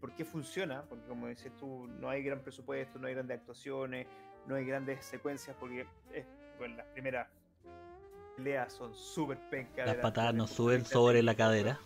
[0.00, 4.08] por qué funciona, porque como dices tú, no hay gran presupuesto, no hay grandes actuaciones,
[4.48, 6.26] no hay grandes secuencias, porque es,
[6.58, 7.28] bueno, las primeras
[8.36, 9.86] peleas son súper pencas.
[9.86, 11.78] Las patadas nos suben sobre la cadera.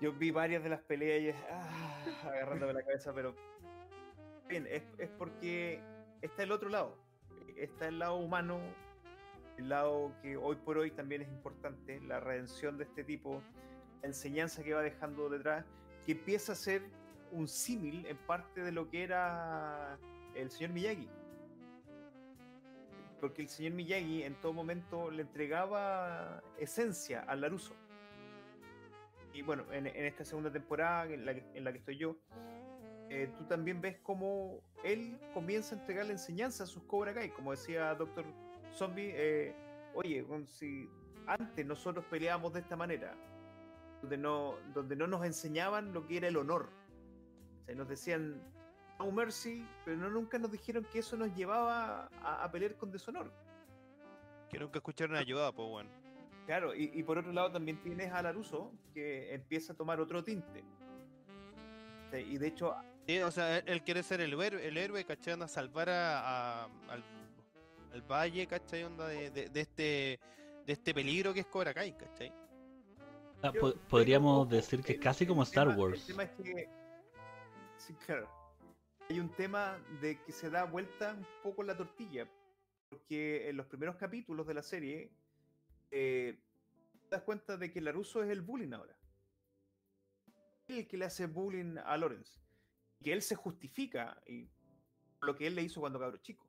[0.00, 3.34] Yo vi varias de las peleas y ah, agarrándome la cabeza, pero
[4.48, 5.80] bien, es, es, porque
[6.20, 6.96] está el otro lado.
[7.56, 8.58] Está el lado humano,
[9.58, 13.42] el lado que hoy por hoy también es importante, la redención de este tipo,
[14.00, 15.64] la enseñanza que va dejando detrás,
[16.04, 16.82] que empieza a ser
[17.30, 19.98] un símil en parte de lo que era
[20.34, 21.08] el señor Miyagi
[23.22, 27.72] porque el señor Miyagi en todo momento le entregaba esencia al Laruso.
[29.32, 32.16] Y bueno, en, en esta segunda temporada en la que, en la que estoy yo,
[33.10, 37.52] eh, tú también ves cómo él comienza a entregarle enseñanza a sus Cobra Kai, como
[37.52, 38.24] decía Doctor
[38.72, 39.54] Zombie, eh,
[39.94, 40.90] oye, si
[41.28, 43.14] antes nosotros peleábamos de esta manera,
[44.00, 46.70] donde no, donde no nos enseñaban lo que era el honor,
[47.60, 48.42] o sea, nos decían,
[49.02, 52.90] No Mercy, pero no, nunca nos dijeron que eso nos llevaba a, a pelear con
[52.92, 53.32] deshonor.
[54.48, 55.90] Que nunca escucharon ayuda, pues bueno.
[56.46, 60.22] Claro, y, y, por otro lado también tienes a Laruso, que empieza a tomar otro
[60.22, 60.64] tinte.
[62.12, 62.74] Y de hecho...
[63.06, 65.40] Sí, o sea, él, él quiere ser el héroe, el héroe, ¿cachai?
[65.40, 67.02] A salvar a, a, al,
[67.92, 68.84] al valle, ¿cachai?
[68.84, 70.20] Onda de, de, de este
[70.66, 72.32] de este peligro que es Cobra Kai, ¿cachai?
[73.42, 76.00] Ah, po- podríamos decir que es casi como Star Wars.
[76.00, 76.68] El tema es que.
[77.76, 78.28] Sí, claro.
[79.08, 82.30] Hay un tema de que se da vuelta un poco la tortilla.
[82.88, 85.12] Porque en los primeros capítulos de la serie.
[85.90, 86.38] eh,
[87.08, 88.96] te das cuenta de que Laruso es el bullying ahora.
[90.68, 92.40] El que le hace bullying a Lawrence.
[92.98, 94.48] Y que él se justifica y,
[95.20, 96.48] lo que él le hizo cuando cabro chico.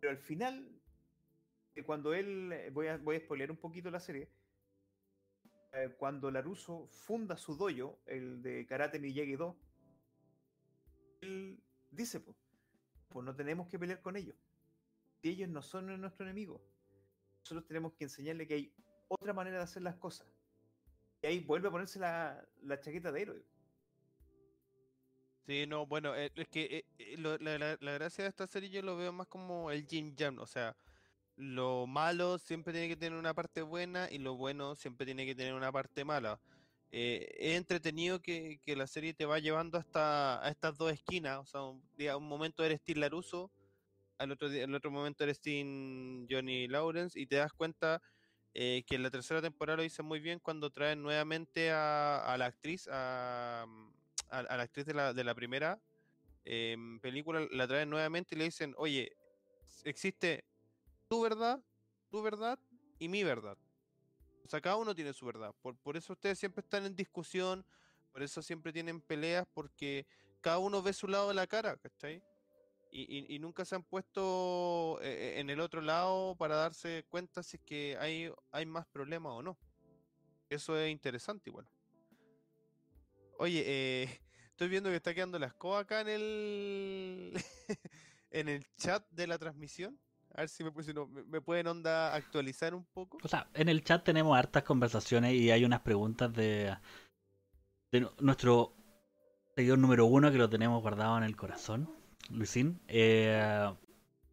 [0.00, 0.80] Pero al final,
[1.74, 2.52] eh, cuando él.
[2.52, 4.30] eh, Voy a, voy a un poquito la serie
[5.76, 9.54] eh, cuando Laruso funda su dojo, el de Karate Miyagi 2,
[11.20, 12.36] él dice, pues,
[13.08, 14.36] pues no tenemos que pelear con ellos.
[15.22, 16.62] Si ellos no son nuestro enemigo,
[17.40, 18.72] nosotros tenemos que enseñarle que hay
[19.08, 20.26] otra manera de hacer las cosas.
[21.22, 23.44] Y ahí vuelve a ponerse la, la chaqueta de héroe.
[25.46, 28.46] Sí, no, bueno, eh, es que eh, eh, lo- la, la- la gracia de esta
[28.48, 30.76] serie yo lo veo más como el yin yang, o sea,
[31.36, 35.34] lo malo siempre tiene que tener una parte buena y lo bueno siempre tiene que
[35.36, 36.40] tener una parte mala.
[36.92, 41.46] Eh, es entretenido que, la serie te va llevando hasta a estas dos esquinas, o
[41.46, 43.50] sea, un, día, un momento eres Steve Laruso,
[44.18, 48.00] al otro día, al otro momento eres Team Johnny Lawrence y te das cuenta
[48.54, 52.46] eh, que en la tercera temporada lo hice muy bien cuando traen nuevamente a, la
[52.46, 53.64] actriz, a,
[54.30, 55.78] a- a la actriz de la, de la primera
[56.44, 59.14] em, película, la traen nuevamente y le dicen, oye,
[59.84, 60.44] existe
[61.08, 61.62] tu verdad,
[62.10, 62.58] tu verdad
[62.98, 63.58] y mi verdad.
[64.46, 65.52] O sea, cada uno tiene su verdad.
[65.60, 67.64] Por, por eso ustedes siempre están en discusión,
[68.12, 70.06] por eso siempre tienen peleas, porque
[70.40, 72.22] cada uno ve su lado de la cara, ¿cachai?
[72.92, 77.04] Y, y- y nunca se han puesto eh, eh, en el otro lado para darse
[77.08, 79.58] cuenta si es que hay, hay más problemas o no.
[80.48, 81.68] Eso es interesante igual.
[83.38, 84.20] Oye, eh,
[84.50, 87.32] estoy viendo que está quedando la escoba acá en el
[88.30, 89.98] en el chat de la transmisión.
[90.36, 93.18] A ver si me, si no, me- me pueden onda actualizar un poco.
[93.22, 96.76] O sea, en el chat tenemos hartas conversaciones y hay unas preguntas de,
[97.90, 98.74] de nu- nuestro
[99.54, 101.88] seguidor número uno que lo tenemos guardado en el corazón,
[102.30, 102.80] Luisín.
[102.88, 103.72] Eh,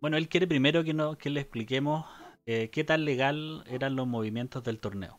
[0.02, 2.06] bueno, él quiere primero que, no, que le expliquemos
[2.46, 5.18] eh, qué tan legal eran los movimientos del torneo.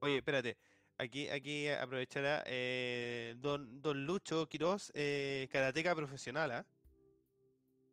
[0.00, 0.58] Oye, espérate.
[0.98, 4.92] Aquí, aquí aprovechará eh, don, don Lucho Quiroz,
[5.50, 6.66] karateca profesional, ¿ah?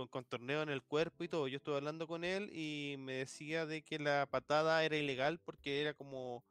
[0.01, 1.47] Con, con torneo en el cuerpo y todo.
[1.47, 5.81] Yo estuve hablando con él y me decía de que la patada era ilegal porque
[5.81, 6.43] era como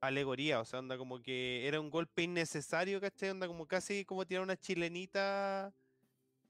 [0.00, 3.30] alegoría, o sea, onda como que era un golpe innecesario, ¿cachai?
[3.30, 5.72] Onda como casi como tirar una chilenita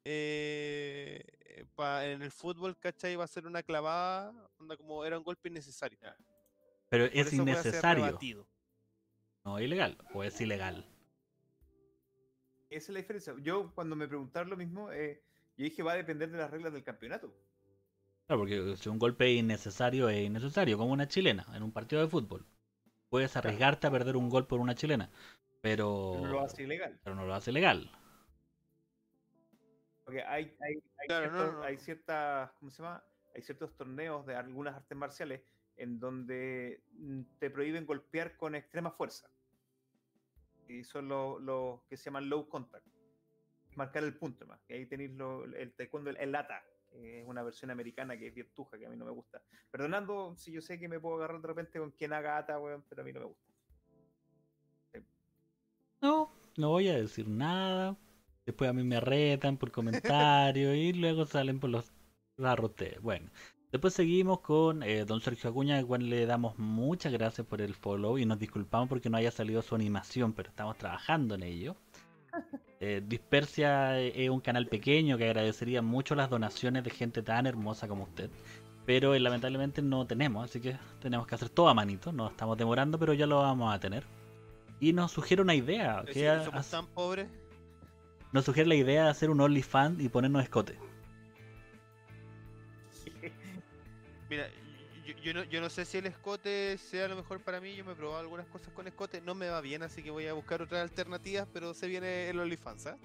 [0.04, 3.16] eh, eh, pa- en el fútbol, ¿cachai?
[3.16, 5.98] Va a ser una clavada, onda como era un golpe innecesario.
[6.90, 8.20] Pero Por es innecesario,
[9.44, 10.84] no ilegal, o es ilegal.
[12.70, 13.34] Esa es la diferencia.
[13.40, 15.22] Yo, cuando me preguntaron lo mismo, eh,
[15.56, 17.32] yo dije va a depender de las reglas del campeonato.
[18.26, 22.00] Claro, porque si un golpe es innecesario, es innecesario, como una chilena en un partido
[22.02, 22.46] de fútbol.
[23.10, 25.10] Puedes arriesgarte a perder un gol por una chilena,
[25.60, 26.98] pero, No lo hace ilegal.
[27.04, 27.90] pero no lo hace legal.
[30.04, 33.04] Porque hay, hay, hay, Claro, no, ciertos- no, hay ciertas, ¿cómo se llama?
[33.34, 35.42] Hay ciertos torneos de algunas artes marciales
[35.76, 39.28] en donde mm, te prohíben golpear con extrema fuerza.
[40.68, 42.86] Y son los los que se llaman low contact.
[43.76, 44.60] Marcar el punto más.
[44.68, 48.28] Y ahí tenéis lo- el taekwondo, el, el lata, que es una versión americana que
[48.28, 49.42] es virtuja, que a mí no me gusta.
[49.70, 52.84] Perdonando si yo sé que me puedo agarrar de repente con quien haga ata, weón,
[52.88, 53.44] pero a mí no me gusta.
[56.00, 57.96] No, no voy a decir nada.
[58.46, 61.90] Después a mí me retan por comentarios y luego salen por los
[62.36, 63.00] garrotes.
[63.00, 63.30] Bueno,
[63.72, 67.74] después seguimos con eh, don Sergio Acuña, al cual le damos muchas gracias por el
[67.74, 71.76] follow y nos disculpamos porque no haya salido su animación, pero estamos trabajando en ello.
[72.86, 77.88] Eh, Dispersia es un canal pequeño que agradecería mucho las donaciones de gente tan hermosa
[77.88, 78.28] como usted.
[78.84, 82.12] Pero eh, lamentablemente no tenemos, así que tenemos que hacer todo a manito.
[82.12, 84.04] Nos estamos demorando, pero ya lo vamos a tener.
[84.80, 86.04] Y nos sugiere una idea.
[86.06, 87.26] Es que somos hace- tan pobres.
[88.32, 90.76] nos sugiere la idea de hacer un OnlyFans y ponernos escote.
[94.28, 94.46] Mira,
[95.24, 97.74] yo, no, yo no sé si el escote sea lo mejor para mí.
[97.74, 99.20] Yo me he probado algunas cosas con escote.
[99.20, 101.48] No me va bien, así que voy a buscar otras alternativas.
[101.52, 102.96] Pero se viene el OnlyFans, ¿ah?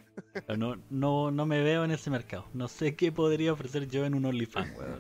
[0.58, 2.46] No, no, no me veo en ese mercado.
[2.54, 4.98] No sé qué podría ofrecer yo en un OnlyFans, weón.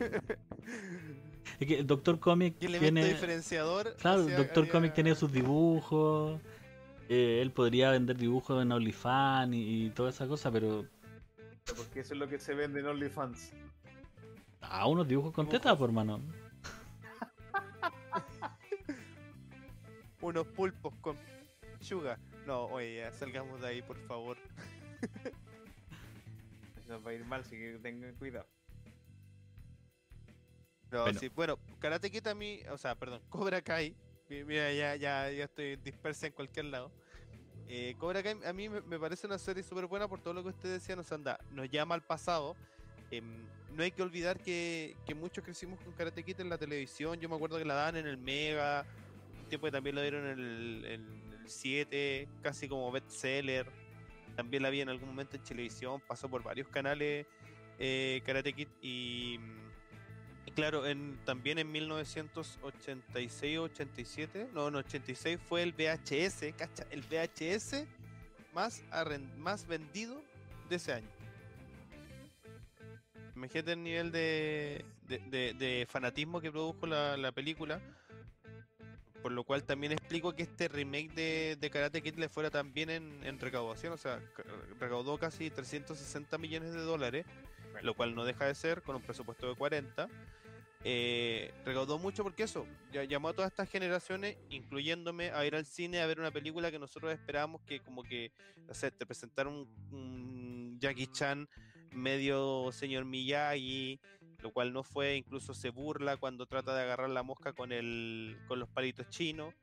[1.59, 3.13] Es que el Doctor Comic Y el elemento tiene.
[3.13, 3.95] diferenciador.
[3.97, 6.39] Claro, el Doctor haría- Comic tiene sus dibujos.
[7.09, 10.86] eh, él podría vender dibujos en OnlyFans y, y toda esa cosa, pero.
[11.76, 13.51] Porque eso es lo que se vende en OnlyFans.
[14.61, 16.22] A unos dibujos con teta, por mano.
[20.30, 21.17] Unos pulpos con
[21.82, 22.19] sugar.
[22.45, 24.38] No, oye, ya, salgamos de ahí, por favor.
[26.88, 28.45] Nos va a ir mal, así que tengan cuidado.
[30.91, 31.19] No, Bueno.
[31.19, 33.95] sí, bueno, Karate Kid a mí, o sea, perdón, Cobra Kai,
[34.30, 36.91] mi- mira, ya, ya, ya estoy dispersa en cualquier lado.
[37.67, 40.43] Eh, Cobra Kai a mí me, me parece una serie súper buena por todo lo
[40.43, 42.55] que usted decía, nos anda, nos llama al pasado.
[43.09, 47.19] Em, no hay que olvidar que, que muchos crecimos con Karate Kid en la televisión,
[47.19, 48.86] yo me acuerdo que la daban en el Mega,
[49.49, 53.67] tiempo que también lo dieron en el, en el 7, casi como bestseller.
[54.35, 57.25] También la vi en algún momento en televisión, pasó por varios canales
[57.79, 59.39] eh, Karate Kid y,
[60.53, 60.83] claro,
[61.25, 67.85] también en 1986 o 87, no, en 86 fue el VHS, cacha, el VHS
[68.53, 68.83] más,
[69.37, 70.21] más vendido
[70.69, 71.09] de ese año.
[73.35, 77.81] Imagínate el nivel de, de, fanatismo que produjo la película.
[79.22, 82.74] Por lo cual también explico que este remake de, de Karate Kid le fuera tan
[82.74, 83.91] bien en, en recaudación.
[83.93, 84.43] O sea, ca-
[84.80, 87.26] recaudó casi 360 millones de dólares,
[87.84, 90.07] lo cual no deja de ser con un presupuesto de 40.
[90.86, 95.65] Eh, recaudó mucho porque eso ya llamó a todas estas generaciones, incluyéndome, a ir al
[95.65, 98.32] cine a ver una película que nosotros esperábamos que como que,
[98.65, 101.49] no sé, te presentaron un, un Jackie Chan
[101.91, 103.99] medio señor Miyagi,
[104.41, 108.37] lo cual no fue, incluso se burla cuando trata de agarrar la mosca con el
[108.47, 109.53] con los palitos chinos.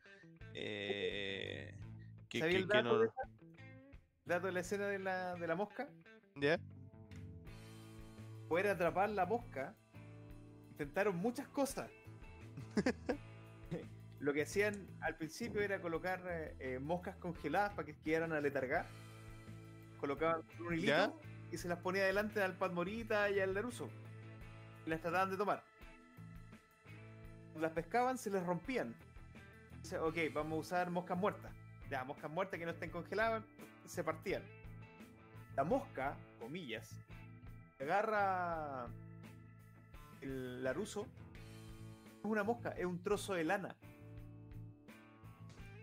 [0.55, 1.75] eh,
[2.29, 3.11] que, ¿Sabía que- el que dato, no- de
[4.25, 5.89] dato de la escena de la, de la mosca?
[6.35, 6.59] ¿Ya?
[8.49, 9.75] Poder atrapar la mosca,
[10.71, 11.91] intentaron muchas cosas.
[14.21, 18.41] Lo que hacían al principio era colocar eh, eh, moscas congeladas para que quedaran a
[18.41, 18.87] letargar.
[20.01, 21.13] Colocaban un hilito ¿Ya?
[21.53, 23.89] y se las ponía delante al Pat Morita y al Laruso.
[24.87, 25.63] Las trataban de tomar.
[27.59, 28.95] Las pescaban, se les rompían.
[29.83, 31.53] Dice, ok, vamos a usar moscas muertas.
[31.91, 33.45] Ya, moscas muertas que no estén congeladas,
[33.85, 34.43] se partían.
[35.57, 36.91] La mosca, comillas,
[37.81, 38.89] agarra
[40.21, 41.07] el Laruso.
[42.19, 43.77] Es una mosca, es un trozo de lana.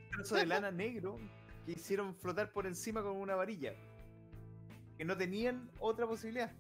[0.05, 1.17] Un trozo de lana negro
[1.65, 3.73] que hicieron flotar por encima con una varilla.
[4.97, 6.51] Que no tenían otra posibilidad.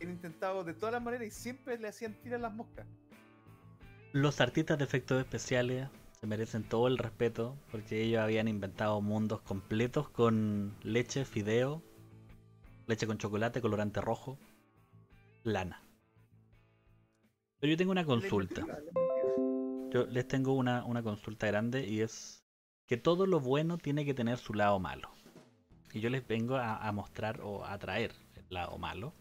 [0.00, 2.86] Han intentado de todas las maneras y siempre le hacían tirar las moscas.
[4.12, 5.88] Los artistas de efectos especiales
[6.20, 11.82] se merecen todo el respeto porque ellos habían inventado mundos completos con leche, fideo,
[12.86, 14.38] leche con chocolate, colorante rojo,
[15.44, 15.82] lana.
[17.58, 18.66] Pero yo tengo una consulta.
[19.90, 22.42] Yo les tengo una, una consulta grande y es
[22.86, 25.10] que todo lo bueno tiene que tener su lado malo.
[25.92, 29.12] Y yo les vengo a, a mostrar o a traer el lado malo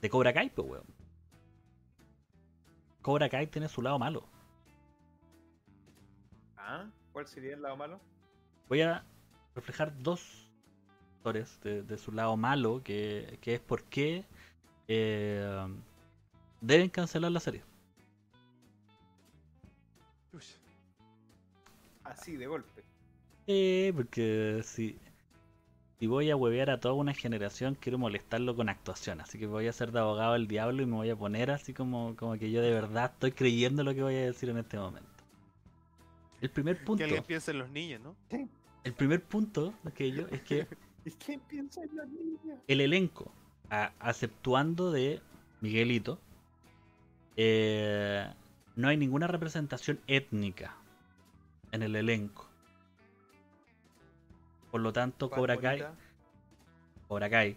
[0.00, 0.86] de Cobra Kai, pues weón.
[3.02, 4.24] Cobra Kai tiene su lado malo.
[6.56, 8.00] Ah, ¿cuál sería el lado malo?
[8.68, 9.04] Voy a
[9.54, 10.50] reflejar dos
[11.14, 14.24] factores de, de su lado malo, que, que es por qué
[14.88, 15.66] eh,
[16.60, 17.62] deben cancelar la serie.
[22.04, 22.84] Así, de golpe.
[23.46, 24.98] Eh, porque si,
[25.98, 29.20] si voy a huevear a toda una generación, quiero molestarlo con actuación.
[29.20, 31.72] Así que voy a ser de abogado del diablo y me voy a poner así
[31.72, 34.78] como, como que yo de verdad estoy creyendo lo que voy a decir en este
[34.78, 35.08] momento.
[36.42, 38.14] El primer Que punto, alguien piense en los niños, ¿no?
[38.84, 40.66] el primer punto de aquello es que
[41.06, 42.58] ¿Y quién piensa en los niños?
[42.68, 43.32] el elenco,
[43.70, 45.20] a- aceptuando de
[45.60, 46.18] Miguelito,
[47.36, 48.26] eh,
[48.76, 50.76] no hay ninguna representación étnica
[51.72, 52.45] en el elenco.
[54.70, 55.84] Por lo tanto, Cobra Kai.
[57.08, 57.56] Cobra Kai,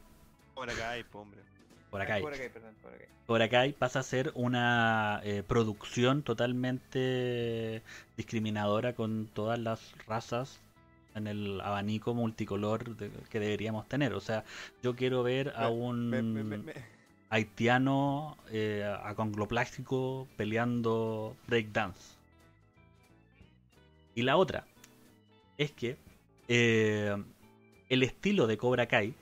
[1.14, 1.42] hombre.
[1.90, 3.08] Cobra Ah, Kai, Cobra Kai, perdón, Cobra Kai.
[3.26, 7.82] Cobra Kai pasa a ser una eh, producción totalmente
[8.18, 10.60] discriminadora con todas las razas
[11.16, 14.14] en el abanico multicolor de- que deberíamos tener.
[14.14, 14.44] O sea,
[14.84, 16.74] yo quiero ver a un me- me- me- me-
[17.32, 22.18] haitiano eh, acongoplástico peleando breakdance.
[24.16, 24.66] Y la otra
[25.58, 25.98] es que
[26.50, 27.16] eh,
[27.88, 29.16] el estilo de Cobra Kai,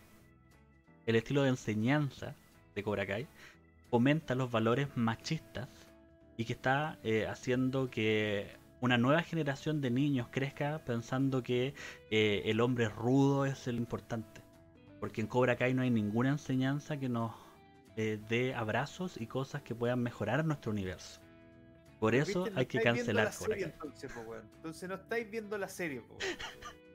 [1.06, 2.36] el estilo de enseñanza
[2.74, 3.28] de Cobra Kai,
[3.90, 5.70] fomenta los valores machistas
[6.36, 11.74] y que está eh, haciendo que una nueva generación de niños crezca pensando que
[12.12, 14.42] eh, el hombre rudo es el importante.
[15.00, 17.34] Porque en Cobra Kai no hay ninguna enseñanza que nos
[17.96, 21.20] eh, dé abrazos y cosas que puedan mejorar nuestro universo.
[22.00, 22.52] Por eso ¿Viste?
[22.52, 24.42] No hay que cancelar la Cobra serie, Kai.
[24.56, 26.38] entonces, no estáis viendo la serie, po, weón.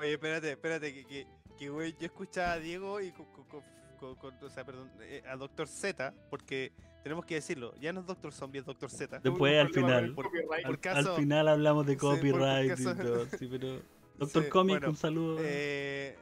[0.00, 1.26] Oye, espérate, espérate, que, que,
[1.58, 3.62] que, güey, yo escuchaba a Diego y con, con- con-
[3.98, 6.72] con- con- o sea, perdón, eh, a Doctor Z, porque
[7.02, 9.18] tenemos que decirlo, ya no es Doctor Zombie, es Doctor Z.
[9.18, 10.14] Después, al final.
[10.14, 10.30] Por
[10.64, 13.82] Al, caso- al final hablamos de Sí, por- por copyright caso- y todo, sí, pero...
[14.18, 15.36] Doctor Sí, Comic, bueno, un saludo.
[15.40, 16.16] Eh,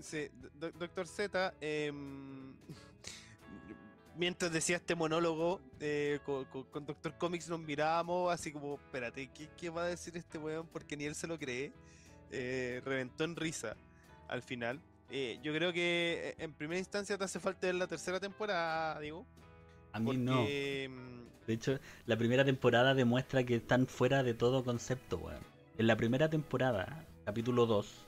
[0.00, 0.28] sí,
[0.58, 2.54] Do- Doctor Z, em,
[4.16, 9.28] mientras decía este monólogo eh, con, con- con Doctor Comics nos mirábamos así como, espérate,
[9.32, 10.66] ¿qué, qué va a decir este weón?
[10.68, 11.72] Porque ni él se lo cree.
[12.32, 13.76] Eh, reventó en risa
[14.28, 14.80] al final.
[15.10, 18.98] Eh, yo creo que eh, en primera instancia te hace falta ver la tercera temporada,
[18.98, 19.26] digo.
[19.92, 20.38] A mí no.
[20.38, 25.42] porque, mm, De hecho, la primera temporada demuestra que están fuera de todo concepto, weón.
[25.76, 28.06] En la primera temporada, capítulo 2,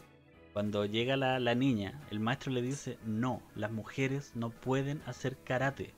[0.55, 5.37] cuando llega la, la niña, el maestro le dice, no, las mujeres no pueden hacer
[5.45, 5.93] karate.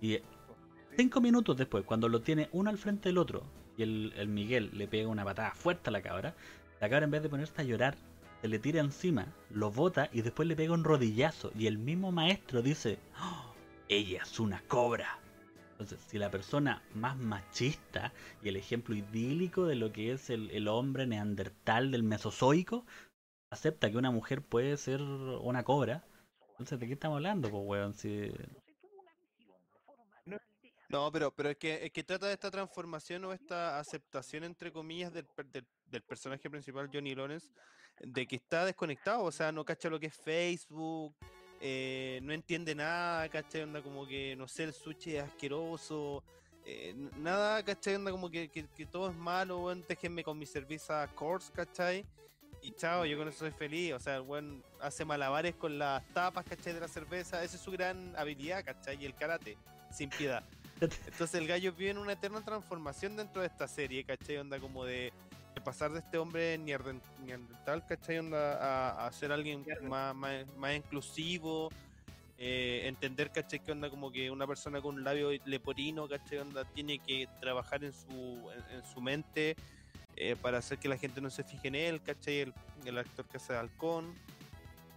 [0.00, 0.18] Y
[0.96, 3.44] cinco minutos después, cuando lo tiene uno al frente del otro,
[3.76, 6.34] y el, el Miguel le pega una patada fuerte a la cabra,
[6.80, 7.96] la cabra en vez de ponerse a llorar,
[8.40, 11.50] se le tira encima, lo bota y después le pega un rodillazo.
[11.56, 13.54] Y el mismo maestro dice, "Oh,
[13.88, 15.18] ella es una cobra.
[15.72, 18.12] Entonces, si la persona más machista
[18.42, 22.86] y el ejemplo idílico de lo que es el, el hombre neandertal del mesozoico,
[23.50, 26.04] acepta que una mujer puede ser una cobra,
[26.54, 27.94] entonces, ¿de qué estamos hablando, pues, weón?
[27.94, 28.30] Si...
[30.88, 34.70] No, pero, pero es, que, es que trata de esta transformación o esta aceptación, entre
[34.70, 37.48] comillas, del, del, del personaje principal, Johnny Lawrence,
[38.00, 41.14] de que está desconectado, o sea, no cacha lo que es Facebook,
[41.60, 43.62] eh, no entiende nada, ¿cachai?
[43.62, 46.22] Onda como que, no sé, el sushi es asqueroso,
[46.64, 47.94] eh, nada, ¿cachai?
[47.94, 52.04] Onda como que, que, que todo es malo, weón, déjenme con mi cerveza Coors, ¿cachai?
[52.60, 56.06] Y chao, yo con eso soy feliz, o sea, el weón hace malabares con las
[56.12, 56.72] tapas, ¿cachai?
[56.72, 59.00] De la cerveza, esa es su gran habilidad, ¿cachai?
[59.00, 59.56] Y el karate,
[59.92, 60.42] sin piedad.
[60.80, 64.38] Entonces el gallo vive en una eterna transformación dentro de esta serie, ¿cachai?
[64.38, 65.12] Onda como de,
[65.54, 68.18] de pasar de este hombre nearden- neandertal, ¿cachai?
[68.18, 71.70] Onda a, a ser alguien más, más, más inclusivo,
[72.38, 73.60] eh, entender, ¿cachai?
[73.60, 76.38] Que onda como que una persona con un labio leporino, ¿cachai?
[76.38, 79.56] Onda tiene que trabajar en su, en, en su mente
[80.16, 82.40] eh, para hacer que la gente no se fije en él, ¿cachai?
[82.40, 84.14] El, el actor que hace de halcón.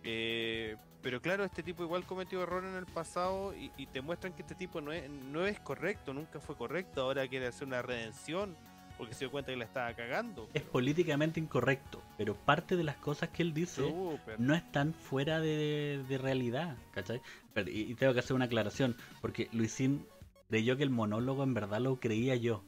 [0.04, 4.34] Eh, pero claro, este tipo igual cometió error en el pasado y, y te muestran
[4.34, 7.82] que este tipo no es, no es correcto, nunca fue correcto, ahora quiere hacer una
[7.82, 8.58] redención
[8.98, 10.50] porque se dio cuenta que la estaba cagando.
[10.54, 13.94] Es políticamente incorrecto, pero parte de las cosas que él dice
[14.38, 17.22] no están fuera de, de realidad, ¿cachai?
[17.54, 20.06] Pero- y, y tengo que hacer una aclaración, porque Luisín
[20.50, 22.64] creyó que el monólogo en verdad lo creía yo.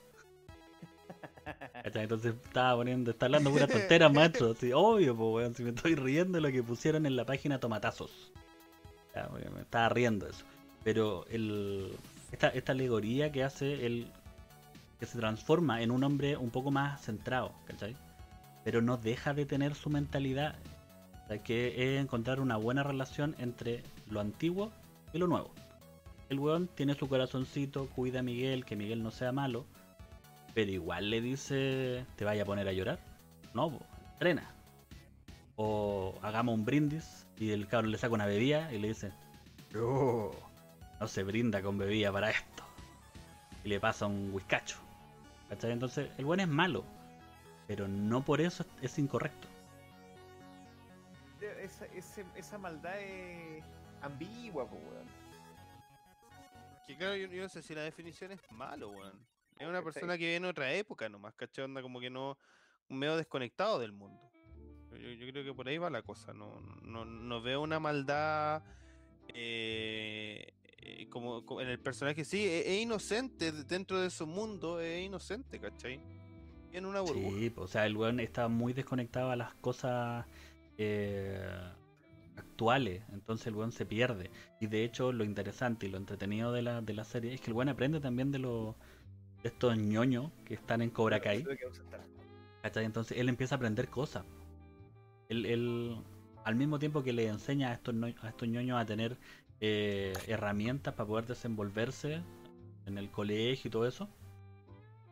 [1.84, 2.04] ¿cachai?
[2.04, 4.08] Entonces estaba poniendo, está hablando pura tontera.
[4.52, 8.32] Así, obvio, pues, si me estoy riendo de lo que pusieron en la página Tomatazos.
[9.16, 10.46] Ya, me estaba riendo eso.
[10.84, 11.92] Pero el,
[12.32, 14.12] esta, esta alegoría que hace el
[15.00, 17.96] que se transforma en un hombre un poco más centrado, ¿cachai?
[18.64, 20.56] Pero no deja de tener su mentalidad,
[21.44, 24.72] que es encontrar una buena relación entre lo antiguo
[25.14, 25.52] y lo nuevo.
[26.30, 29.66] El weón tiene su corazoncito, cuida a Miguel, que Miguel no sea malo,
[30.54, 33.00] pero igual le dice, ¿te vaya a poner a llorar?
[33.54, 33.80] No, po,
[34.14, 34.52] entrena.
[35.56, 39.12] O hagamos un brindis y el cabrón le saca una bebida y le dice,
[39.74, 40.32] no,
[41.00, 42.64] no se brinda con bebida para esto.
[43.64, 44.89] Y le pasa un whiskacho.
[45.50, 45.72] ¿Cachai?
[45.72, 46.86] Entonces, el buen es malo,
[47.68, 49.48] pero no por eso es- incorrecto.
[52.36, 53.64] Esa, maldad es
[54.02, 55.08] ambigua, po, weón.
[56.86, 59.20] Que claro, yo, yo no sé si la definición es malo, weón.
[59.58, 61.66] Es una persona que vive en otra época nomás, ¿cachai?
[61.66, 62.38] Onda como que no,
[62.88, 64.20] medio desconectado del mundo.
[64.92, 68.64] Yo, yo creo que por ahí va la cosa, no, no, no veo una maldad
[69.28, 74.26] eh, eh, como, como en el personaje, sí, es, es inocente de- dentro de su
[74.28, 76.00] mundo, es inocente, ¿cachai?
[76.72, 77.38] En una burbuja.
[77.40, 80.26] Sí, po, o sea, el weón está muy desconectado a las cosas
[80.78, 81.42] eh,
[82.38, 84.30] actuales, entonces el weón se pierde.
[84.60, 87.48] Y de hecho, lo interesante y lo entretenido de la, de la serie es que
[87.52, 88.76] el weón aprende también de los
[89.42, 91.46] de estos ñoños que están en Cobra Kai.
[92.62, 92.86] ¿cachai?
[92.86, 94.26] Entonces él empieza a aprender cosas.
[95.30, 95.96] Él, él,
[96.44, 99.18] al mismo tiempo que le enseña a estos, a estos ñoños a tener
[99.62, 102.22] eh, herramientas para poder desenvolverse
[102.86, 104.10] en el colegio y todo eso,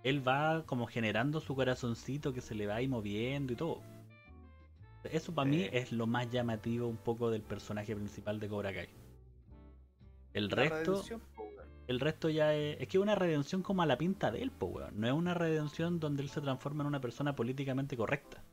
[0.04, 3.82] él va como generando su corazoncito que se le va ahí moviendo y todo.
[5.04, 5.70] Eso para mí Sí.
[5.72, 8.90] es lo más llamativo un poco del personaje principal de Cobra Kai.
[10.34, 11.04] El La resto,
[11.88, 14.52] el resto ya es, es que es una redención como a la pinta de él,
[14.52, 15.00] po, weón.
[15.00, 18.44] No es una redención donde él se transforma en una persona políticamente correcta.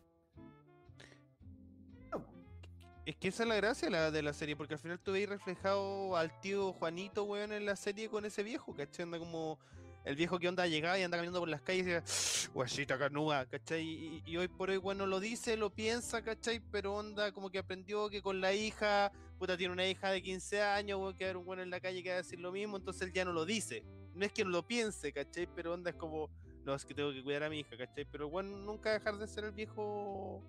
[3.06, 6.16] Es que esa es la gracia de la, serie, porque al final tú veis reflejado
[6.16, 9.02] al tío Juanito, weón, en la serie con ese viejo, ¿cachai?
[9.02, 9.58] Anda como
[10.06, 14.22] el viejo que onda llegaba y anda caminando por las calles y guachita carnuda, ¿cachai?
[14.24, 16.60] Y, hoy por hoy, bueno, lo dice, lo piensa, ¿cachai?
[16.72, 20.62] Pero onda como que aprendió que con la hija, puta, tiene una hija de 15
[20.62, 22.52] años, weón, que a haber un bueno en la calle que va a decir lo
[22.52, 23.84] mismo, entonces él ya no lo dice.
[24.14, 25.46] No es que no lo piense, ¿cachai?
[25.54, 26.30] Pero onda es como,
[26.64, 28.06] no, es que tengo que cuidar a mi hija, ¿cachai?
[28.10, 30.42] Pero bueno, nunca dejar de ser el viejo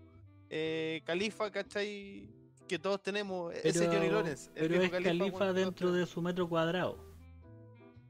[0.50, 2.45] eh, califa, ¿cachai?
[2.68, 4.52] Que todos tenemos, e-, ese Johnny Pero, Lawrence.
[4.54, 6.98] pero es califa dentro de su metro cuadrado.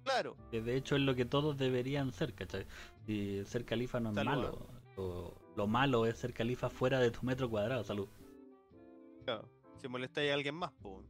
[0.04, 2.68] Claro, Que de hecho es lo que todos deberían ser, ¿cachai?
[3.08, 4.68] Y ser califa no es Salud, malo.
[4.96, 8.08] Lo, lo malo es ser califa fuera de tu metro cuadrado, salud.
[9.24, 9.50] claro.
[9.82, 11.04] Si molestáis a alguien más, po.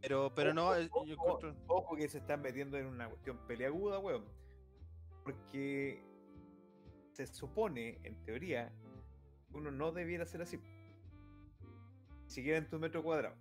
[0.00, 3.36] Pero, pero no, Ojo, eh, yo encuentro- Ojo que se están metiendo en una cuestión
[3.46, 4.24] peleaguda, weón.
[5.24, 6.02] Porque
[7.12, 8.72] se supone, en teoría,
[9.50, 10.58] que uno no debiera ser así.
[12.30, 13.34] Ni siquiera en tu metro cuadrado.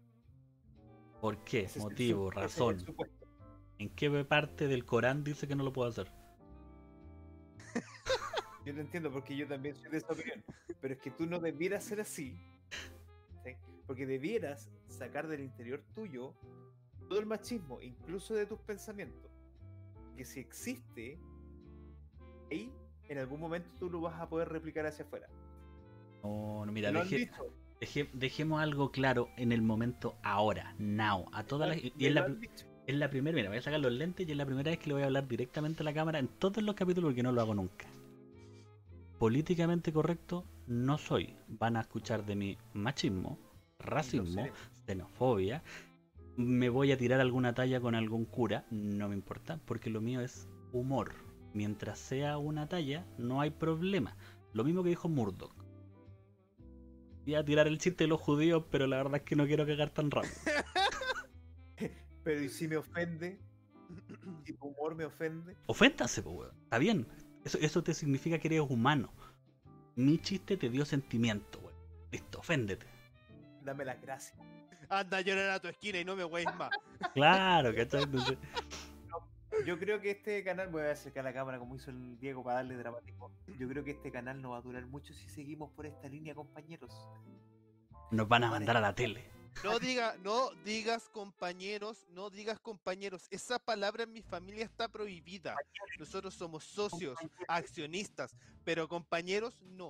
[1.22, 1.66] ¿Por qué?
[1.66, 2.84] Ese Motivo, razón.
[3.78, 6.12] ¿En qué parte del Corán dice que no lo puedo hacer?
[8.66, 10.44] Yo te entiendo porque yo también soy de esa opinión.
[10.82, 12.36] Pero es que tú no debieras ser así.
[13.44, 13.56] ¿sí?
[13.86, 16.34] Porque debieras sacar del interior tuyo
[17.08, 19.32] todo el machismo, incluso de tus pensamientos.
[20.18, 21.20] Que si existe,
[22.50, 22.74] ahí
[23.08, 25.30] en algún momento tú lo vas a poder replicar hacia afuera.
[26.24, 31.26] No, no, mira, Lo han dicho, deje- dejemos algo claro en el momento ahora, now.
[31.34, 32.28] A todas las, y es la,
[32.88, 34.88] es la primera, mira, voy a sacar los lentes y es la primera vez que
[34.88, 37.42] le voy a hablar directamente a la cámara en todos los capítulos porque no lo
[37.42, 37.88] hago nunca.
[39.18, 41.36] Políticamente correcto no soy.
[41.48, 43.38] Van a escuchar de mi machismo,
[43.80, 44.46] racismo,
[44.86, 45.62] xenofobia.
[46.38, 50.22] Me voy a tirar alguna talla con algún cura, no me importa, porque lo mío
[50.22, 51.14] es humor.
[51.54, 54.16] Mientras sea una talla, no hay problema.
[54.54, 55.54] Lo mismo que dijo Murdoch.
[57.26, 59.66] Voy a tirar el chiste de los judíos, pero la verdad es que no quiero
[59.66, 60.34] cagar tan rápido.
[62.24, 63.40] Pero ¿y si me ofende?
[64.46, 66.56] Si tu humor me ofende, Oféntase, po, weón.
[66.64, 67.08] Está bien.
[67.44, 69.12] Eso, eso te significa que eres humano.
[69.96, 71.76] Mi chiste te dio sentimiento, weón.
[72.12, 72.86] Listo, oféndete.
[73.64, 74.38] dame las gracias.
[74.90, 76.70] Anda a llorar a tu esquina y no me weis más.
[77.14, 78.04] Claro, ¿cachai?
[78.04, 78.38] Entonces,
[79.66, 82.58] Yo creo que este canal, voy a acercar la cámara como hizo el Diego para
[82.58, 83.32] darle dramatismo.
[83.58, 86.34] Yo creo que este canal no va a durar mucho si seguimos por esta línea,
[86.36, 86.92] compañeros.
[88.12, 89.30] nos van a mandar a la tele.
[89.64, 93.28] No diga, no digas compañeros, no digas compañeros.
[93.30, 95.56] Esa palabra en mi familia está prohibida.
[95.98, 97.18] Nosotros somos socios,
[97.48, 99.90] accionistas, pero compañeros no.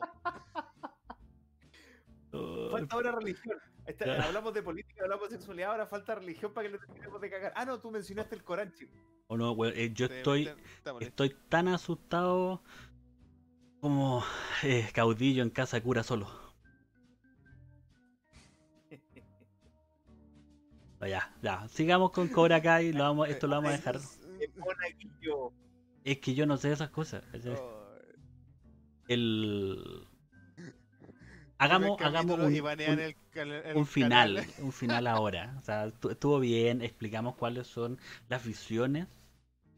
[2.71, 3.57] Falta ahora religión.
[3.89, 4.23] Está- Claro.
[4.23, 7.53] Hablamos de política, hablamos de sexualidad, ahora falta religión para que le terminemos de cagar.
[7.55, 8.93] Ah, no, tú mencionaste el Corán, chico.
[9.27, 11.23] O no, weón, eh, yo estoy, está- está molesto.
[11.23, 12.61] estoy tan asustado
[13.81, 14.23] como
[14.63, 16.27] eh, caudillo en casa de cura solo.
[21.01, 23.99] Ah, Ya, ya, sigamos con Cobra Kai, lo vamos, esto lo vamos a dejar.
[26.03, 27.23] Es que yo no sé esas cosas.
[27.57, 27.87] Oh,
[29.07, 30.05] El...
[31.59, 35.55] Hagamos, hagamos un, y banean un- el cal- el un final, un final ahora.
[35.59, 37.99] O sea, estu- estuvo bien, explicamos cuáles son
[38.29, 39.07] las visiones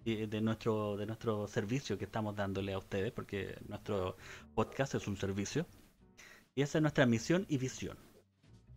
[0.05, 4.15] eh, de nuestro, de nuestro servicio que estamos dándole a ustedes, porque nuestro
[4.55, 5.65] podcast es un servicio.
[6.55, 7.97] Y esa es nuestra misión y visión.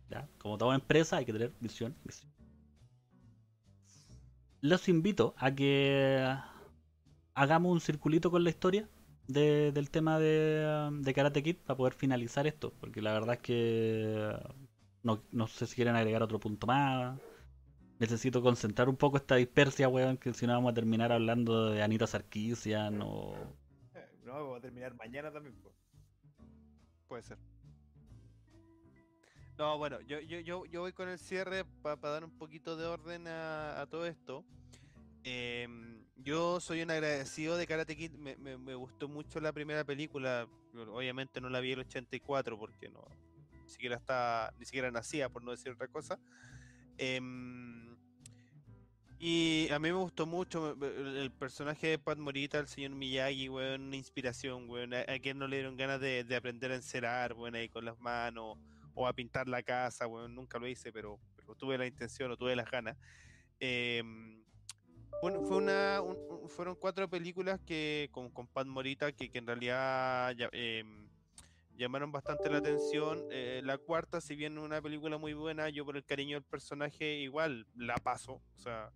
[0.09, 0.27] ¿ya?
[0.39, 1.95] Como toda empresa hay que tener visión.
[4.61, 6.35] Los invito a que
[7.35, 8.89] hagamos un circulito con la historia
[9.27, 13.41] de- del tema de, de Karate Kid para poder finalizar esto, porque la verdad es
[13.41, 14.35] que
[15.03, 17.19] no, no sé si quieren agregar otro punto más.
[17.99, 21.81] Necesito concentrar un poco esta dispersia, weón, que si no vamos a terminar hablando de
[21.81, 23.33] Anita Sarkeesian o...
[23.93, 25.55] Eh, No, vamos a terminar mañana también.
[27.07, 27.37] Puede ser.
[29.57, 33.27] No, bueno, yo, yo, yo, voy con el cierre para dar un poquito de orden
[33.27, 34.43] a, a todo esto.
[35.23, 39.83] Em, yo soy un agradecido de Karate Kid, me, me- me gustó mucho la primera
[39.83, 43.05] película, obviamente no la vi el 84 porque no,
[43.63, 46.19] ni siquiera está, ni siquiera nacía por no decir otra cosa.
[46.97, 47.95] Em,
[49.19, 53.83] y a mí me gustó mucho el, personaje de Pat Morita, el señor Miyagi, weón,
[53.83, 54.93] una inspiración, weón.
[54.93, 57.85] A, a quien no le dieron ganas de, de aprender a encerar, weón, ahí con
[57.85, 58.57] las manos,
[58.93, 62.37] o a pintar la casa, weón, nunca lo hice, pero, pero tuve la intención o
[62.37, 62.97] tuve las ganas.
[63.59, 64.44] Em,
[65.21, 69.47] bueno, fue una, un- fueron cuatro películas que con, con Pat Morita que, que en
[69.47, 71.07] realidad em,
[71.75, 73.23] llamaron bastante la atención.
[73.31, 77.15] Eh, la cuarta, si bien una película muy buena, yo por el cariño del personaje
[77.19, 78.33] igual la paso.
[78.55, 78.91] O sea,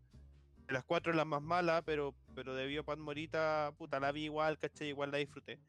[0.68, 4.12] de las cuatro es la más mala, pero, pero debido a Pat Morita, puta, la
[4.12, 5.60] vi igual, caché, igual la disfruté.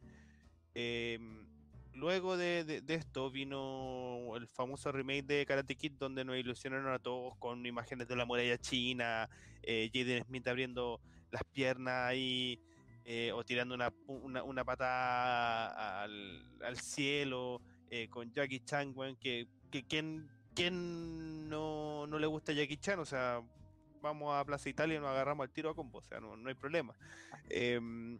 [0.74, 1.46] Em,
[1.94, 6.92] luego de, de- de esto vino el famoso remake de Karate Kid, donde nos ilusionaron
[6.92, 9.28] a todos con imágenes de la muralla china,
[9.62, 11.00] eh, Jaden Smith abriendo
[11.30, 12.58] las piernas ahí,
[13.04, 17.60] eh, o tirando una, una, una pata al, al cielo,
[17.90, 22.98] eh, con Jackie Chan, que, que ¿quién, quién no, no le gusta Jackie Chan?
[23.00, 23.42] O sea,
[24.00, 26.48] vamos a Plaza Italia y nos agarramos al tiro a combo, o sea, no, no
[26.48, 26.94] hay problema.
[27.48, 28.18] Em,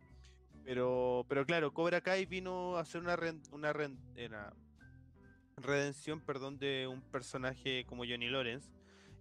[0.65, 3.73] pero, pero claro, Cobra Kai vino a hacer una, ren- una,
[4.15, 4.53] era
[5.57, 8.70] redención, perdón, de un personaje como Johnny Lawrence.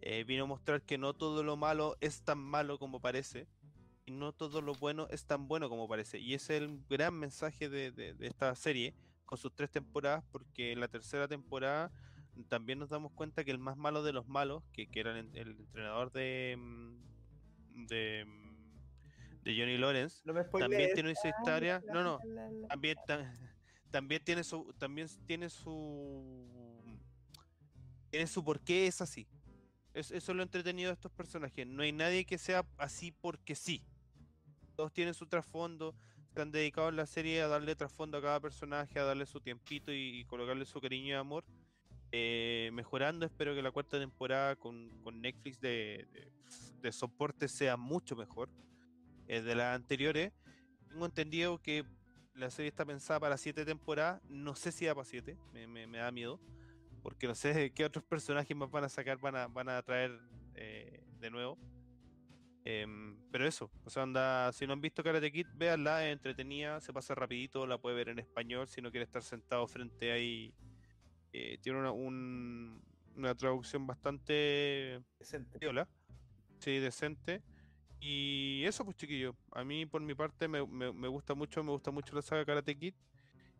[0.01, 3.47] Eh, vino a mostrar que no todo lo malo es tan malo como parece
[4.05, 6.19] y no todo lo bueno es tan bueno como parece.
[6.19, 8.95] Y ese es el gran mensaje de, de- esta serie
[9.25, 11.91] con sus tres temporadas, porque en la tercera temporada
[12.47, 15.29] también nos damos cuenta que el más malo de los malos, que, que era el,
[15.35, 17.85] entrenador de, mm, mm,
[19.53, 21.81] de Johnny Lawrence, No también tiene esa historia.
[21.91, 22.67] No, no, La, la, la.
[22.67, 23.37] también, ta-
[23.91, 26.83] también tiene su también tiene su
[28.09, 29.27] tiene su por qué es así.
[29.93, 31.65] Es- eso es lo entretenido de estos personajes.
[31.67, 33.83] No hay nadie que sea así porque sí.
[34.75, 35.95] Todos tienen su trasfondo
[36.33, 39.41] se han dedicado en la serie a darle trasfondo a cada personaje a darle su
[39.41, 41.43] tiempito y, y colocarle su cariño y amor.
[42.11, 46.31] Eh, mejorando espero que la cuarta temporada con, con Netflix de, de-
[46.81, 48.49] de soporte sea mucho mejor
[49.29, 50.33] eh, de las anteriores
[50.89, 51.85] tengo entendido que
[52.33, 54.21] la serie está pensada para siete temporadas.
[54.27, 56.39] No sé si da para siete, me, me- me da miedo.
[57.03, 60.19] Porque no sé qué otros personajes más van a sacar, van a, van a traer
[60.55, 61.57] eh, de nuevo.
[62.65, 66.81] Em, pero eso, o sea, anda, si no han visto Karate Kid, véanla, es entretenida,
[66.81, 70.53] se pasa rapidito, la puede ver en español si no quiere estar sentado frente ahí.
[71.31, 72.81] Eh, tiene una, un-
[73.15, 75.57] una traducción bastante Decente.
[75.59, 75.87] piola,
[76.59, 77.41] sí, decente.
[78.01, 81.71] Y eso, pues chiquillo, a mí por mi parte me, me- me gusta mucho, me
[81.71, 82.93] gusta mucho la saga Karate Kid.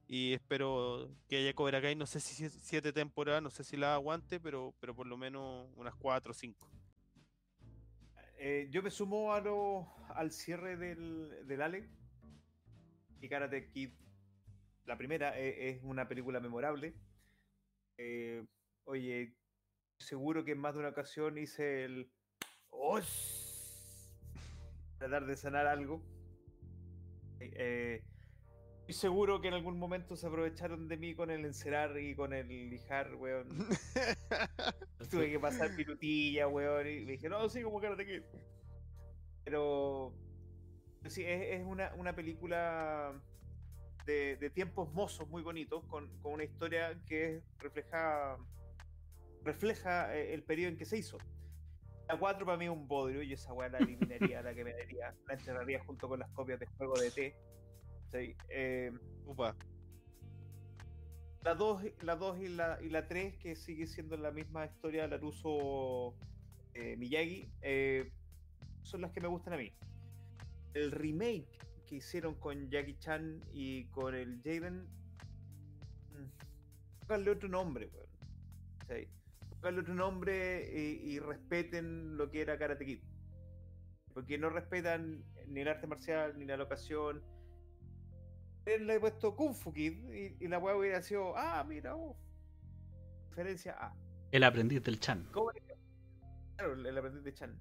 [0.08, 3.78] Y espero que haya Cobra Kai, no sé si sie- siete temporadas, no sé si
[3.78, 6.68] la aguante, pero, pero por lo menos unas cuatro o cinco.
[8.40, 11.90] Eh, yo me sumo a lo, al cierre del, del Ale.
[13.22, 13.92] Y Karate Kid,
[14.86, 16.96] la primera, eh, es una película memorable.
[17.98, 18.46] Eh,
[18.86, 19.36] oye,
[20.00, 22.10] seguro que en más de una ocasión hice el.
[22.70, 23.49] ¡Osh!
[25.00, 26.04] Tratar de sanar algo.
[27.40, 28.04] Eh,
[28.82, 32.34] estoy seguro que en algún momento se aprovecharon de mí con el encerar y con
[32.34, 33.48] el lijar, weón.
[35.10, 38.24] Tuve que pasar pirutilla, weón, y me dije, no, sí, como Karate Kid.
[39.46, 40.14] Pero
[41.08, 43.14] sí, es, es una, una película
[44.06, 48.38] de, de tiempos mozos muy bonitos, con, con una historia que refleja,
[49.44, 51.18] refleja eh, el periodo en que se hizo.
[52.10, 54.74] La 4 para mí es un bodrio, y esa weá la eliminaría, la que me
[54.74, 57.36] daría, la enterraría junto con las copias de juego de T.
[58.12, 58.92] Sí, eh,
[59.28, 59.56] Upa.
[61.44, 65.04] la 2 la dos y la, y la 3, que sigue siendo la misma historia
[65.04, 66.16] de Laruso
[66.74, 68.12] eh, Miyagi, eh,
[68.82, 69.72] son las que me gustan a mí.
[70.74, 74.88] El remake que hicieron con Jackie Chan y con el Jaden,
[77.02, 78.10] pónganle otro nombre, weón.
[78.88, 79.19] Sí.
[79.62, 83.00] Pónganle otro nombre y, y respeten lo que era Karate Kid.
[84.14, 87.22] Porque no respetan ni el arte marcial, ni la locación,
[88.78, 92.16] le he puesto Kung Fu Kid y, y la weá hubiera sido, ah, mira, oh,
[93.30, 93.96] referencia a
[94.32, 95.28] El aprendiz del Chan.
[95.32, 95.60] Cobra
[96.56, 97.58] Claro, el aprendiz de Chan.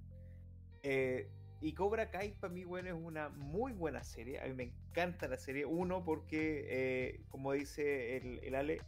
[0.82, 1.30] Eh,
[1.60, 4.40] y Cobra Kai para mí, bueno, es una muy buena serie.
[4.40, 5.64] A mí me encanta la serie.
[5.64, 8.80] Uno, porque, eh, como dice el, el Ale,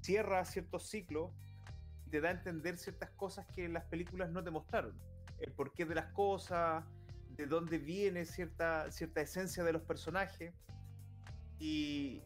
[0.00, 1.30] cierra ciertos ciclos
[2.10, 4.98] te da a entender ciertas cosas que las películas no te mostraron.
[5.38, 6.84] El porqué de las cosas,
[7.30, 10.54] de dónde viene cierta, cierta esencia de los personajes.
[11.58, 12.22] Y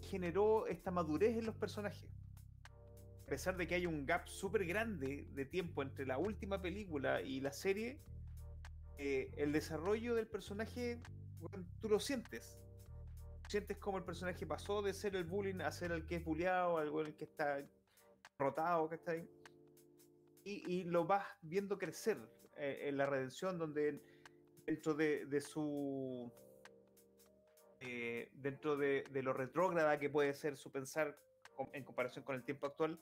[0.00, 2.08] generó esta madurez en los personajes.
[3.24, 7.22] A pesar de que hay un gap súper grande de tiempo entre la última película
[7.22, 7.98] y la serie,
[8.98, 11.00] eh, el desarrollo del personaje,
[11.80, 12.58] tú lo sientes.
[13.48, 16.78] Sientes como el personaje pasó de ser el bullying a ser el que es bulleado,
[16.78, 17.64] al weón el que está
[18.38, 19.28] rotado, que está ahí.
[20.44, 22.18] Y, y lo vas viendo crecer
[22.56, 24.02] eh, en la redención, donde
[24.66, 26.32] dentro de, de su.
[27.80, 31.16] eh, dentro de, de lo retrógrada que puede ser su pensar
[31.54, 32.98] com- en comparación con el tiempo actual,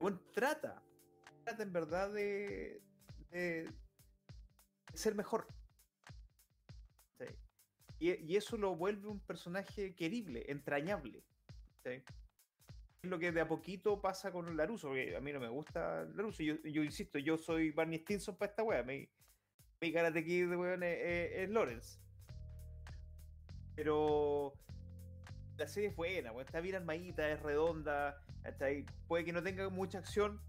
[0.00, 0.82] bueno, trata,
[1.44, 2.80] trata en verdad de-
[3.30, 3.68] de
[4.94, 5.46] ser mejor.
[7.98, 11.24] Y, eso lo vuelve un personaje querible, entrañable.
[11.82, 12.02] ¿sí?
[13.02, 16.42] Lo que de a poquito pasa con Laruso, porque a mí no me gusta Laruso.
[16.42, 18.82] Yo, insisto, yo soy Barney Stinson para esta wea.
[18.82, 19.08] Mi,
[19.80, 21.98] mi Karate Kid, weón, es, Lawrence.
[23.74, 24.54] Pero
[25.56, 28.20] la serie es buena, weón, está bien armadita, es redonda,
[29.06, 30.40] puede que no tenga mucha acción,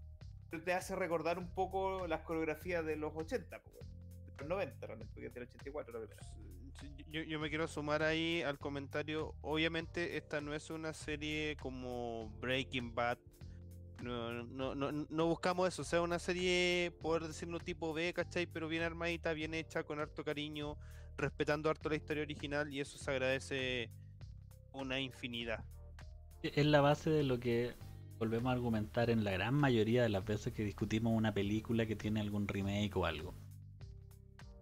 [0.50, 3.88] pero te hace recordar un poco las coreografías de los 80, pues, weón,
[4.26, 6.37] de los 90 realmente, porque es del 84 la primera.
[7.10, 9.34] Yo, me quiero sumar ahí al comentario.
[9.40, 13.18] Obviamente, esta no es una serie como Breaking Bad.
[14.02, 15.82] No, no, no, no buscamos eso.
[15.82, 18.46] O sea, una serie, poder decirlo tipo B, ¿cachai?
[18.46, 20.76] Pero bien armadita, bien hecha, con harto cariño,
[21.16, 22.72] respetando harto la historia original.
[22.72, 23.90] Y eso se agradece
[24.74, 25.64] una infinidad.
[26.42, 27.74] Es la base de lo que
[28.18, 31.96] volvemos a argumentar en la gran mayoría de las veces que discutimos una película que
[31.96, 33.34] tiene algún remake o algo.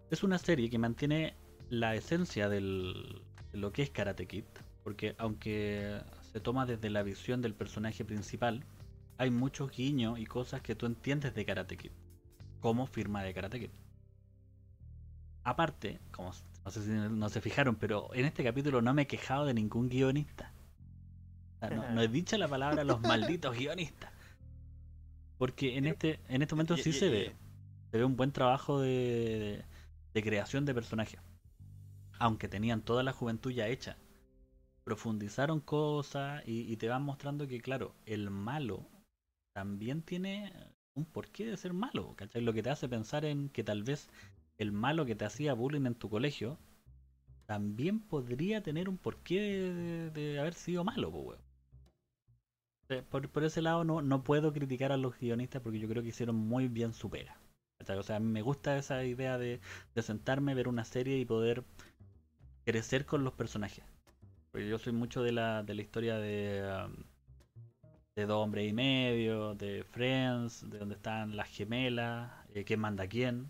[0.09, 1.35] Es una serie que mantiene
[1.69, 3.21] la esencia del,
[3.51, 4.45] de lo que es Karate Kid,
[4.83, 8.63] porque aunque se toma desde la visión del personaje principal,
[9.17, 11.91] hay muchos guiños y cosas que tú entiendes de Karate Kid,
[12.59, 13.69] como firma de Karate Kid.
[15.43, 16.31] Aparte, como
[16.65, 19.53] no sé si no se fijaron, pero en este capítulo no me he quejado de
[19.53, 20.51] ningún guionista.
[21.93, 24.11] no, he dicho la palabra los malditos guionistas.
[25.37, 27.35] Porque en este, en este momento sí se ve.
[27.91, 29.63] Se ve un buen trabajo de,
[30.13, 31.21] de creación de personajes.
[32.19, 33.97] Aunque tenían toda la juventud ya hecha.
[34.83, 38.85] Profundizaron cosas y, te van mostrando que, claro, el malo
[39.53, 40.53] también tiene
[40.95, 42.15] un porqué de ser malo.
[42.15, 42.41] ¿cachai?
[42.41, 44.09] Lo que te hace pensar en que tal vez
[44.57, 46.57] el malo que te hacía bullying en tu colegio
[47.45, 51.11] también podría tener un porqué de, haber sido malo,
[52.87, 56.09] pues, por, ese lado no, no puedo criticar a los guionistas porque yo creo que
[56.09, 57.37] hicieron muy bien su pega.
[57.79, 59.61] O sea, me gusta esa idea de,
[59.93, 61.63] de sentarme, ver una serie y poder
[62.67, 63.85] crecer con los personajes.
[64.51, 66.93] Porque yo soy mucho de la, de la historia de, um,
[68.15, 73.07] de dos hombres y medio, de Friends, de donde están las gemelas, eh, quién manda
[73.07, 73.47] quién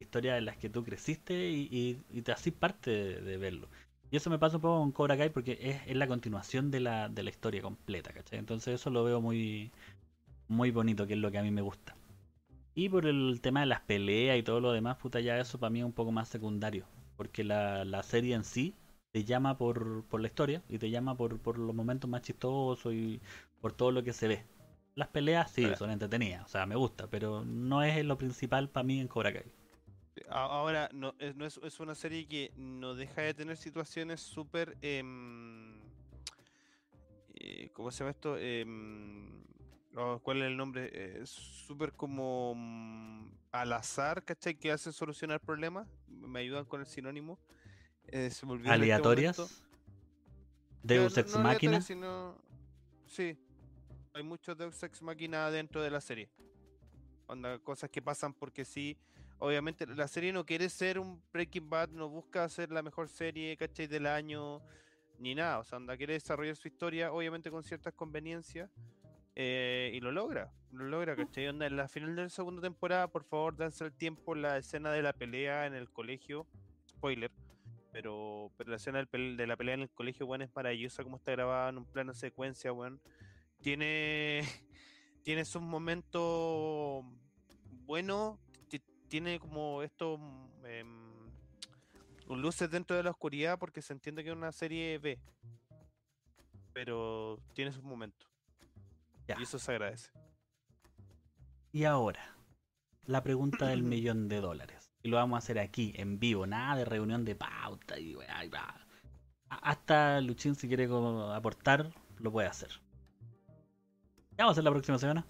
[0.00, 3.68] historias en las que tú creciste y, te haces parte de, verlo.
[4.10, 7.08] Y eso me pasa un poco con Cobra Kai porque es, la continuación de la,
[7.08, 8.38] de la historia completa, ¿cachai?
[8.38, 9.72] Entonces eso lo veo muy,
[10.48, 11.96] muy bonito, que es lo que a mí me gusta.
[12.74, 15.70] Y por el tema de las peleas y todo lo demás, puta, ya eso para
[15.70, 16.86] mí es un poco más secundario.
[17.16, 18.74] Porque la, la serie en sí
[19.12, 22.92] te llama por, por la historia y te llama por, por los momentos más chistosos
[22.92, 23.20] y
[23.60, 24.44] por todo lo que se ve.
[24.94, 28.84] Las peleas sí, son entretenidas, o sea, me gusta, pero no es lo principal para
[28.84, 29.50] mí en Cobra Kai.
[30.28, 34.76] Ahora, no, es, no es, es, una serie que no deja de tener situaciones súper...
[34.82, 35.02] Eh,
[37.72, 38.36] ¿Cómo se llama esto?
[38.38, 38.64] Eh,
[40.22, 41.20] ¿Cuál es el nombre?
[41.20, 44.54] Es súper como mm, al azar, ¿cachai?
[44.54, 45.86] Que hacen solucionar problemas.
[46.08, 47.38] Me ayudan con el sinónimo.
[48.06, 49.62] Eh, se este ¿Aleatorias?
[50.82, 51.80] ¿Deus Ex Máquina?
[53.06, 53.38] Sí,
[54.14, 56.30] hay mucho Deus Ex Máquina dentro de la serie.
[57.26, 58.96] Onda, cosas que pasan porque sí.
[59.38, 63.56] Obviamente la serie no quiere ser un Breaking Bad, no busca ser la mejor serie,
[63.56, 63.88] ¿cachai?
[63.88, 64.62] Del año,
[65.18, 65.58] ni nada.
[65.58, 68.70] O sea, onda, quiere desarrollar su historia, obviamente con ciertas conveniencias.
[69.34, 71.48] Eh, y lo logra, lo logra, ¿cachai?
[71.48, 74.92] Onda, en la final de la segunda temporada, por favor, danse el tiempo la escena
[74.92, 76.46] de la pelea en el colegio.
[76.88, 77.30] Spoiler.
[77.92, 81.32] Pero, pero la escena de la pelea en el colegio, bueno, es maravillosa como está
[81.32, 82.98] grabada en un plano secuencia, bueno
[83.62, 84.42] tiene,
[85.22, 87.04] tiene sus momentos
[87.86, 88.38] buenos,
[89.08, 90.18] tiene como esto
[90.64, 90.84] eh,
[92.28, 95.18] luces dentro de la oscuridad porque se entiende que es una serie B,
[96.72, 98.31] pero tiene sus momentos.
[99.28, 100.10] Y eso se agradece.
[101.72, 102.36] Y ahora,
[103.04, 104.92] la pregunta del millón de dólares.
[105.02, 107.98] Y lo vamos a hacer aquí, en vivo, nada de reunión de pauta.
[107.98, 108.16] Y,
[109.48, 110.88] Hasta Luchín, si quiere
[111.34, 112.70] aportar, lo puede hacer.
[114.30, 115.26] ¿Qué vamos a hacer la próxima semana?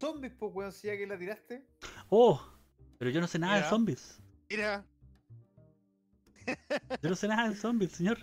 [0.00, 1.66] Zombies, pues, weón, si ya que la tiraste.
[2.08, 2.40] Oh,
[2.98, 4.20] pero yo no sé nada de zombies.
[4.48, 4.84] Mira.
[7.02, 8.18] Yo no sé nada de zombies, señor.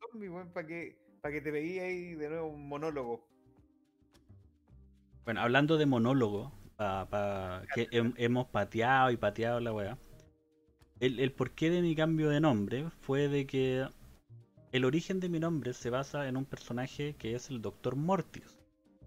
[0.00, 3.28] Zombies, weón, para que, que te veía ahí de nuevo un monólogo.
[5.24, 9.98] Bueno, hablando de monólogo, pa, que hemos pateado y pateado la weá.
[11.00, 13.88] El, el porqué de mi cambio de nombre fue de que
[14.72, 17.96] el origen de mi nombre se basa en un personaje que es el Dr.
[17.96, 18.58] Mortis.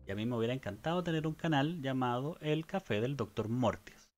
[0.07, 3.47] Y a mí me hubiera encantado tener un canal llamado El Café del Dr.
[3.49, 4.09] Mortis.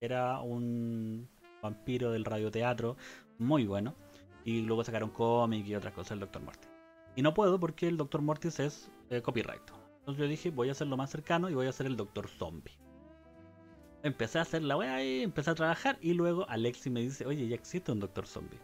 [0.00, 1.28] Era un
[1.62, 2.96] vampiro del radioteatro
[3.38, 3.94] muy bueno.
[4.44, 6.42] Y luego sacaron cómic y otras cosas del Dr.
[6.42, 6.70] Mortis.
[7.16, 8.22] Y no puedo porque el Dr.
[8.22, 9.75] Mortis es eh, copyright.
[10.06, 12.28] Entonces yo dije, voy a hacer lo más cercano y voy a hacer el Dr.
[12.28, 12.78] Zombie.
[14.04, 15.98] Empecé a hacer la wea y empecé a trabajar.
[16.00, 18.24] Y luego Alexi me dice, oye, ya existe un Dr.
[18.24, 18.60] Zombie.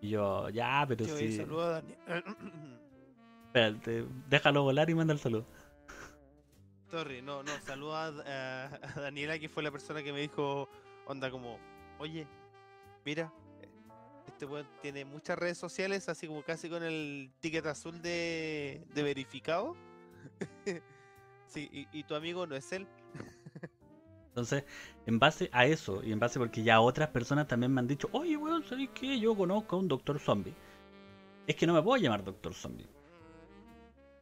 [0.00, 1.36] Y yo, ya, pero sí.
[1.36, 1.98] Saludo a Daniel.
[3.48, 5.44] Espérate, déjalo volar y manda el saludo.
[6.90, 8.10] Sorry, no, no, saludo a,
[8.96, 10.70] Daniela, que fue la persona que me dijo,
[11.06, 11.58] onda, como,
[11.98, 12.26] oye,
[13.04, 13.30] mira,
[14.26, 19.02] este weón tiene muchas redes sociales, así como casi con el ticket azul de, de
[19.02, 19.76] verificado.
[21.46, 22.86] sí, y, y tu amigo no es él.
[24.34, 24.64] Entonces,
[25.06, 28.08] en base a eso, y en base porque ya otras personas también me han dicho,
[28.10, 29.20] oye, weón, ¿sabes qué?
[29.20, 30.52] Yo conozco a un Doctor Zombie.
[31.46, 32.88] Es que no me puedo llamar Doctor Zombie.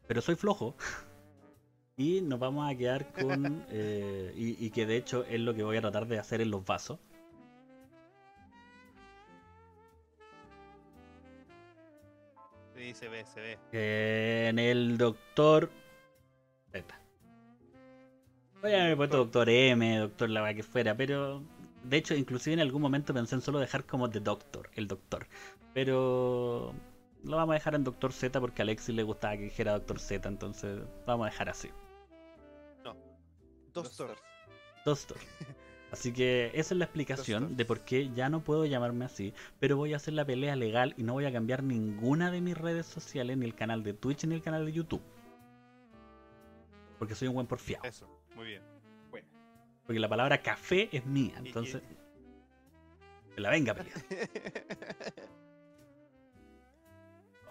[0.07, 0.77] Pero soy flojo.
[1.97, 3.65] y nos vamos a quedar con...
[3.71, 6.63] Eh, y, que de hecho es lo que voy a tratar de hacer en los
[6.63, 6.99] vasos.
[12.77, 14.49] Sí, se ve, se ve.
[14.49, 15.71] En el Doctor
[18.61, 21.43] Voy a haber puesto Doctor M, Doctor la que fuera, pero
[21.85, 25.27] de hecho, inclusive en algún momento pensé en solo dejar como The Doctor, el Doctor.
[25.75, 26.73] Pero
[27.25, 29.99] lo vamos a dejar en Doctor Z porque a Alexis le gustaba que dijera Doctor
[29.99, 31.71] Z, entonces vamos a dejar así.
[32.85, 32.95] No.
[33.73, 34.17] Doctor.
[34.85, 35.19] Doctor.
[35.93, 37.57] Así que esa es la explicación Doctor.
[37.59, 40.95] de por qué ya no puedo llamarme así, pero voy a hacer la pelea legal
[40.97, 44.25] y no voy a cambiar ninguna de mis redes sociales, ni el canal de Twitch
[44.25, 45.03] ni el canal de YouTube.
[47.03, 47.83] Porque soy un buen porfiado.
[47.85, 48.07] Eso,
[48.37, 48.63] muy bien.
[49.11, 49.27] Bueno,
[49.85, 51.83] Porque la palabra café es mía, Y- y- entonces
[53.35, 53.99] que la venga a pelear.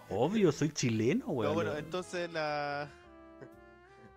[0.08, 1.54] Obvio, soy chileno, No, weón.
[1.54, 2.88] bueno, entonces la.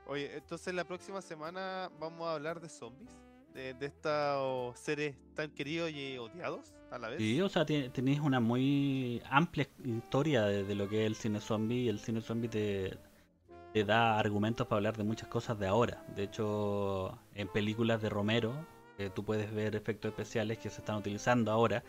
[0.08, 3.12] Oye, entonces la próxima semana vamos a hablar de zombies.
[3.54, 7.18] De, de estos seres tan queridos y odiados a la vez.
[7.20, 11.42] Sí, o sea, tenéis una muy amplia historia de, de lo que es el cine
[11.42, 12.98] zombie y el cine zombie te,
[13.76, 16.02] te da argumentos para hablar de muchas cosas de ahora.
[16.16, 18.54] De hecho, en películas de Romero,
[18.98, 21.84] eh, tú puedes ver efectos especiales que se están utilizando ahora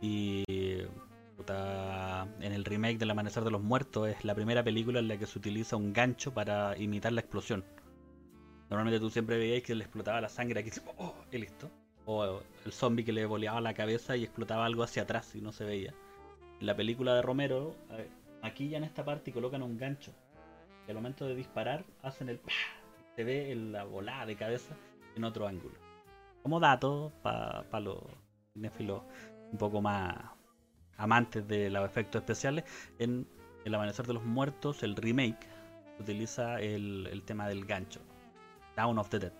[0.00, 5.18] y en el remake del Amanecer de los Muertos es la primera película en la
[5.18, 7.66] que se utiliza un gancho para imitar la explosión.
[8.70, 11.68] Normalmente tú siempre veías que le explotaba la sangre aquí oh, y listo.
[12.06, 15.52] O el zombie que le boleaba la cabeza y explotaba algo hacia atrás y no
[15.52, 15.92] se veía.
[16.60, 17.74] En la película de Romero,
[18.40, 20.14] aquí ya en esta parte colocan un gancho.
[20.86, 22.38] Y al momento de disparar hacen el...
[22.38, 22.52] ¡pah!
[23.16, 24.76] Se ve en la volada de cabeza
[25.16, 25.74] en otro ángulo.
[26.42, 27.98] Como dato para los
[28.52, 29.02] cinéfilos
[29.50, 30.14] un poco más
[30.98, 32.64] amantes de los efectos especiales,
[32.98, 33.26] en
[33.64, 35.46] El Amanecer de los Muertos, el remake,
[35.98, 38.00] utiliza el, el tema del gancho.
[38.76, 39.32] Down of the Dead.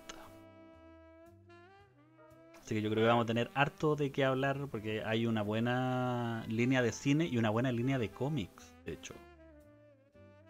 [2.63, 5.43] Así que yo creo que vamos a tener harto de qué hablar porque hay una
[5.43, 9.15] buena línea de cine y una buena línea de cómics, de hecho.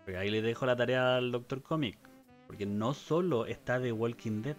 [0.06, 1.98] Porque ahí le dejo la tarea al Doctor Comic.
[2.46, 4.56] Porque no solo está The Walking Dead,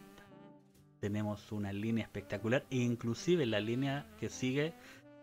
[0.99, 4.73] tenemos una línea espectacular e inclusive la línea que sigue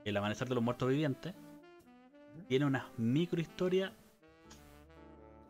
[0.07, 1.35] El Amanecer de los Muertos Vivientes
[2.49, 3.93] tiene una micro historia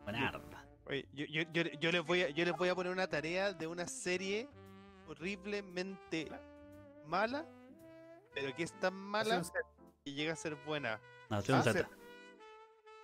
[0.03, 0.67] buenarda.
[0.87, 3.53] Oye, yo, yo, yo, yo les voy a, yo les voy a poner una tarea
[3.53, 4.49] de una serie
[5.07, 6.29] horriblemente
[7.05, 7.45] mala,
[8.33, 9.41] pero que es tan mala
[10.03, 10.99] que llega a ser buena.
[11.29, 11.89] Nación Ah, Z.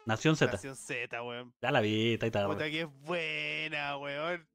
[0.06, 0.52] Nación Z.
[0.52, 1.53] Nación Z, weón.
[1.61, 2.48] Ya la vi, está ahí.
[2.48, 4.48] Puta que es buena, weón.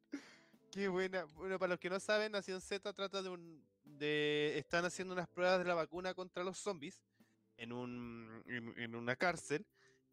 [0.73, 1.25] Qué buena.
[1.25, 3.65] Bueno, para los que no saben, Nación Z trata de un.
[3.85, 4.59] de.
[4.59, 7.03] están haciendo unas pruebas de la vacuna contra los zombies
[7.57, 8.43] en un.
[8.47, 9.67] en, en una cárcel.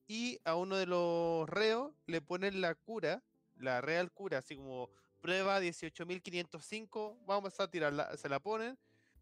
[0.08, 3.24] Y a uno de los reos le ponen la cura,
[3.56, 4.90] la real cura, así como
[5.22, 8.78] prueba 18.505, vamos a tirarla, se la ponen,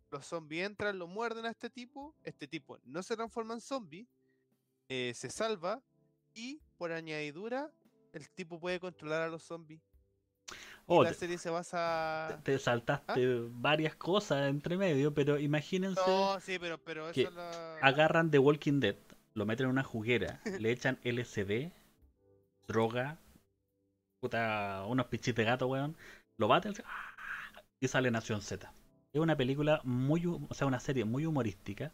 [0.09, 4.07] los zombies entran, lo muerden a este tipo, este tipo no se transforma en zombie,
[4.89, 5.79] eh, se salva
[6.33, 7.71] y por añadidura
[8.13, 9.81] el tipo puede controlar a los zombies.
[10.87, 12.41] Oh, la te, serie se basa...
[12.43, 17.77] te saltaste varias cosas entre medio, pero imagínense No, sí, pero, pero eso que la...
[17.81, 18.95] agarran The Walking Dead,
[19.33, 21.71] lo meten en una juguera, le echan LSD,
[22.67, 23.17] droga,
[24.19, 25.95] puta, unos pichis de gato, weón,
[26.37, 27.15] lo baten ¡ah!
[27.79, 28.71] y sale Nación Z.
[29.13, 31.91] Es una película muy, o sea, una serie muy humorística.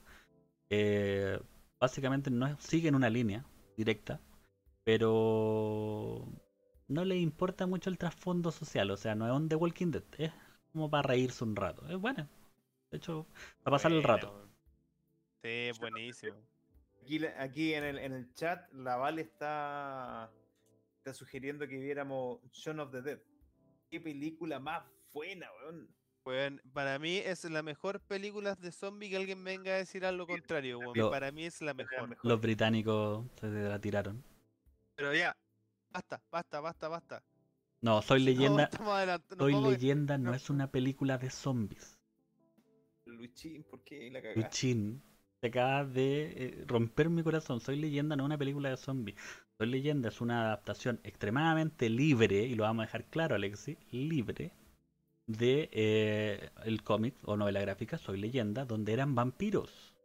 [0.70, 1.40] eh,
[1.80, 3.46] básicamente no es- siguen una línea
[3.78, 4.20] directa,
[4.88, 6.26] pero
[6.88, 10.04] no le importa mucho el trasfondo social, o sea, no es un The Walking Dead,
[10.18, 10.32] es
[10.72, 11.86] como para reírse un rato.
[11.90, 12.30] Es bueno,
[12.90, 13.28] de hecho,
[13.64, 14.50] para pasar el rato.
[15.44, 16.38] Sí, buenísimo.
[17.02, 20.32] Aquí, aquí en, el, en el chat, la Vale está,
[21.00, 23.20] está sugiriendo que viéramos Shaun of the Dead.
[23.92, 25.90] Qué película más buena, weón.
[26.24, 30.26] Weón, para mí es la mejor película de zombie que alguien venga a decir algo
[30.28, 30.98] contrario, weón.
[30.98, 32.08] Lo- Para mí es la mejor.
[32.08, 32.26] mejor.
[32.26, 34.24] Los británicos se la tiraron.
[34.98, 35.38] Pero ya,
[35.94, 37.24] basta, basta, basta, basta.
[37.82, 38.70] No, Soy No, Leyenda.
[38.70, 38.80] nos
[39.38, 40.36] Soy Leyenda no no.
[40.36, 41.98] es una película de zombies.
[43.06, 44.40] Luchín, ¿por qué la cagaste?
[44.42, 45.04] Luchín,
[45.40, 47.60] te acaba de eh, romper mi corazón.
[47.62, 49.18] Soy Leyenda no es una película de zombies.
[49.58, 54.52] Soy Leyenda es una adaptación extremadamente libre, y lo vamos a dejar claro, Alexi, libre
[55.28, 59.96] de eh, el cómic o novela gráfica Soy Leyenda, donde eran vampiros.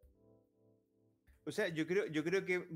[1.45, 2.69] O sea, yo creo, yo creo que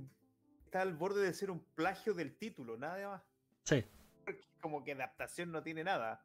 [0.66, 3.22] está al borde de ser un plagio del título, nada más.
[3.64, 3.84] Sí,
[4.24, 6.20] Porque Como que adaptación no tiene nada.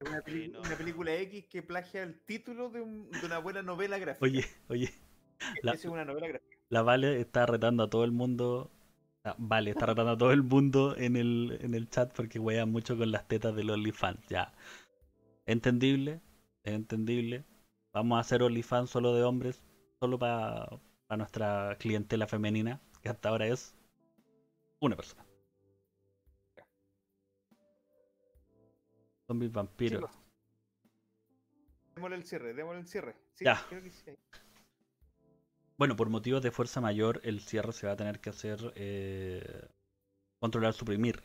[0.00, 0.60] Es una, peli- Sí, no.
[0.60, 4.24] una película X que plagia el título de, un- de una buena novela gráfica.
[4.24, 4.90] oye, oye,
[5.62, 6.56] la- Esa es una novela gráfica.
[6.68, 8.70] la Vale está retando a todo el mundo.
[9.24, 12.70] ah, Vale, está retando a todo el mundo en el, en el chat porque wean
[12.70, 14.26] mucho con las tetas del OnlyFans.
[14.28, 14.52] Ya.
[15.46, 16.20] Entendible,
[16.62, 17.44] es entendible.
[17.92, 19.62] Vamos a hacer OnlyFans solo de hombres,
[20.00, 20.68] solo para
[21.08, 23.74] a nuestra clientela femenina, que hasta ahora es
[24.80, 25.24] una persona.
[29.26, 30.00] Zombies vampiros.
[30.02, 30.20] Chicos.
[31.94, 33.16] Démosle el cierre, démosle el cierre.
[33.34, 33.64] Sí, Ya.
[33.68, 34.12] creo que sí.
[35.76, 39.66] Bueno, por motivos de fuerza mayor, el cierre se va a tener que hacer eh,
[40.40, 41.22] controlar, suprimir.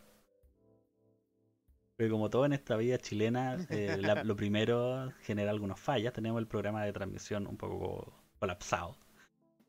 [1.95, 6.14] Pero como todo en esta vida chilena, eh, la- lo primero genera algunas fallas.
[6.14, 8.95] Tenemos el programa de transmisión un poco colapsado.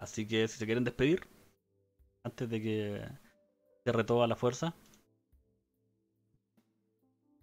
[0.01, 1.21] Así que si se quieren despedir,
[2.25, 3.09] antes de que
[3.85, 4.75] cierre todo a la fuerza,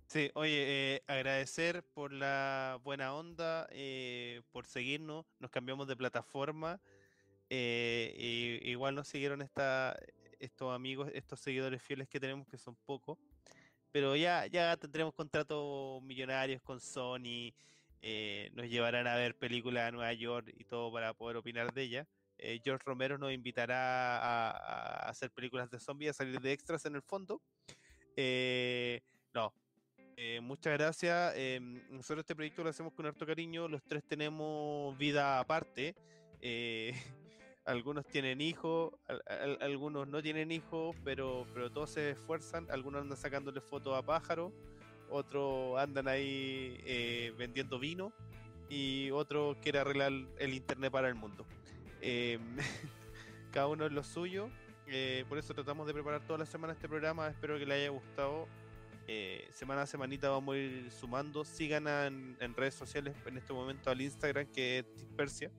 [0.08, 6.80] Sí, oye, eh, agradecer por la buena onda, eh, por seguirnos, nos cambiamos de plataforma,
[7.50, 10.00] eh, igual nos siguieron esta,
[10.40, 13.18] estos amigos, estos seguidores fieles que tenemos, que son pocos,
[13.92, 17.54] pero ya, ya tendremos contratos millonarios con Sony,
[18.02, 21.82] eh, nos llevarán a ver películas a Nueva York y todo para poder opinar de
[21.84, 22.08] ella.
[22.40, 26.96] Eh, George Romero nos invitará a, hacer películas de zombies, a salir de extras en
[26.96, 27.42] el fondo.
[28.16, 29.02] Eh,
[29.34, 29.54] no,
[30.16, 31.34] eh, muchas gracias.
[31.36, 31.60] eh,
[31.90, 33.68] nosotros este proyecto lo hacemos con harto cariño.
[33.68, 35.96] Los tres tenemos vida aparte.
[37.66, 42.68] algunos tienen hijos, al- al- algunos no tienen hijos, pero, pero todos se esfuerzan.
[42.72, 44.54] Algunos andan sacándole fotos a pájaros,
[45.10, 48.14] otros andan ahí vendiendo vino
[48.70, 51.46] y otro quiere arreglar el internet para el mundo.
[52.10, 52.40] Eh,
[53.52, 54.50] cada uno es lo suyo.
[54.88, 57.28] eh, por eso tratamos de preparar toda la semana este programa.
[57.28, 58.48] Espero que le haya gustado.
[59.10, 61.44] Eh, semana a semanita vamos a ir sumando.
[61.46, 65.52] Sigan en, en redes sociales en este momento al Instagram que es Dispersia.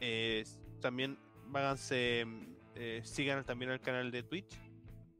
[0.00, 0.44] Eh,
[0.80, 2.24] también váganse,
[2.74, 4.54] eh, sigan también al canal de Twitch.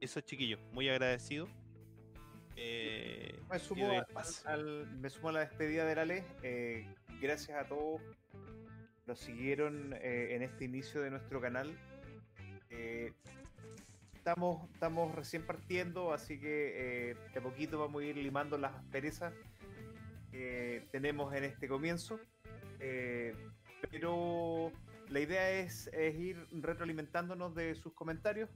[0.01, 1.49] Eso chiquillos, muy agradecido.
[3.51, 3.89] Me sumo,
[4.45, 6.23] al- me sumo a la despedida de la ley.
[7.21, 8.01] gracias a todos.
[9.09, 11.75] Nos siguieron eh, en este inicio de nuestro canal.
[12.69, 13.15] Eh,
[14.13, 19.33] estamos, estamos recién partiendo, así que eh, de poquito vamos a ir limando las perezas
[20.31, 22.21] que tenemos en este comienzo.
[22.81, 23.35] Eh,
[23.91, 24.73] pero
[25.09, 28.51] la idea es, es ir retroalimentándonos de sus comentarios.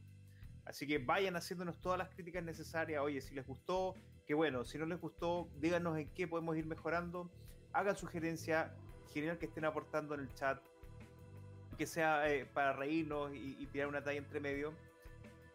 [0.67, 3.01] Así que vayan haciéndonos todas las críticas necesarias.
[3.01, 3.95] Oye, si les gustó,
[4.27, 4.67] qué bueno.
[4.67, 7.33] Si no les gustó, díganos en qué podemos ir mejorando.
[7.73, 8.71] Hagan sugerencias.
[9.13, 10.61] Genial que estén aportando en el chat.
[11.77, 14.73] Que sea eh, para reírnos y, y tirar una talla entre medio.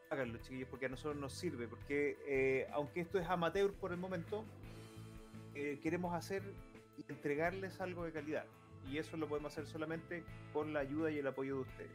[0.10, 1.68] Háganlo, chiquillos, porque a nosotros nos sirve.
[1.68, 4.46] Porque eh, aunque esto es amateur por el momento,
[5.56, 6.44] eh, queremos hacer
[6.98, 8.46] y entregarles algo de calidad.
[8.90, 10.24] Y eso lo podemos hacer solamente
[10.54, 11.92] con la ayuda y el apoyo de ustedes.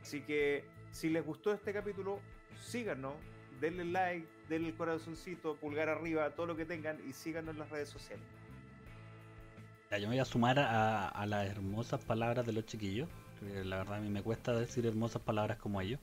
[0.00, 2.20] Así que si les gustó este capítulo,
[2.58, 3.14] síganos,
[3.60, 7.70] denle like, denle el corazoncito, pulgar arriba, todo lo que tengan y síganos en las
[7.70, 8.24] redes sociales.
[9.90, 13.08] Ya, yo me voy a sumar a, las hermosas palabras de los chiquillos.
[13.64, 16.00] La verdad a mí me cuesta decir hermosas palabras como ellos.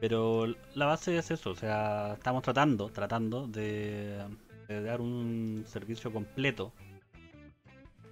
[0.00, 4.18] Pero la base es eso, o sea, estamos tratando, tratando de,
[4.68, 6.72] de dar un servicio completo.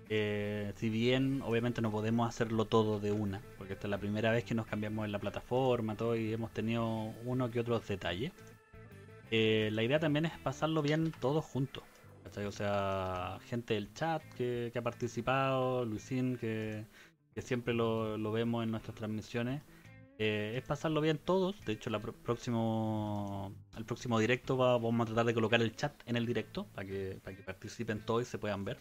[0.08, 4.32] Eh, si bien obviamente no podemos hacerlo todo de una, porque esta es la primera
[4.32, 6.84] vez que nos cambiamos en la plataforma todo y hemos tenido
[7.24, 8.32] uno que otros detalles.
[9.30, 11.84] eh, la idea también es pasarlo bien todos juntos.
[12.38, 16.84] O sea, gente del chat que, que ha participado, Luisín, que,
[17.34, 19.62] que siempre lo, lo vemos en nuestras transmisiones.
[20.18, 21.64] Eh, es pasarlo bien todos.
[21.64, 25.94] De hecho, la próximo, el próximo directo va- vamos a tratar de colocar el chat
[26.06, 28.78] en el directo para que, para que participen todos y se puedan ver.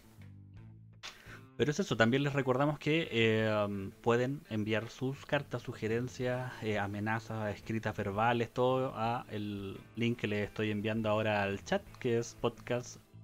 [1.56, 7.54] Pero es eso, también les recordamos que eh, pueden enviar sus cartas, sugerencias, eh, amenazas,
[7.54, 12.36] escritas verbales, todo a el link que les estoy enviando ahora al chat, que es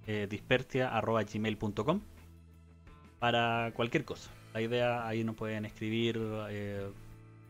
[0.06, 2.00] podcastdispersia.gmail.com
[3.18, 4.30] para cualquier cosa.
[4.54, 6.88] La idea ahí nos pueden escribir eh,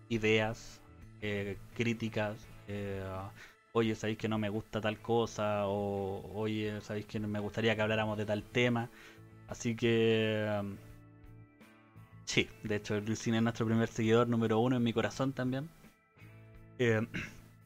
[0.08, 0.80] ideas,
[1.20, 2.36] eh, críticas,
[2.68, 3.04] eh,
[3.72, 7.82] oye, sabéis que no me gusta tal cosa, o oye, sabéis que me gustaría que
[7.82, 8.88] habláramos de tal tema.
[9.48, 10.58] Así que.
[10.60, 10.76] um,
[12.24, 15.68] sí, de hecho, Luisín es nuestro primer seguidor, número uno en mi corazón también.
[16.78, 17.06] Eh,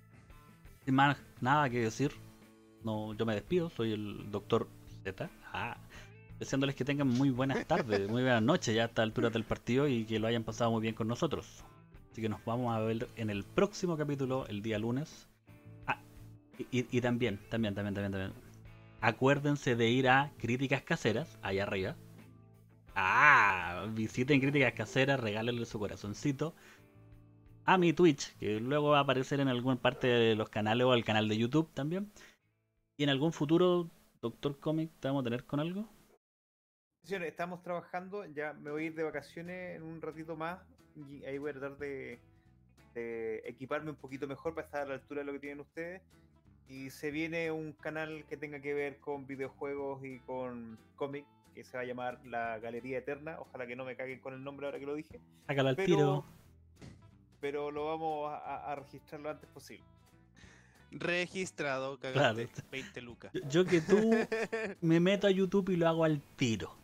[0.85, 2.13] sin más nada que decir,
[2.85, 4.69] no, yo me despido, soy el doctor
[5.05, 5.31] Z.
[5.53, 5.77] Ah,
[6.39, 9.89] deseándoles que tengan muy buenas tardes, muy buenas noches ya a esta altura del partido
[9.89, 11.65] y que lo hayan pasado muy bien con nosotros.
[12.11, 15.29] Así que nos vamos a ver en el próximo capítulo, el día lunes.
[15.87, 15.99] Ah,
[16.71, 18.51] y, también, también, también, también, también
[19.01, 21.97] acuérdense de ir a Críticas Caseras, allá arriba.
[22.95, 26.55] Ah, visiten Críticas Caseras, regálenle su corazoncito.
[27.65, 30.93] A mi Twitch, que luego va a aparecer en alguna parte de los canales o
[30.93, 32.11] al canal de YouTube también.
[32.97, 33.89] Y en algún futuro,
[34.23, 35.89] Doctor Comic, ¿te vamos a tener con algo?
[37.05, 40.61] Señores, estamos trabajando, ya me voy a ir de vacaciones en un ratito más
[40.95, 42.21] y ahí voy a tratar de,
[42.95, 46.03] de equiparme un poquito mejor para estar a la altura de lo que tienen ustedes.
[46.69, 51.25] Y se viene un canal que tenga que ver con videojuegos y con cómic,
[51.55, 53.39] que se va a llamar La Galería Eterna.
[53.41, 55.19] Ojalá que no me caguen con el nombre ahora que lo dije.
[55.47, 56.25] Sácalo al Pero, tiro.
[57.41, 59.85] pero lo vamos a registrar lo antes posible.
[60.91, 62.49] Registrado, cagaste.
[62.49, 62.69] Claro.
[62.71, 63.33] 20 lucas.
[63.33, 63.97] Yo, yo que tú
[64.81, 66.77] me meto a YouTube y lo hago al tiro.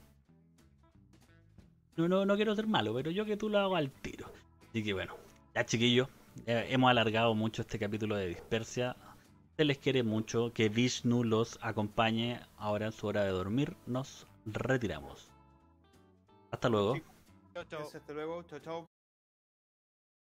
[1.97, 4.31] No, no, no quiero ser malo, pero yo que tú lo hago al tiro.
[4.69, 5.17] Así que bueno,
[5.55, 6.09] ya chiquillos,
[6.45, 8.97] eh, hemos alargado mucho este capítulo de Dispersia.
[9.57, 13.75] Se les quiere mucho, que Vishnu los acompañe ahora en su hora de dormir.
[13.87, 15.31] Nos retiramos.
[16.51, 16.95] Hasta luego.
[16.95, 17.03] Sí.
[17.55, 17.91] Chao, chao.
[17.95, 18.96] Hasta luego, chao, chao.